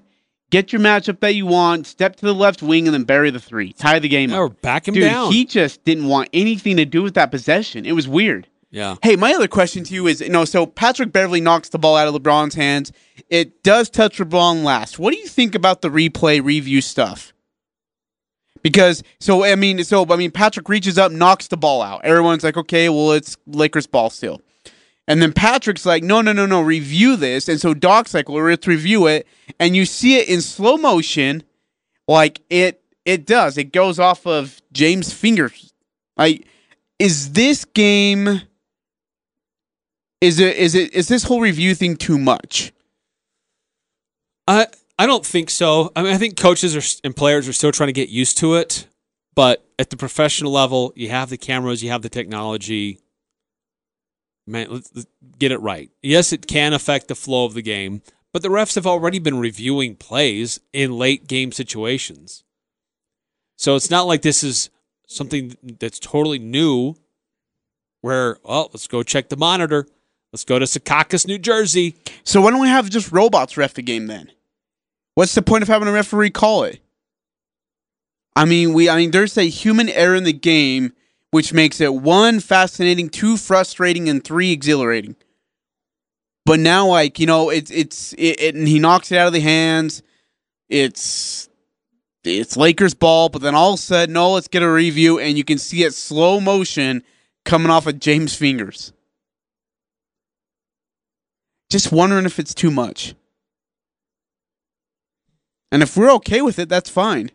get 0.50 0.72
your 0.72 0.80
matchup 0.80 1.20
that 1.20 1.34
you 1.34 1.46
want, 1.46 1.86
step 1.86 2.16
to 2.16 2.26
the 2.26 2.34
left 2.34 2.62
wing, 2.62 2.86
and 2.86 2.94
then 2.94 3.04
bury 3.04 3.30
the 3.30 3.40
three. 3.40 3.72
Tie 3.72 3.98
the 3.98 4.08
game 4.08 4.32
up. 4.32 4.38
Or 4.38 4.48
back 4.48 4.86
him 4.88 4.94
Dude, 4.94 5.04
down. 5.04 5.32
he 5.32 5.44
just 5.44 5.84
didn't 5.84 6.06
want 6.06 6.28
anything 6.32 6.76
to 6.76 6.84
do 6.84 7.02
with 7.02 7.14
that 7.14 7.30
possession. 7.30 7.86
It 7.86 7.92
was 7.92 8.06
weird. 8.08 8.48
yeah. 8.70 8.96
Hey, 9.02 9.16
my 9.16 9.32
other 9.34 9.48
question 9.48 9.84
to 9.84 9.94
you 9.94 10.06
is, 10.06 10.20
you 10.20 10.28
know, 10.28 10.44
so 10.44 10.66
Patrick 10.66 11.12
Beverley 11.12 11.40
knocks 11.40 11.68
the 11.68 11.78
ball 11.78 11.96
out 11.96 12.08
of 12.08 12.14
LeBron's 12.14 12.54
hands. 12.54 12.92
It 13.30 13.62
does 13.62 13.88
touch 13.88 14.18
LeBron 14.18 14.62
last. 14.64 14.98
What 14.98 15.12
do 15.14 15.18
you 15.20 15.28
think 15.28 15.54
about 15.54 15.80
the 15.80 15.88
replay 15.88 16.44
review 16.44 16.80
stuff? 16.80 17.32
Because 18.62 19.02
so 19.20 19.44
I 19.44 19.54
mean, 19.54 19.82
so 19.84 20.06
I 20.08 20.16
mean, 20.16 20.30
Patrick 20.30 20.68
reaches 20.68 20.98
up, 20.98 21.12
knocks 21.12 21.48
the 21.48 21.56
ball 21.56 21.82
out. 21.82 22.04
Everyone's 22.04 22.44
like, 22.44 22.56
okay, 22.56 22.88
well, 22.88 23.12
it's 23.12 23.36
Lakers 23.46 23.86
ball 23.86 24.10
still. 24.10 24.40
And 25.06 25.22
then 25.22 25.32
Patrick's 25.32 25.86
like, 25.86 26.02
no, 26.02 26.20
no, 26.20 26.32
no, 26.32 26.44
no, 26.44 26.60
review 26.60 27.16
this. 27.16 27.48
And 27.48 27.58
so 27.58 27.72
Doc's 27.72 28.12
like, 28.12 28.28
well, 28.28 28.44
let's 28.44 28.66
review 28.66 29.06
it. 29.06 29.26
And 29.58 29.74
you 29.74 29.86
see 29.86 30.18
it 30.18 30.28
in 30.28 30.42
slow 30.42 30.76
motion, 30.76 31.42
like 32.06 32.40
it 32.50 32.82
it 33.04 33.26
does. 33.26 33.56
It 33.56 33.72
goes 33.72 33.98
off 33.98 34.26
of 34.26 34.60
James' 34.72 35.12
fingers. 35.12 35.72
Like, 36.16 36.46
is 36.98 37.32
this 37.32 37.64
game 37.64 38.42
is 40.20 40.40
it 40.40 40.56
is 40.56 40.74
it 40.74 40.92
is 40.92 41.08
this 41.08 41.24
whole 41.24 41.40
review 41.40 41.74
thing 41.74 41.96
too 41.96 42.18
much? 42.18 42.72
I 44.46 44.66
I 44.98 45.06
don't 45.06 45.24
think 45.24 45.48
so. 45.48 45.92
I 45.94 46.02
mean, 46.02 46.12
I 46.12 46.18
think 46.18 46.36
coaches 46.36 46.74
are, 46.76 47.00
and 47.04 47.14
players 47.14 47.48
are 47.48 47.52
still 47.52 47.70
trying 47.70 47.88
to 47.88 47.92
get 47.92 48.08
used 48.08 48.36
to 48.38 48.54
it. 48.54 48.88
But 49.34 49.64
at 49.78 49.90
the 49.90 49.96
professional 49.96 50.50
level, 50.50 50.92
you 50.96 51.10
have 51.10 51.30
the 51.30 51.36
cameras, 51.36 51.82
you 51.82 51.90
have 51.90 52.02
the 52.02 52.08
technology. 52.08 52.98
Man, 54.48 54.66
let's, 54.68 54.90
let's 54.94 55.06
get 55.38 55.52
it 55.52 55.60
right. 55.60 55.90
Yes, 56.02 56.32
it 56.32 56.48
can 56.48 56.72
affect 56.72 57.06
the 57.06 57.14
flow 57.14 57.44
of 57.44 57.54
the 57.54 57.62
game, 57.62 58.02
but 58.32 58.42
the 58.42 58.48
refs 58.48 58.74
have 58.74 58.86
already 58.86 59.20
been 59.20 59.38
reviewing 59.38 59.94
plays 59.94 60.58
in 60.72 60.98
late 60.98 61.28
game 61.28 61.52
situations. 61.52 62.42
So 63.56 63.76
it's 63.76 63.90
not 63.90 64.08
like 64.08 64.22
this 64.22 64.42
is 64.42 64.70
something 65.06 65.56
that's 65.78 66.00
totally 66.00 66.40
new. 66.40 66.96
Where, 68.00 68.38
well, 68.42 68.70
let's 68.72 68.88
go 68.88 69.02
check 69.02 69.28
the 69.28 69.36
monitor. 69.36 69.86
Let's 70.32 70.44
go 70.44 70.58
to 70.58 70.64
Secaucus, 70.64 71.26
New 71.26 71.38
Jersey. 71.38 71.96
So 72.24 72.40
why 72.40 72.50
don't 72.50 72.60
we 72.60 72.68
have 72.68 72.90
just 72.90 73.12
robots 73.12 73.56
ref 73.56 73.74
the 73.74 73.82
game 73.82 74.06
then? 74.08 74.32
What's 75.18 75.34
the 75.34 75.42
point 75.42 75.62
of 75.62 75.68
having 75.68 75.88
a 75.88 75.92
referee 75.92 76.30
call 76.30 76.62
it? 76.62 76.78
I 78.36 78.44
mean, 78.44 78.72
we 78.72 78.88
I 78.88 78.94
mean 78.94 79.10
there's 79.10 79.36
a 79.36 79.48
human 79.48 79.88
error 79.88 80.14
in 80.14 80.22
the 80.22 80.32
game 80.32 80.92
which 81.32 81.52
makes 81.52 81.80
it 81.80 81.92
one 81.92 82.38
fascinating, 82.38 83.08
two 83.08 83.36
frustrating, 83.36 84.08
and 84.08 84.22
three 84.22 84.52
exhilarating. 84.52 85.16
But 86.46 86.60
now, 86.60 86.86
like 86.86 87.18
you 87.18 87.26
know, 87.26 87.50
it's 87.50 87.68
it's 87.72 88.12
it, 88.12 88.40
it, 88.40 88.54
and 88.54 88.68
he 88.68 88.78
knocks 88.78 89.10
it 89.10 89.18
out 89.18 89.26
of 89.26 89.32
the 89.32 89.40
hands. 89.40 90.04
It's 90.68 91.48
it's 92.22 92.56
Lakers 92.56 92.94
ball, 92.94 93.28
but 93.28 93.42
then 93.42 93.56
all 93.56 93.72
of 93.72 93.80
a 93.80 93.82
sudden, 93.82 94.12
no, 94.12 94.30
let's 94.30 94.46
get 94.46 94.62
a 94.62 94.70
review, 94.70 95.18
and 95.18 95.36
you 95.36 95.42
can 95.42 95.58
see 95.58 95.82
it 95.82 95.94
slow 95.94 96.40
motion 96.40 97.02
coming 97.44 97.70
off 97.70 97.88
of 97.88 97.98
James' 97.98 98.36
fingers. 98.36 98.92
Just 101.70 101.90
wondering 101.90 102.24
if 102.24 102.38
it's 102.38 102.54
too 102.54 102.70
much. 102.70 103.16
And 105.70 105.82
if 105.82 105.96
we're 105.96 106.12
okay 106.14 106.42
with 106.42 106.58
it, 106.58 106.68
that's 106.68 106.90
fine. 106.90 107.30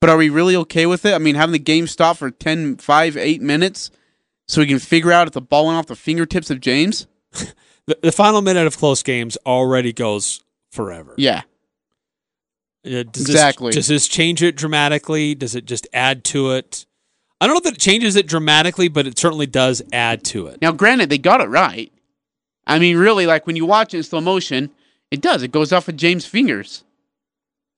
But 0.00 0.10
are 0.10 0.16
we 0.16 0.28
really 0.28 0.56
okay 0.56 0.86
with 0.86 1.04
it? 1.04 1.14
I 1.14 1.18
mean, 1.18 1.34
having 1.34 1.52
the 1.52 1.58
game 1.58 1.86
stop 1.86 2.16
for 2.16 2.30
10, 2.30 2.76
5, 2.76 3.16
8 3.16 3.42
minutes 3.42 3.90
so 4.48 4.60
we 4.60 4.66
can 4.66 4.78
figure 4.78 5.12
out 5.12 5.26
if 5.26 5.32
the 5.32 5.40
ball 5.40 5.66
went 5.66 5.78
off 5.78 5.86
the 5.86 5.96
fingertips 5.96 6.50
of 6.50 6.60
James? 6.60 7.06
The, 7.86 7.96
the 8.02 8.10
final 8.10 8.42
minute 8.42 8.66
of 8.66 8.76
close 8.76 9.04
games 9.04 9.38
already 9.46 9.92
goes 9.92 10.42
forever. 10.72 11.14
Yeah. 11.16 11.42
Uh, 12.84 13.04
does 13.04 13.28
Exactly. 13.28 13.68
This, 13.68 13.76
does 13.76 13.86
this 13.86 14.08
change 14.08 14.42
it 14.42 14.56
dramatically? 14.56 15.36
Does 15.36 15.54
it 15.54 15.66
just 15.66 15.86
add 15.92 16.24
to 16.24 16.50
it? 16.50 16.84
I 17.40 17.46
don't 17.46 17.54
know 17.54 17.60
that 17.60 17.74
it 17.74 17.80
changes 17.80 18.16
it 18.16 18.26
dramatically, 18.26 18.88
but 18.88 19.06
it 19.06 19.18
certainly 19.18 19.46
does 19.46 19.82
add 19.92 20.24
to 20.24 20.48
it. 20.48 20.60
Now, 20.60 20.72
granted, 20.72 21.10
they 21.10 21.18
got 21.18 21.40
it 21.40 21.48
right. 21.48 21.92
I 22.66 22.78
mean, 22.78 22.96
really, 22.96 23.26
like 23.26 23.46
when 23.46 23.56
you 23.56 23.66
watch 23.66 23.94
it 23.94 23.98
in 23.98 24.02
slow 24.02 24.20
motion, 24.20 24.70
it 25.10 25.20
does. 25.20 25.42
It 25.42 25.52
goes 25.52 25.72
off 25.72 25.86
of 25.88 25.96
James' 25.96 26.26
fingers. 26.26 26.82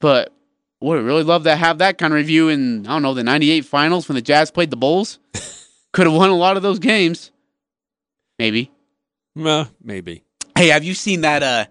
But 0.00 0.32
would 0.80 1.02
really 1.02 1.24
love 1.24 1.44
to 1.44 1.56
have 1.56 1.78
that 1.78 1.98
kind 1.98 2.12
of 2.12 2.16
review 2.16 2.48
in, 2.48 2.86
I 2.86 2.90
don't 2.90 3.02
know, 3.02 3.14
the 3.14 3.24
98 3.24 3.64
finals 3.64 4.08
when 4.08 4.14
the 4.14 4.22
Jazz 4.22 4.50
played 4.50 4.70
the 4.70 4.76
Bulls. 4.76 5.18
Could 5.92 6.06
have 6.06 6.14
won 6.14 6.30
a 6.30 6.36
lot 6.36 6.56
of 6.56 6.62
those 6.62 6.78
games. 6.78 7.32
Maybe. 8.38 8.70
Uh, 9.38 9.66
maybe. 9.82 10.22
Hey, 10.56 10.68
have 10.68 10.84
you 10.84 10.94
seen 10.94 11.22
that? 11.22 11.42
Uh, 11.42 11.66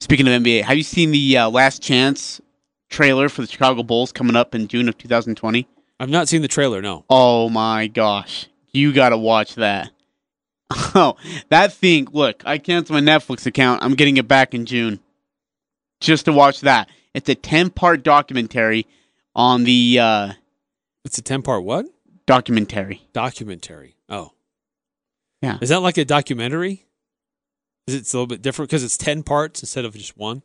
speaking 0.00 0.26
of 0.26 0.42
NBA, 0.42 0.62
have 0.62 0.76
you 0.76 0.82
seen 0.82 1.10
the 1.10 1.38
uh, 1.38 1.50
Last 1.50 1.86
Dance 1.86 2.40
trailer 2.88 3.28
for 3.28 3.42
the 3.42 3.48
Chicago 3.48 3.82
Bulls 3.82 4.12
coming 4.12 4.36
up 4.36 4.54
in 4.54 4.68
June 4.68 4.88
of 4.88 4.96
2020? 4.96 5.66
I've 6.00 6.08
not 6.08 6.28
seen 6.28 6.42
the 6.42 6.48
trailer. 6.48 6.80
No. 6.80 7.04
Oh 7.10 7.48
my 7.48 7.88
gosh, 7.88 8.46
you 8.72 8.92
got 8.92 9.10
to 9.10 9.18
watch 9.18 9.54
that. 9.56 9.90
Oh, 10.94 11.16
that 11.50 11.72
thing! 11.72 12.08
Look, 12.12 12.42
I 12.44 12.58
canceled 12.58 13.02
my 13.02 13.12
Netflix 13.12 13.46
account. 13.46 13.82
I'm 13.82 13.94
getting 13.94 14.16
it 14.16 14.26
back 14.26 14.52
in 14.52 14.66
June, 14.66 15.00
just 16.00 16.24
to 16.24 16.32
watch 16.32 16.62
that. 16.62 16.88
It's 17.14 17.28
a 17.28 17.34
10 17.34 17.70
part 17.70 18.02
documentary 18.02 18.86
on 19.34 19.64
the 19.64 19.98
uh, 20.00 20.32
It's 21.04 21.18
a 21.18 21.22
ten 21.22 21.42
part 21.42 21.64
what? 21.64 21.86
documentary. 22.26 23.02
Documentary. 23.12 23.96
Oh. 24.08 24.32
Yeah. 25.40 25.58
Is 25.60 25.68
that 25.70 25.80
like 25.80 25.96
a 25.96 26.04
documentary? 26.04 26.84
Is 27.86 27.94
it 27.94 28.12
a 28.12 28.16
little 28.16 28.26
bit 28.26 28.42
different 28.42 28.68
because 28.68 28.84
it's 28.84 28.96
ten 28.98 29.22
parts 29.22 29.62
instead 29.62 29.84
of 29.84 29.94
just 29.94 30.16
one? 30.18 30.42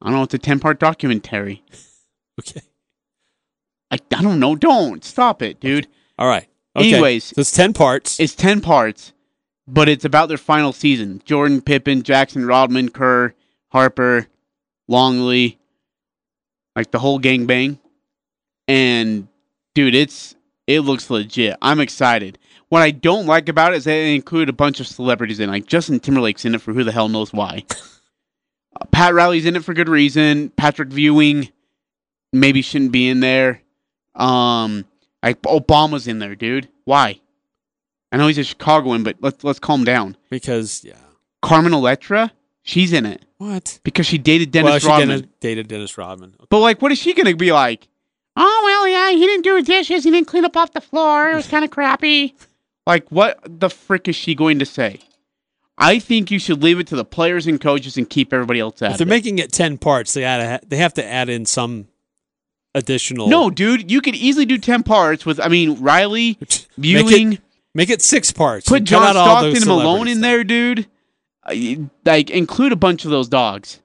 I 0.00 0.06
don't 0.06 0.16
know. 0.16 0.22
It's 0.24 0.34
a 0.34 0.38
10 0.38 0.58
part 0.60 0.80
documentary. 0.80 1.62
Okay. 2.40 2.62
I, 3.90 3.98
I 4.16 4.22
don't 4.22 4.40
know. 4.40 4.56
Don't 4.56 5.04
stop 5.04 5.42
it, 5.42 5.60
dude. 5.60 5.86
All 6.18 6.26
right. 6.26 6.48
Okay. 6.74 6.94
Anyways, 6.94 7.24
so 7.24 7.42
it's 7.42 7.52
ten 7.52 7.74
parts. 7.74 8.18
It's 8.18 8.34
10 8.34 8.62
parts, 8.62 9.12
but 9.68 9.86
it's 9.86 10.06
about 10.06 10.30
their 10.30 10.38
final 10.38 10.72
season. 10.72 11.20
Jordan, 11.26 11.60
Pippen, 11.60 12.02
Jackson, 12.02 12.46
Rodman, 12.46 12.88
Kerr, 12.88 13.34
Harper, 13.70 14.28
Longley, 14.88 15.58
like 16.76 16.90
the 16.90 16.98
whole 16.98 17.20
gangbang. 17.20 17.78
And 18.68 19.28
dude, 19.74 19.94
it's 19.94 20.34
it 20.66 20.80
looks 20.80 21.10
legit. 21.10 21.56
I'm 21.60 21.80
excited. 21.80 22.38
What 22.68 22.82
I 22.82 22.90
don't 22.90 23.26
like 23.26 23.48
about 23.48 23.74
it 23.74 23.76
is 23.76 23.84
they 23.84 24.14
include 24.14 24.48
a 24.48 24.54
bunch 24.54 24.80
of 24.80 24.86
celebrities 24.86 25.40
in. 25.40 25.50
Like 25.50 25.66
Justin 25.66 26.00
Timberlake's 26.00 26.44
in 26.44 26.54
it 26.54 26.62
for 26.62 26.72
who 26.72 26.84
the 26.84 26.92
hell 26.92 27.08
knows 27.08 27.32
why. 27.32 27.64
Uh, 28.80 28.86
Pat 28.86 29.12
Riley's 29.12 29.44
in 29.44 29.54
it 29.54 29.64
for 29.64 29.74
good 29.74 29.90
reason. 29.90 30.48
Patrick 30.48 30.90
Ewing 30.94 31.50
maybe 32.32 32.62
shouldn't 32.62 32.90
be 32.90 33.06
in 33.06 33.20
there. 33.20 33.60
Um, 34.14 34.86
like 35.22 35.42
Obama's 35.42 36.08
in 36.08 36.20
there, 36.20 36.34
dude. 36.34 36.70
Why? 36.86 37.20
I 38.10 38.16
know 38.16 38.28
he's 38.28 38.38
a 38.38 38.44
Chicagoan, 38.44 39.02
but 39.02 39.16
let's 39.20 39.44
let's 39.44 39.58
calm 39.58 39.84
down. 39.84 40.16
Because 40.30 40.84
yeah, 40.84 40.94
Carmen 41.40 41.72
Electra, 41.74 42.32
she's 42.62 42.92
in 42.92 43.04
it 43.06 43.24
what? 43.38 43.80
because 43.82 44.06
she 44.06 44.18
dated 44.18 44.50
Dennis 44.50 44.70
well, 44.70 44.78
she 44.78 44.86
Rodman. 44.88 45.08
Dennis- 45.08 45.26
dated 45.40 45.68
Dennis 45.68 45.98
Rodman. 45.98 46.34
But 46.48 46.60
like, 46.60 46.80
what 46.82 46.92
is 46.92 46.98
she 46.98 47.12
gonna 47.14 47.34
be 47.36 47.52
like? 47.52 47.88
Oh 48.36 48.62
well, 48.64 48.88
yeah, 48.88 49.10
he 49.10 49.26
didn't 49.26 49.42
do 49.44 49.56
his 49.56 49.66
dishes. 49.66 50.04
He 50.04 50.10
didn't 50.10 50.26
clean 50.26 50.44
up 50.44 50.56
off 50.56 50.72
the 50.72 50.80
floor. 50.80 51.30
It 51.30 51.34
was 51.36 51.46
kind 51.48 51.64
of 51.64 51.70
crappy. 51.70 52.34
Like, 52.86 53.08
what 53.10 53.38
the 53.44 53.68
frick 53.70 54.08
is 54.08 54.16
she 54.16 54.34
going 54.34 54.58
to 54.58 54.66
say? 54.66 55.00
I 55.78 55.98
think 55.98 56.30
you 56.30 56.38
should 56.38 56.62
leave 56.62 56.78
it 56.78 56.86
to 56.88 56.96
the 56.96 57.04
players 57.04 57.46
and 57.46 57.60
coaches 57.60 57.96
and 57.96 58.08
keep 58.08 58.32
everybody 58.32 58.60
else 58.60 58.82
out. 58.82 58.92
If 58.92 58.98
they're 58.98 59.06
it. 59.06 59.10
making 59.10 59.38
it 59.38 59.52
ten 59.52 59.78
parts, 59.78 60.14
they 60.14 60.24
add 60.24 60.62
they 60.68 60.76
have 60.78 60.94
to 60.94 61.04
add 61.04 61.28
in 61.28 61.44
some 61.46 61.88
additional. 62.74 63.28
no, 63.28 63.50
dude, 63.50 63.90
you 63.90 64.00
could 64.00 64.14
easily 64.14 64.46
do 64.46 64.58
ten 64.58 64.82
parts 64.82 65.26
with. 65.26 65.40
I 65.40 65.48
mean, 65.48 65.80
Riley, 65.80 66.38
Make 66.76 67.06
it, 67.10 67.40
make 67.74 67.90
it 67.90 68.02
six 68.02 68.32
parts. 68.32 68.68
put 68.68 68.78
and 68.78 68.86
John 68.86 69.02
out 69.02 69.16
all 69.16 69.42
those 69.42 69.56
Stockton 69.58 69.68
and 69.74 69.78
Malone 69.84 70.08
in 70.08 70.20
there, 70.20 70.44
dude. 70.44 70.86
Like, 71.46 72.30
include 72.30 72.72
a 72.72 72.76
bunch 72.76 73.04
of 73.04 73.10
those 73.10 73.28
dogs, 73.28 73.80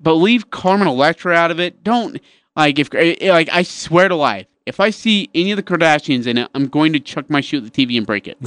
but 0.00 0.14
leave 0.14 0.50
Carmen 0.50 0.88
Electra 0.88 1.34
out 1.34 1.50
of 1.50 1.60
it. 1.60 1.84
Don't 1.84 2.20
like 2.56 2.78
if 2.78 2.92
eh, 2.94 3.30
like 3.30 3.48
I 3.50 3.62
swear 3.62 4.08
to 4.08 4.16
life, 4.16 4.46
if 4.66 4.80
I 4.80 4.90
see 4.90 5.30
any 5.34 5.52
of 5.52 5.56
the 5.56 5.62
Kardashians 5.62 6.26
in 6.26 6.38
it, 6.38 6.50
I'm 6.54 6.68
going 6.68 6.92
to 6.92 7.00
chuck 7.00 7.30
my 7.30 7.40
shoe 7.40 7.58
at 7.58 7.72
the 7.72 7.86
TV 7.86 7.96
and 7.96 8.06
break 8.06 8.26
it. 8.28 8.38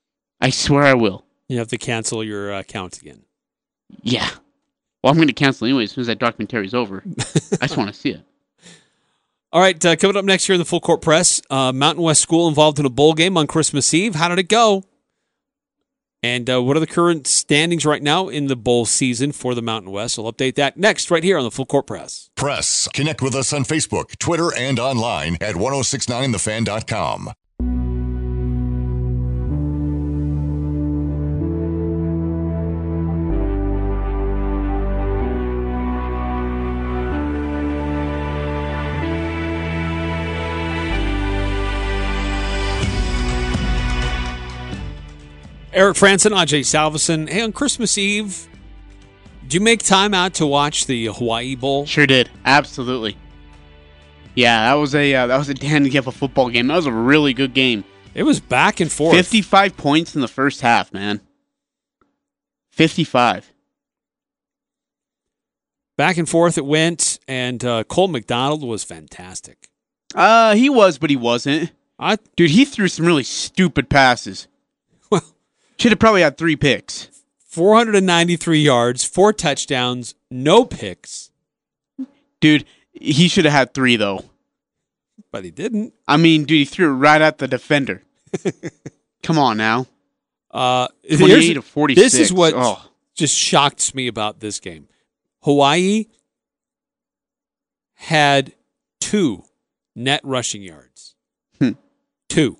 I 0.40 0.50
swear 0.50 0.82
I 0.84 0.94
will. 0.94 1.24
You 1.48 1.58
have 1.58 1.68
to 1.68 1.78
cancel 1.78 2.22
your 2.22 2.52
uh, 2.52 2.60
account 2.60 3.00
again. 3.00 3.22
Yeah. 4.02 4.28
Well, 5.02 5.10
I'm 5.10 5.16
going 5.16 5.28
to 5.28 5.34
cancel 5.34 5.66
anyway 5.66 5.84
as 5.84 5.92
soon 5.92 6.02
as 6.02 6.08
that 6.08 6.18
documentary's 6.18 6.74
over. 6.74 7.02
I 7.60 7.66
just 7.66 7.76
want 7.76 7.92
to 7.92 7.98
see 7.98 8.10
it. 8.10 8.20
All 9.52 9.60
right, 9.60 9.82
uh, 9.84 9.96
coming 9.96 10.16
up 10.16 10.24
next 10.24 10.46
here 10.46 10.54
in 10.54 10.58
the 10.58 10.64
full 10.64 10.80
court 10.80 11.00
press, 11.00 11.40
uh, 11.48 11.72
Mountain 11.72 12.02
West 12.02 12.20
School 12.20 12.48
involved 12.48 12.78
in 12.78 12.84
a 12.84 12.90
bowl 12.90 13.14
game 13.14 13.36
on 13.36 13.46
Christmas 13.46 13.94
Eve. 13.94 14.14
How 14.16 14.28
did 14.28 14.38
it 14.38 14.48
go? 14.48 14.84
And 16.22 16.48
uh, 16.50 16.62
what 16.62 16.76
are 16.76 16.80
the 16.80 16.86
current 16.86 17.26
standings 17.26 17.86
right 17.86 18.02
now 18.02 18.28
in 18.28 18.46
the 18.46 18.56
bowl 18.56 18.84
season 18.84 19.32
for 19.32 19.54
the 19.54 19.62
Mountain 19.62 19.92
West? 19.92 20.18
I'll 20.18 20.32
update 20.32 20.54
that 20.56 20.76
next, 20.76 21.10
right 21.10 21.22
here 21.22 21.38
on 21.38 21.44
the 21.44 21.50
full 21.50 21.66
court 21.66 21.86
press. 21.86 22.30
Press. 22.34 22.88
Connect 22.94 23.22
with 23.22 23.34
us 23.34 23.52
on 23.52 23.64
Facebook, 23.64 24.18
Twitter, 24.18 24.52
and 24.54 24.78
online 24.78 25.36
at 25.40 25.54
1069thefan.com. 25.54 27.32
Eric 45.76 45.98
Frandsen, 45.98 46.30
Ajay 46.30 46.60
Salvesen. 46.60 47.28
Hey, 47.28 47.42
on 47.42 47.52
Christmas 47.52 47.98
Eve, 47.98 48.48
did 49.42 49.52
you 49.52 49.60
make 49.60 49.82
time 49.82 50.14
out 50.14 50.32
to 50.34 50.46
watch 50.46 50.86
the 50.86 51.08
Hawaii 51.08 51.54
Bowl? 51.54 51.84
Sure 51.84 52.06
did. 52.06 52.30
Absolutely. 52.46 53.14
Yeah, 54.34 54.70
that 54.70 54.80
was 54.80 54.94
a 54.94 55.14
uh, 55.14 55.26
that 55.26 55.36
was 55.36 55.50
a 55.50 55.98
of 55.98 56.06
a 56.06 56.12
football 56.12 56.48
game. 56.48 56.68
That 56.68 56.76
was 56.76 56.86
a 56.86 56.92
really 56.92 57.34
good 57.34 57.52
game. 57.52 57.84
It 58.14 58.22
was 58.22 58.40
back 58.40 58.80
and 58.80 58.90
forth. 58.90 59.14
55 59.14 59.76
points 59.76 60.14
in 60.14 60.22
the 60.22 60.28
first 60.28 60.62
half, 60.62 60.94
man. 60.94 61.20
55. 62.72 63.52
Back 65.98 66.16
and 66.16 66.26
forth 66.26 66.56
it 66.56 66.64
went, 66.64 67.18
and 67.28 67.62
uh, 67.62 67.84
Cole 67.84 68.08
McDonald 68.08 68.62
was 68.62 68.82
fantastic. 68.82 69.68
Uh, 70.14 70.54
he 70.54 70.70
was, 70.70 70.96
but 70.96 71.10
he 71.10 71.16
wasn't. 71.16 71.72
I 71.98 72.16
Dude, 72.34 72.50
he 72.50 72.64
threw 72.64 72.88
some 72.88 73.04
really 73.04 73.24
stupid 73.24 73.90
passes. 73.90 74.48
Should 75.78 75.92
have 75.92 75.98
probably 75.98 76.22
had 76.22 76.36
three 76.38 76.56
picks. 76.56 77.08
493 77.48 78.60
yards, 78.60 79.04
four 79.04 79.32
touchdowns, 79.32 80.14
no 80.30 80.64
picks, 80.64 81.30
Dude, 82.38 82.66
he 82.92 83.28
should 83.28 83.46
have 83.46 83.54
had 83.54 83.72
three 83.74 83.96
though. 83.96 84.24
but 85.32 85.42
he 85.44 85.50
didn't. 85.50 85.94
I 86.06 86.16
mean, 86.18 86.44
dude, 86.44 86.58
he 86.58 86.64
threw 86.66 86.88
it 86.90 86.96
right 86.98 87.20
at 87.22 87.38
the 87.38 87.48
defender. 87.48 88.02
Come 89.22 89.38
on 89.38 89.56
now. 89.56 89.86
Uh, 90.50 90.88
28 91.08 91.28
here's- 91.28 91.54
to 91.54 91.62
46. 91.62 92.00
This 92.12 92.20
is 92.20 92.32
what 92.32 92.52
Oh. 92.54 92.82
just 93.14 93.34
shocked 93.36 93.94
me 93.94 94.06
about 94.06 94.40
this 94.40 94.60
game. 94.60 94.86
Hawaii 95.42 96.06
had 97.94 98.52
two 99.00 99.44
net 99.94 100.20
rushing 100.24 100.62
yards. 100.62 101.14
Hmm. 101.58 101.70
Two. 102.28 102.58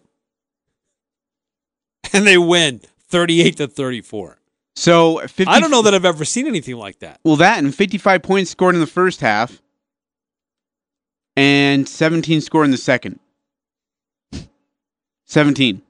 And 2.13 2.27
they 2.27 2.39
win 2.39 2.81
38 3.17 3.57
to 3.57 3.67
34. 3.67 4.39
So 4.75 5.21
50, 5.21 5.47
I 5.47 5.59
don't 5.59 5.71
know 5.71 5.81
that 5.81 5.95
I've 5.95 6.05
ever 6.05 6.27
seen 6.27 6.47
anything 6.47 6.77
like 6.77 6.99
that. 6.99 7.19
Well, 7.25 7.37
that 7.37 7.59
and 7.59 7.75
55 7.75 8.23
points 8.23 8.51
scored 8.51 8.75
in 8.75 8.83
the 8.83 8.87
first 8.87 9.23
half, 9.23 9.63
and 11.35 11.89
17 11.89 12.43
scored 12.43 12.67
in 12.67 12.73
the 12.73 12.77
second. 12.77 13.19
17. 15.25 15.81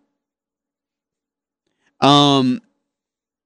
Um, 2.00 2.62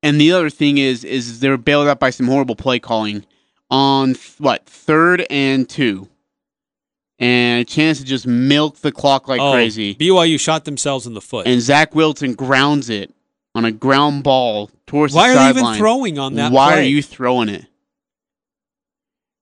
and 0.02 0.20
the 0.20 0.32
other 0.32 0.50
thing 0.50 0.76
is, 0.76 1.04
is 1.04 1.40
they're 1.40 1.56
bailed 1.56 1.88
out 1.88 1.98
by 1.98 2.10
some 2.10 2.26
horrible 2.26 2.54
play 2.54 2.78
calling 2.78 3.24
on 3.70 4.12
th- 4.12 4.34
what 4.38 4.66
third 4.66 5.26
and 5.30 5.66
two, 5.66 6.06
and 7.18 7.62
a 7.62 7.64
chance 7.64 7.98
to 7.98 8.04
just 8.04 8.26
milk 8.26 8.76
the 8.80 8.92
clock 8.92 9.26
like 9.26 9.40
oh, 9.40 9.52
crazy. 9.52 9.94
BYU 9.94 10.38
shot 10.38 10.66
themselves 10.66 11.06
in 11.06 11.14
the 11.14 11.22
foot. 11.22 11.46
And 11.46 11.62
Zach 11.62 11.94
Wilson 11.94 12.34
grounds 12.34 12.90
it 12.90 13.14
on 13.54 13.64
a 13.64 13.72
ground 13.72 14.22
ball 14.22 14.70
towards 14.86 15.14
Why 15.14 15.28
the 15.28 15.34
sideline. 15.34 15.44
Why 15.44 15.50
are 15.50 15.52
they 15.54 15.60
even 15.68 15.78
throwing 15.78 16.18
on 16.18 16.34
that 16.34 16.52
Why 16.52 16.72
play? 16.72 16.80
are 16.80 16.88
you 16.88 17.02
throwing 17.02 17.48
it? 17.48 17.66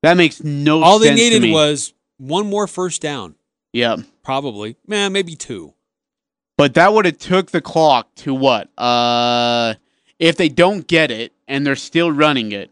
That 0.02 0.16
makes 0.16 0.42
no 0.42 0.78
sense. 0.80 0.86
All 0.86 0.98
they 0.98 1.14
needed 1.14 1.50
was 1.52 1.92
one 2.18 2.48
more 2.48 2.66
first 2.66 3.02
down. 3.02 3.34
yeah, 3.72 3.96
Probably. 4.22 4.76
Man, 4.86 5.12
maybe 5.12 5.34
two. 5.34 5.74
but 6.56 6.74
that 6.74 6.92
would 6.92 7.04
have 7.04 7.18
took 7.18 7.50
the 7.50 7.61
clock 7.61 8.14
to 8.16 8.34
what? 8.34 8.68
Uh, 8.78 9.74
if 10.18 10.36
they 10.36 10.48
don't 10.48 10.86
get 10.86 11.11
it 11.11 11.32
and 11.46 11.66
they're 11.66 11.76
still 11.76 12.11
running 12.12 12.52
it, 12.52 12.70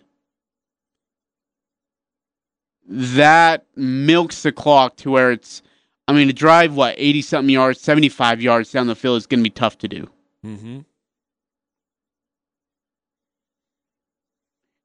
that 2.89 3.64
milks 3.74 4.43
the 4.43 4.53
clock 4.53 4.97
to 4.97 5.11
where 5.11 5.32
it's. 5.32 5.62
I 6.09 6.12
mean, 6.12 6.28
to 6.28 6.32
drive 6.32 6.74
what 6.76 6.95
eighty 6.99 7.20
something 7.22 7.51
yards, 7.53 7.80
seventy 7.80 8.09
five 8.09 8.41
yards 8.41 8.70
down 8.70 8.87
the 8.87 8.95
field 8.95 9.16
is 9.16 9.26
going 9.26 9.41
to 9.41 9.45
be 9.45 9.51
tough 9.51 9.78
to 9.78 9.89
do. 9.89 10.09
Mm-hmm. 10.45 10.80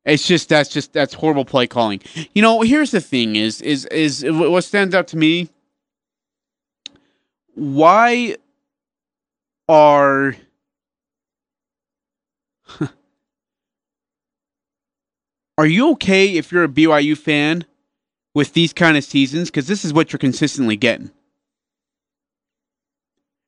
It's 0.05 0.25
just 0.25 0.49
that's 0.49 0.69
just 0.69 0.93
that's 0.93 1.13
horrible 1.13 1.45
play 1.45 1.67
calling. 1.67 2.01
You 2.33 2.41
know, 2.41 2.61
here's 2.61 2.91
the 2.91 3.01
thing: 3.01 3.35
is 3.35 3.61
is 3.61 3.85
is 3.85 4.23
what 4.25 4.63
stands 4.63 4.95
out 4.95 5.07
to 5.09 5.17
me. 5.17 5.49
Why 7.53 8.37
are 9.69 10.35
are 15.57 15.65
you 15.65 15.91
okay 15.91 16.35
if 16.35 16.51
you're 16.51 16.63
a 16.63 16.69
BYU 16.69 17.15
fan 17.15 17.65
with 18.33 18.53
these 18.53 18.73
kind 18.73 18.97
of 18.97 19.03
seasons? 19.03 19.51
Because 19.51 19.67
this 19.67 19.85
is 19.85 19.93
what 19.93 20.11
you're 20.11 20.17
consistently 20.17 20.77
getting. 20.77 21.11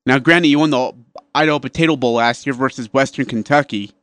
Now, 0.05 0.19
granted, 0.19 0.49
you 0.49 0.59
won 0.59 0.69
the 0.69 0.93
Idaho 1.33 1.59
Potato 1.59 1.95
Bowl 1.95 2.13
last 2.15 2.45
year 2.45 2.53
versus 2.53 2.93
Western 2.93 3.25
Kentucky. 3.25 3.93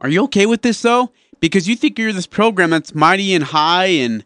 Are 0.00 0.08
you 0.08 0.24
okay 0.24 0.46
with 0.46 0.62
this 0.62 0.80
though? 0.82 1.12
Because 1.40 1.68
you 1.68 1.76
think 1.76 1.98
you're 1.98 2.12
this 2.12 2.26
program 2.26 2.70
that's 2.70 2.94
mighty 2.94 3.34
and 3.34 3.44
high 3.44 3.86
and 3.86 4.24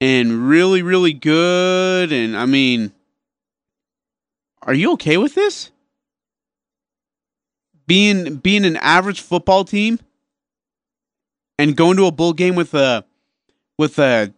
and 0.00 0.48
really 0.48 0.82
really 0.82 1.12
good 1.12 2.12
and 2.12 2.36
I 2.36 2.46
mean 2.46 2.92
are 4.64 4.74
you 4.74 4.92
okay 4.92 5.16
with 5.16 5.34
this? 5.34 5.70
Being 7.86 8.36
being 8.36 8.64
an 8.64 8.76
average 8.76 9.20
football 9.20 9.64
team 9.64 9.98
and 11.58 11.76
going 11.76 11.96
to 11.96 12.06
a 12.06 12.12
bowl 12.12 12.32
game 12.32 12.54
with 12.54 12.74
a 12.74 13.04
with 13.78 13.98
a 13.98 14.32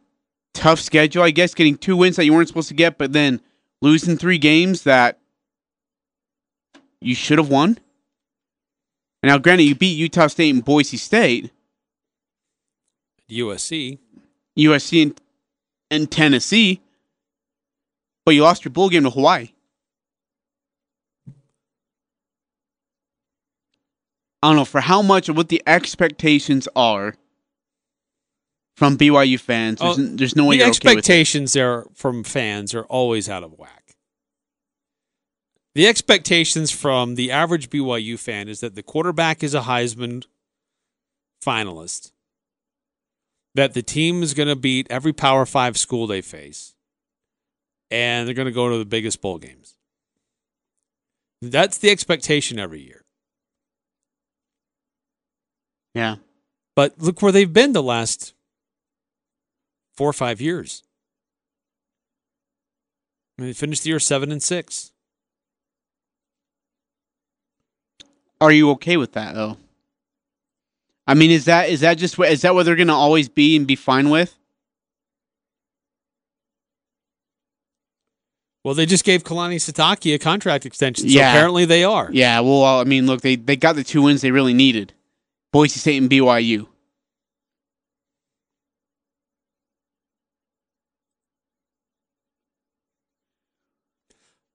tough 0.54 0.80
schedule, 0.80 1.22
I 1.22 1.30
guess 1.30 1.54
getting 1.54 1.76
two 1.76 1.96
wins 1.96 2.16
that 2.16 2.24
you 2.24 2.32
weren't 2.32 2.48
supposed 2.48 2.68
to 2.68 2.74
get 2.74 2.96
but 2.96 3.12
then 3.12 3.40
losing 3.82 4.16
three 4.16 4.38
games 4.38 4.84
that 4.84 5.18
you 7.00 7.14
should 7.14 7.38
have 7.38 7.50
won? 7.50 7.78
Now, 9.24 9.38
granted, 9.38 9.64
you 9.64 9.74
beat 9.74 9.96
Utah 9.96 10.26
State 10.26 10.54
and 10.54 10.64
Boise 10.64 10.96
State, 10.96 11.50
USC. 13.30 13.98
USC, 14.58 15.02
and, 15.02 15.20
and 15.90 16.10
Tennessee, 16.10 16.80
but 18.24 18.34
you 18.34 18.42
lost 18.42 18.64
your 18.64 18.72
bowl 18.72 18.88
game 18.88 19.02
to 19.04 19.10
Hawaii. 19.10 19.48
I 24.42 24.48
don't 24.48 24.56
know 24.56 24.64
for 24.66 24.82
how 24.82 25.00
much 25.00 25.28
of 25.28 25.36
what 25.36 25.48
the 25.48 25.62
expectations 25.66 26.68
are 26.76 27.16
from 28.76 28.98
BYU 28.98 29.40
fans. 29.40 29.80
There's, 29.80 29.98
Oh, 29.98 30.02
there's 30.02 30.36
no 30.36 30.44
way 30.44 30.56
the 30.56 30.58
you're 30.58 30.66
okay 30.66 30.68
expectations 30.68 31.54
there 31.54 31.86
from 31.94 32.24
fans 32.24 32.74
are 32.74 32.84
always 32.84 33.28
out 33.28 33.42
of 33.42 33.58
whack. 33.58 33.83
The 35.74 35.88
expectations 35.88 36.70
from 36.70 37.16
the 37.16 37.32
average 37.32 37.68
BYU 37.68 38.18
fan 38.18 38.48
is 38.48 38.60
that 38.60 38.76
the 38.76 38.82
quarterback 38.82 39.42
is 39.42 39.54
a 39.54 39.62
Heisman 39.62 40.24
finalist, 41.44 42.12
that 43.54 43.74
the 43.74 43.82
team 43.82 44.22
is 44.22 44.34
going 44.34 44.48
to 44.48 44.56
beat 44.56 44.86
every 44.88 45.12
Power 45.12 45.44
Five 45.44 45.76
school 45.76 46.06
they 46.06 46.20
face, 46.20 46.74
and 47.90 48.26
they're 48.26 48.34
going 48.34 48.46
to 48.46 48.52
go 48.52 48.70
to 48.70 48.78
the 48.78 48.84
biggest 48.84 49.20
bowl 49.20 49.38
games. 49.38 49.76
That's 51.42 51.78
the 51.78 51.90
expectation 51.90 52.58
every 52.58 52.80
year. 52.80 53.04
Yeah. 55.94 56.16
But 56.76 56.98
look 56.98 57.20
where 57.20 57.32
they've 57.32 57.52
been 57.52 57.72
the 57.72 57.82
last 57.82 58.32
four 59.96 60.08
or 60.08 60.14
five 60.14 60.40
years. 60.40 60.82
I 63.38 63.42
mean, 63.42 63.50
they 63.50 63.54
finished 63.54 63.82
the 63.82 63.90
year 63.90 64.00
seven 64.00 64.30
and 64.30 64.42
six. 64.42 64.92
Are 68.44 68.52
you 68.52 68.72
okay 68.72 68.98
with 68.98 69.12
that 69.12 69.34
though? 69.34 69.56
I 71.06 71.14
mean, 71.14 71.30
is 71.30 71.46
that 71.46 71.70
is 71.70 71.80
that 71.80 71.96
just 71.96 72.18
what 72.18 72.30
is 72.30 72.42
that 72.42 72.54
what 72.54 72.66
they're 72.66 72.76
going 72.76 72.88
to 72.88 72.92
always 72.92 73.26
be 73.26 73.56
and 73.56 73.66
be 73.66 73.74
fine 73.74 74.10
with? 74.10 74.36
Well, 78.62 78.74
they 78.74 78.84
just 78.84 79.04
gave 79.04 79.24
Kalani 79.24 79.56
Sitake 79.56 80.14
a 80.14 80.18
contract 80.18 80.66
extension, 80.66 81.08
so 81.08 81.14
Yeah. 81.18 81.30
apparently 81.30 81.64
they 81.64 81.84
are. 81.84 82.10
Yeah. 82.12 82.40
Well, 82.40 82.64
I 82.64 82.84
mean, 82.84 83.06
look, 83.06 83.22
they 83.22 83.36
they 83.36 83.56
got 83.56 83.76
the 83.76 83.84
two 83.84 84.02
wins 84.02 84.20
they 84.20 84.30
really 84.30 84.52
needed. 84.52 84.92
Boise 85.50 85.80
State 85.80 85.96
and 86.02 86.10
BYU. 86.10 86.66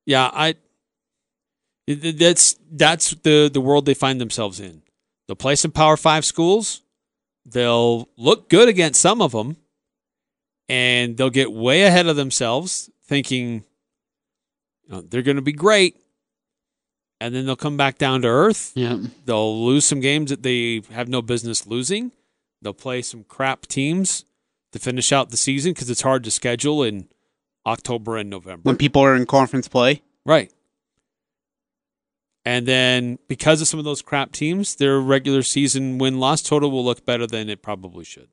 Yeah, 0.05 0.29
I. 0.33 0.55
That's 1.95 2.55
that's 2.71 3.11
the 3.11 3.49
the 3.51 3.61
world 3.61 3.85
they 3.85 3.95
find 3.95 4.21
themselves 4.21 4.59
in. 4.59 4.83
They'll 5.27 5.35
play 5.35 5.55
some 5.55 5.71
Power 5.71 5.97
Five 5.97 6.23
schools. 6.23 6.81
They'll 7.45 8.09
look 8.15 8.49
good 8.49 8.69
against 8.69 9.01
some 9.01 9.21
of 9.21 9.31
them, 9.31 9.57
and 10.67 11.17
they'll 11.17 11.31
get 11.31 11.51
way 11.51 11.83
ahead 11.83 12.05
of 12.07 12.15
themselves, 12.15 12.89
thinking 13.03 13.63
you 14.83 14.95
know, 14.95 15.01
they're 15.01 15.23
going 15.23 15.37
to 15.37 15.41
be 15.41 15.51
great, 15.51 15.97
and 17.19 17.33
then 17.33 17.45
they'll 17.45 17.55
come 17.55 17.77
back 17.77 17.97
down 17.97 18.21
to 18.21 18.27
earth. 18.27 18.71
Yeah. 18.75 18.99
They'll 19.25 19.65
lose 19.65 19.85
some 19.85 19.99
games 19.99 20.29
that 20.29 20.43
they 20.43 20.83
have 20.91 21.07
no 21.07 21.21
business 21.21 21.65
losing. 21.65 22.11
They'll 22.61 22.73
play 22.73 23.01
some 23.01 23.23
crap 23.23 23.65
teams 23.65 24.25
to 24.73 24.79
finish 24.79 25.11
out 25.11 25.29
the 25.31 25.37
season 25.37 25.73
because 25.73 25.89
it's 25.89 26.01
hard 26.01 26.23
to 26.25 26.31
schedule 26.31 26.83
in 26.83 27.07
October 27.65 28.17
and 28.17 28.29
November. 28.29 28.61
When 28.63 28.77
people 28.77 29.01
are 29.01 29.15
in 29.15 29.25
conference 29.25 29.67
play. 29.67 30.01
Right. 30.25 30.51
And 32.49 32.65
then 32.65 33.19
because 33.27 33.61
of 33.61 33.67
some 33.67 33.77
of 33.77 33.85
those 33.85 34.01
crap 34.01 34.31
teams, 34.31 34.77
their 34.77 34.99
regular 34.99 35.43
season 35.43 35.99
win 35.99 36.19
loss 36.19 36.41
total 36.41 36.71
will 36.71 36.83
look 36.83 37.05
better 37.05 37.27
than 37.27 37.47
it 37.47 37.61
probably 37.61 38.03
should. 38.03 38.27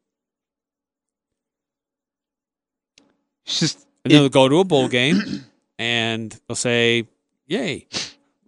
It's 3.45 3.61
just 3.61 3.87
And 4.07 4.11
then 4.11 4.23
they'll 4.23 4.31
go 4.31 4.49
to 4.49 4.61
a 4.61 4.65
bowl 4.65 4.89
game 4.89 5.45
and 5.79 6.35
they'll 6.49 6.57
say, 6.57 7.07
Yay. 7.47 7.87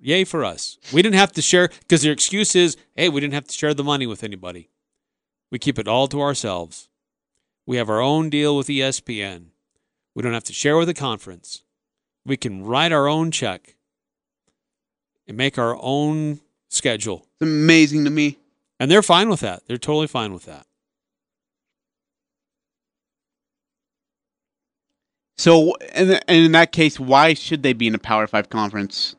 Yay 0.01 0.25
for 0.25 0.43
us. 0.43 0.79
We 0.91 1.03
didn't 1.03 1.17
have 1.17 1.33
to 1.33 1.43
share 1.43 1.69
because 1.69 2.01
their 2.01 2.13
excuse 2.13 2.57
is, 2.57 2.79
hey, 2.97 3.11
we 3.11 3.21
didn't 3.21 3.35
have 3.35 3.49
to 3.49 3.53
share 3.53 3.75
the 3.75 3.85
money 3.85 4.07
with 4.07 4.25
anybody. 4.25 4.71
We 5.51 5.59
keep 5.59 5.79
it 5.79 5.87
all 5.87 6.09
to 6.09 6.23
ourselves. 6.23 6.89
We 7.67 7.77
have 7.77 7.91
our 7.91 8.01
own 8.01 8.31
deal 8.31 8.57
with 8.57 8.69
ESPN. 8.69 9.49
We 10.15 10.23
don't 10.23 10.33
have 10.33 10.45
to 10.45 10.55
share 10.55 10.79
with 10.79 10.89
the 10.89 10.95
conference. 10.95 11.63
We 12.25 12.39
can 12.39 12.65
write 12.65 12.91
our 12.91 13.07
own 13.07 13.31
check 13.31 13.75
and 15.29 15.37
make 15.37 15.59
our 15.59 15.79
own 15.81 16.41
schedule. 16.69 17.27
it's 17.35 17.43
amazing 17.43 18.05
to 18.05 18.11
me. 18.11 18.39
And 18.81 18.91
they're 18.91 19.03
fine 19.03 19.29
with 19.29 19.41
that. 19.41 19.63
They're 19.67 19.77
totally 19.77 20.07
fine 20.07 20.33
with 20.33 20.45
that. 20.47 20.67
So, 25.37 25.75
and, 25.93 26.21
and 26.27 26.47
in 26.47 26.53
that 26.53 26.73
case, 26.73 26.99
why 26.99 27.35
should 27.35 27.63
they 27.63 27.73
be 27.73 27.87
in 27.87 27.95
a 27.95 27.99
Power 27.99 28.27
Five 28.27 28.51
conference? 28.51 29.15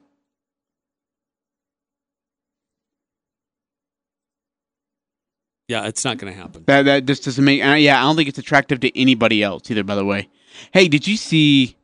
Yeah, 5.69 5.85
it's 5.85 6.03
not 6.03 6.17
going 6.17 6.33
to 6.33 6.37
happen. 6.37 6.63
That 6.65 6.83
that 6.83 7.05
just 7.05 7.23
doesn't 7.23 7.45
make. 7.45 7.63
Uh, 7.63 7.75
yeah, 7.75 7.99
I 7.99 8.01
don't 8.01 8.15
think 8.15 8.27
it's 8.27 8.39
attractive 8.39 8.79
to 8.81 8.99
anybody 8.99 9.43
else 9.43 9.69
either. 9.69 9.83
By 9.83 9.95
the 9.95 10.03
way, 10.03 10.27
hey, 10.73 10.87
did 10.87 11.07
you 11.07 11.15
see? 11.15 11.77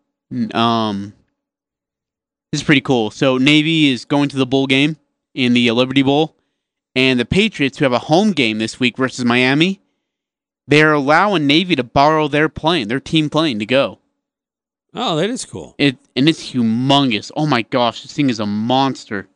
Um, 0.53 1.13
this 2.51 2.61
is 2.61 2.65
pretty 2.65 2.81
cool. 2.81 3.11
So 3.11 3.37
Navy 3.37 3.91
is 3.91 4.05
going 4.05 4.29
to 4.29 4.37
the 4.37 4.45
bowl 4.45 4.67
game 4.67 4.97
in 5.33 5.53
the 5.53 5.69
uh, 5.69 5.73
Liberty 5.73 6.01
Bowl, 6.01 6.35
and 6.95 7.19
the 7.19 7.25
Patriots, 7.25 7.77
who 7.77 7.85
have 7.85 7.93
a 7.93 7.99
home 7.99 8.31
game 8.31 8.57
this 8.57 8.79
week 8.79 8.97
versus 8.97 9.25
Miami, 9.25 9.81
they're 10.67 10.93
allowing 10.93 11.45
Navy 11.45 11.75
to 11.75 11.83
borrow 11.83 12.27
their 12.27 12.49
plane, 12.49 12.87
their 12.87 12.99
team 12.99 13.29
plane, 13.29 13.59
to 13.59 13.65
go. 13.65 13.99
Oh, 14.93 15.17
that 15.17 15.29
is 15.29 15.43
cool. 15.43 15.75
It 15.77 15.97
and 16.15 16.29
it's 16.29 16.51
humongous. 16.53 17.31
Oh 17.35 17.45
my 17.45 17.63
gosh, 17.63 18.03
this 18.03 18.13
thing 18.13 18.29
is 18.29 18.39
a 18.39 18.45
monster 18.45 19.27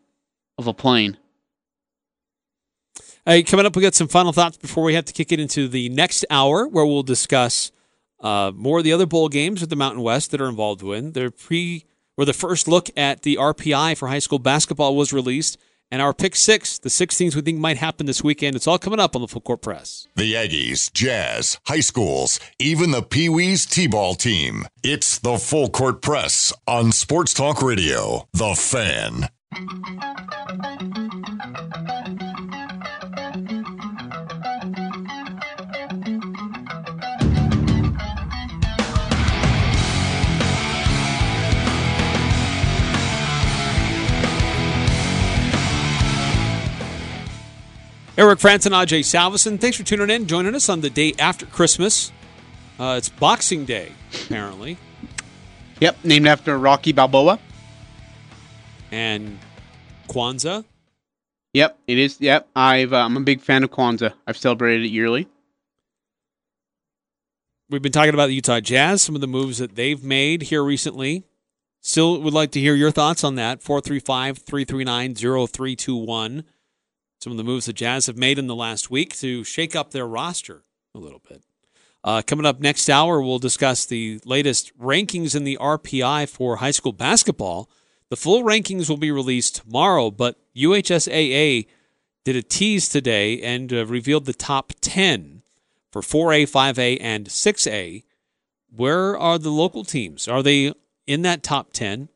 of 0.57 0.68
a 0.68 0.74
plane. 0.74 1.18
Hey, 3.26 3.43
coming 3.43 3.66
up, 3.66 3.76
we 3.76 3.82
got 3.82 3.93
some 3.93 4.07
final 4.07 4.32
thoughts 4.32 4.57
before 4.57 4.86
we 4.86 4.93
have 4.93 5.05
to 5.05 5.14
kick 5.14 5.32
it 5.32 5.39
into 5.39 5.68
the 5.68 5.89
next 5.89 6.26
hour, 6.30 6.68
where 6.68 6.86
we'll 6.86 7.03
discuss 7.03 7.72
uh, 8.22 8.51
more 8.55 8.80
of 8.80 8.86
the 8.86 8.93
other 8.93 9.05
bowl 9.05 9.30
games 9.30 9.62
at 9.62 9.70
the 9.70 9.76
Mountain 9.76 10.01
West 10.01 10.32
that 10.32 10.41
are 10.41 10.49
involved 10.49 10.82
in. 10.82 11.12
Their 11.12 11.30
pre, 11.30 11.86
where 12.20 12.26
the 12.26 12.34
first 12.34 12.67
look 12.67 12.89
at 12.97 13.22
the 13.22 13.38
RPI 13.38 13.95
for 13.95 14.09
high 14.09 14.20
school 14.20 14.39
basketball 14.39 14.93
was 14.93 15.13
released, 15.13 15.57
and 15.89 16.01
our 16.01 16.13
pick 16.13 16.36
six, 16.36 16.78
the 16.78 16.89
six 16.89 17.17
things 17.17 17.34
we 17.34 17.41
think 17.41 17.57
might 17.57 17.78
happen 17.78 18.07
this 18.07 18.22
weekend. 18.22 18.57
It's 18.57 18.67
all 18.67 18.78
coming 18.78 18.99
up 18.99 19.15
on 19.15 19.22
the 19.22 19.28
Full 19.30 19.39
Court 19.39 19.61
Press. 19.61 20.05
The 20.17 20.34
Aggies, 20.34 20.91
Jazz, 20.91 21.61
high 21.67 21.80
schools, 21.80 22.38
even 22.59 22.91
the 22.91 23.03
Pee 23.03 23.30
Wees 23.30 23.65
T-ball 23.65 24.15
team. 24.15 24.65
It's 24.84 25.17
the 25.17 25.38
Full 25.38 25.70
Court 25.70 26.01
Press 26.01 26.51
on 26.67 26.91
Sports 26.91 27.34
Talk 27.34 27.61
Radio. 27.61 28.28
The 28.34 28.53
Fan. 28.53 29.30
Eric 48.20 48.39
Frandsen 48.39 48.65
and 48.65 48.76
Ajay 48.76 48.99
Salvesen, 48.99 49.57
thanks 49.61 49.78
for 49.78 49.84
tuning 49.84 50.09
in, 50.09 50.28
joining 50.28 50.53
us 50.53 50.67
on 50.67 50.82
the 50.82 50.89
day 50.89 51.13
after 51.17 51.45
Christmas. 51.45 52.11
Uh, 52.78 52.95
it's 52.97 53.07
Boxing 53.07 53.63
Day, 53.63 53.93
apparently, 54.13 54.78
Yep, 55.80 56.03
named 56.03 56.28
after 56.28 56.59
Rocky 56.59 56.91
Balboa. 56.91 57.39
and 58.91 59.39
Kwanzaa. 60.09 60.65
Yep, 61.53 61.80
it 61.88 61.97
is. 61.97 62.20
Yep, 62.20 62.49
I've 62.53 62.91
uh, 62.91 63.05
I'm 63.05 63.15
a 63.15 63.22
big 63.22 63.39
fan 63.39 63.63
of 63.63 63.72
Kwanzaa. 63.72 64.11
I've 64.28 64.36
celebrated 64.36 64.84
it 64.84 64.89
yearly. 64.89 65.30
We've 67.70 67.82
been 67.82 67.93
talking 67.93 68.13
about 68.13 68.28
the 68.28 68.34
Utah 68.36 68.59
Jazz, 68.59 69.01
some 69.01 69.15
of 69.15 69.22
the 69.22 69.28
moves 69.28 69.59
that 69.59 69.78
they've 69.78 70.03
made 70.03 70.41
here 70.41 70.61
recently. 70.61 71.24
Still 71.80 72.22
would 72.22 72.34
like 72.34 72.51
to 72.51 72.59
hear 72.59 72.76
your 72.76 72.91
thoughts 72.91 73.24
on 73.24 73.36
that. 73.36 73.61
435 73.63 74.39
339 74.39 75.15
0321. 75.15 76.43
Some 77.22 77.32
of 77.32 77.38
the 77.38 77.43
moves 77.43 77.65
the 77.65 77.74
Jazz 77.74 78.05
have 78.07 78.17
made 78.17 78.39
in 78.39 78.47
the 78.47 78.55
last 78.55 78.89
week 78.89 79.15
to 79.17 79.43
shake 79.43 79.76
up 79.76 79.91
their 79.91 80.07
roster 80.07 80.63
a 80.95 80.99
little 80.99 81.22
bit. 81.28 81.43
Uh, 82.01 82.22
coming 82.26 82.45
up 82.45 82.61
next 82.61 82.89
hour, 82.89 83.22
we'll 83.22 83.39
discuss 83.39 83.86
the 83.86 84.22
latest 84.24 84.78
rankings 84.80 85.36
in 85.36 85.43
the 85.43 85.57
RPI 85.59 86.30
for 86.30 86.57
high 86.57 86.72
school 86.72 86.93
basketball. 86.93 87.70
The 88.09 88.15
full 88.15 88.43
rankings 88.43 88.89
will 88.89 88.97
be 88.97 89.11
released 89.11 89.57
tomorrow, 89.57 90.11
but 90.11 90.39
UHSAA 90.55 91.67
did 92.24 92.36
a 92.38 92.41
tease 92.41 92.88
today 92.88 93.41
and 93.41 93.72
uh, 93.74 93.86
revealed 93.86 94.26
the 94.26 94.34
top 94.34 94.74
10 94.80 95.41
for 95.91 96.01
4A, 96.01 96.43
5A, 96.49 96.99
and 97.01 97.28
6A. 97.28 98.03
Where 98.74 99.17
are 99.17 99.38
the 99.38 99.49
local 99.49 99.84
teams? 99.84 100.28
Are 100.28 100.41
they 100.41 100.74
in 101.05 101.24
that 101.24 101.43
top 101.43 101.74
10? 101.74 102.07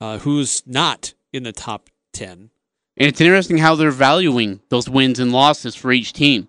Uh, 0.00 0.18
who's 0.18 0.62
not 0.66 1.14
in 1.32 1.42
the 1.42 1.52
top 1.52 1.90
10? 2.12 2.50
And 2.98 3.06
it's 3.06 3.20
interesting 3.20 3.58
how 3.58 3.76
they're 3.76 3.92
valuing 3.92 4.60
those 4.70 4.88
wins 4.88 5.20
and 5.20 5.30
losses 5.30 5.76
for 5.76 5.92
each 5.92 6.12
team. 6.12 6.48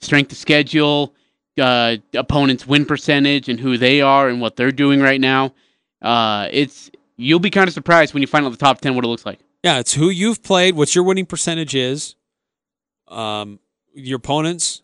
Strength 0.00 0.32
of 0.32 0.38
schedule, 0.38 1.14
uh, 1.60 1.96
opponents' 2.14 2.66
win 2.66 2.86
percentage, 2.86 3.48
and 3.48 3.58
who 3.58 3.76
they 3.76 4.00
are 4.00 4.28
and 4.28 4.40
what 4.40 4.56
they're 4.56 4.70
doing 4.70 5.00
right 5.00 5.20
now. 5.20 5.52
Uh, 6.00 6.48
it's 6.52 6.90
you'll 7.16 7.40
be 7.40 7.50
kind 7.50 7.68
of 7.68 7.74
surprised 7.74 8.14
when 8.14 8.22
you 8.22 8.28
find 8.28 8.46
out 8.46 8.50
the 8.50 8.56
top 8.56 8.80
ten 8.80 8.94
what 8.94 9.04
it 9.04 9.08
looks 9.08 9.26
like. 9.26 9.40
Yeah, 9.64 9.80
it's 9.80 9.92
who 9.92 10.08
you've 10.08 10.42
played, 10.42 10.76
what 10.76 10.94
your 10.94 11.04
winning 11.04 11.26
percentage 11.26 11.74
is, 11.74 12.14
um, 13.08 13.58
your 13.92 14.16
opponents, 14.16 14.82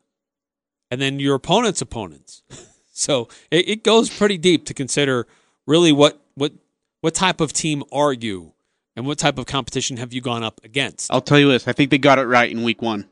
and 0.90 1.00
then 1.00 1.18
your 1.20 1.36
opponent's 1.36 1.80
opponents. 1.80 2.42
so 2.92 3.28
it, 3.50 3.68
it 3.68 3.84
goes 3.84 4.10
pretty 4.10 4.38
deep 4.38 4.66
to 4.66 4.74
consider 4.74 5.26
really 5.66 5.92
what 5.92 6.20
what 6.34 6.52
what 7.00 7.14
type 7.14 7.40
of 7.40 7.52
team 7.52 7.84
are 7.92 8.12
you 8.12 8.52
and 8.96 9.06
what 9.06 9.18
type 9.18 9.38
of 9.38 9.46
competition 9.46 9.98
have 9.98 10.12
you 10.12 10.20
gone 10.20 10.42
up 10.42 10.60
against? 10.64 11.12
I'll 11.12 11.20
tell 11.20 11.38
you 11.38 11.50
this. 11.50 11.68
I 11.68 11.72
think 11.72 11.90
they 11.90 11.98
got 11.98 12.18
it 12.18 12.24
right 12.24 12.50
in 12.50 12.62
week 12.62 12.80
one. 12.82 13.06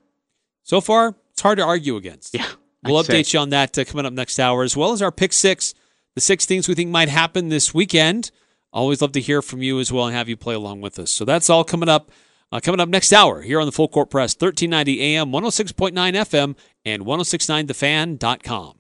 So 0.63 0.81
far, 0.81 1.15
it's 1.33 1.43
hard 1.43 1.59
to 1.59 1.65
argue 1.65 1.97
against. 1.97 2.35
Yeah. 2.35 2.47
We'll 2.83 2.99
I'd 2.99 3.05
update 3.07 3.27
say. 3.27 3.37
you 3.37 3.43
on 3.43 3.51
that 3.51 3.79
uh, 3.79 3.85
coming 3.85 4.07
up 4.07 4.13
next 4.13 4.39
hour, 4.39 4.63
as 4.63 4.77
well 4.77 4.93
as 4.93 5.03
our 5.03 5.13
pick 5.13 5.33
six, 5.33 5.75
the 6.15 6.21
six 6.21 6.47
things 6.47 6.69
we 6.69 6.75
think 6.75 6.91
might 6.91 7.09
happen 7.09 7.49
this 7.49 7.73
weekend. 7.73 8.31
Always 8.73 9.01
love 9.01 9.13
to 9.13 9.21
hear 9.21 9.41
from 9.41 9.63
you 9.63 9.79
as 9.79 9.93
well 9.93 10.07
and 10.07 10.17
have 10.17 10.29
you 10.29 10.37
play 10.37 10.55
along 10.55 10.81
with 10.81 10.99
us. 10.99 11.11
So 11.11 11.25
that's 11.25 11.49
all 11.49 11.65
coming 11.65 11.89
up. 11.89 12.11
Uh, 12.53 12.61
coming 12.61 12.81
up 12.81 12.89
next 12.89 13.13
hour 13.13 13.43
here 13.43 13.59
on 13.59 13.67
the 13.67 13.73
Full 13.73 13.89
Court 13.89 14.11
Press, 14.11 14.37
1390 14.39 15.17
AM, 15.17 15.33
106.9 15.33 15.93
FM, 15.93 16.57
and 16.85 17.03
1069thefan.com. 17.05 18.75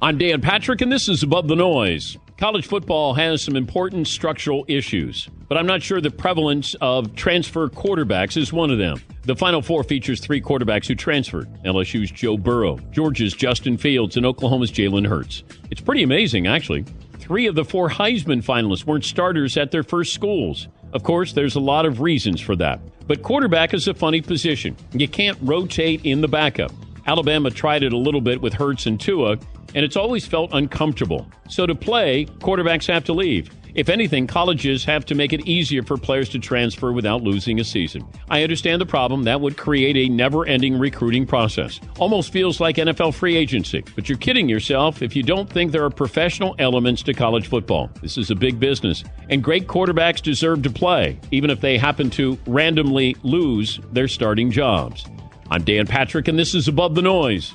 I'm 0.00 0.18
Dan 0.18 0.40
Patrick, 0.42 0.80
and 0.80 0.92
this 0.92 1.08
is 1.08 1.22
Above 1.22 1.48
the 1.48 1.56
Noise. 1.56 2.18
College 2.38 2.66
football 2.66 3.14
has 3.14 3.40
some 3.40 3.56
important 3.56 4.06
structural 4.06 4.66
issues, 4.68 5.26
but 5.48 5.56
I'm 5.56 5.64
not 5.64 5.82
sure 5.82 6.02
the 6.02 6.10
prevalence 6.10 6.76
of 6.82 7.16
transfer 7.16 7.66
quarterbacks 7.70 8.36
is 8.36 8.52
one 8.52 8.70
of 8.70 8.76
them. 8.76 9.00
The 9.22 9.34
Final 9.34 9.62
Four 9.62 9.84
features 9.84 10.20
three 10.20 10.42
quarterbacks 10.42 10.86
who 10.86 10.94
transferred 10.94 11.48
LSU's 11.64 12.10
Joe 12.10 12.36
Burrow, 12.36 12.78
Georgia's 12.92 13.32
Justin 13.32 13.78
Fields, 13.78 14.18
and 14.18 14.26
Oklahoma's 14.26 14.70
Jalen 14.70 15.06
Hurts. 15.06 15.44
It's 15.70 15.80
pretty 15.80 16.02
amazing, 16.02 16.46
actually. 16.46 16.84
Three 17.20 17.46
of 17.46 17.54
the 17.54 17.64
four 17.64 17.88
Heisman 17.88 18.44
finalists 18.44 18.84
weren't 18.84 19.06
starters 19.06 19.56
at 19.56 19.70
their 19.70 19.82
first 19.82 20.12
schools. 20.12 20.68
Of 20.92 21.04
course, 21.04 21.32
there's 21.32 21.56
a 21.56 21.60
lot 21.60 21.86
of 21.86 22.02
reasons 22.02 22.42
for 22.42 22.54
that. 22.56 22.80
But 23.06 23.22
quarterback 23.22 23.72
is 23.72 23.88
a 23.88 23.94
funny 23.94 24.20
position. 24.20 24.76
You 24.92 25.08
can't 25.08 25.38
rotate 25.40 26.04
in 26.04 26.20
the 26.20 26.28
backup. 26.28 26.72
Alabama 27.06 27.50
tried 27.50 27.82
it 27.82 27.92
a 27.92 27.98
little 27.98 28.20
bit 28.20 28.40
with 28.40 28.52
Hurts 28.52 28.86
and 28.86 29.00
Tua, 29.00 29.38
and 29.74 29.84
it's 29.84 29.96
always 29.96 30.26
felt 30.26 30.50
uncomfortable. 30.52 31.26
So 31.48 31.66
to 31.66 31.74
play, 31.74 32.26
quarterbacks 32.26 32.92
have 32.92 33.04
to 33.04 33.12
leave. 33.12 33.50
If 33.76 33.90
anything, 33.90 34.26
colleges 34.26 34.86
have 34.86 35.04
to 35.04 35.14
make 35.14 35.34
it 35.34 35.46
easier 35.46 35.82
for 35.82 35.98
players 35.98 36.30
to 36.30 36.38
transfer 36.38 36.92
without 36.92 37.22
losing 37.22 37.60
a 37.60 37.64
season. 37.64 38.08
I 38.30 38.42
understand 38.42 38.80
the 38.80 38.86
problem. 38.86 39.24
That 39.24 39.42
would 39.42 39.58
create 39.58 39.98
a 39.98 40.08
never 40.08 40.46
ending 40.46 40.78
recruiting 40.78 41.26
process. 41.26 41.78
Almost 41.98 42.32
feels 42.32 42.58
like 42.58 42.76
NFL 42.76 43.12
free 43.12 43.36
agency. 43.36 43.84
But 43.94 44.08
you're 44.08 44.16
kidding 44.16 44.48
yourself 44.48 45.02
if 45.02 45.14
you 45.14 45.22
don't 45.22 45.50
think 45.50 45.72
there 45.72 45.84
are 45.84 45.90
professional 45.90 46.54
elements 46.58 47.02
to 47.02 47.12
college 47.12 47.48
football. 47.48 47.90
This 48.00 48.16
is 48.16 48.30
a 48.30 48.34
big 48.34 48.58
business, 48.58 49.04
and 49.28 49.44
great 49.44 49.66
quarterbacks 49.66 50.22
deserve 50.22 50.62
to 50.62 50.70
play, 50.70 51.20
even 51.30 51.50
if 51.50 51.60
they 51.60 51.76
happen 51.76 52.08
to 52.10 52.38
randomly 52.46 53.14
lose 53.24 53.78
their 53.92 54.08
starting 54.08 54.50
jobs. 54.50 55.04
I'm 55.48 55.62
Dan 55.62 55.86
Patrick, 55.86 56.26
and 56.26 56.36
this 56.36 56.54
is 56.54 56.66
Above 56.66 56.96
the 56.96 57.02
Noise. 57.02 57.54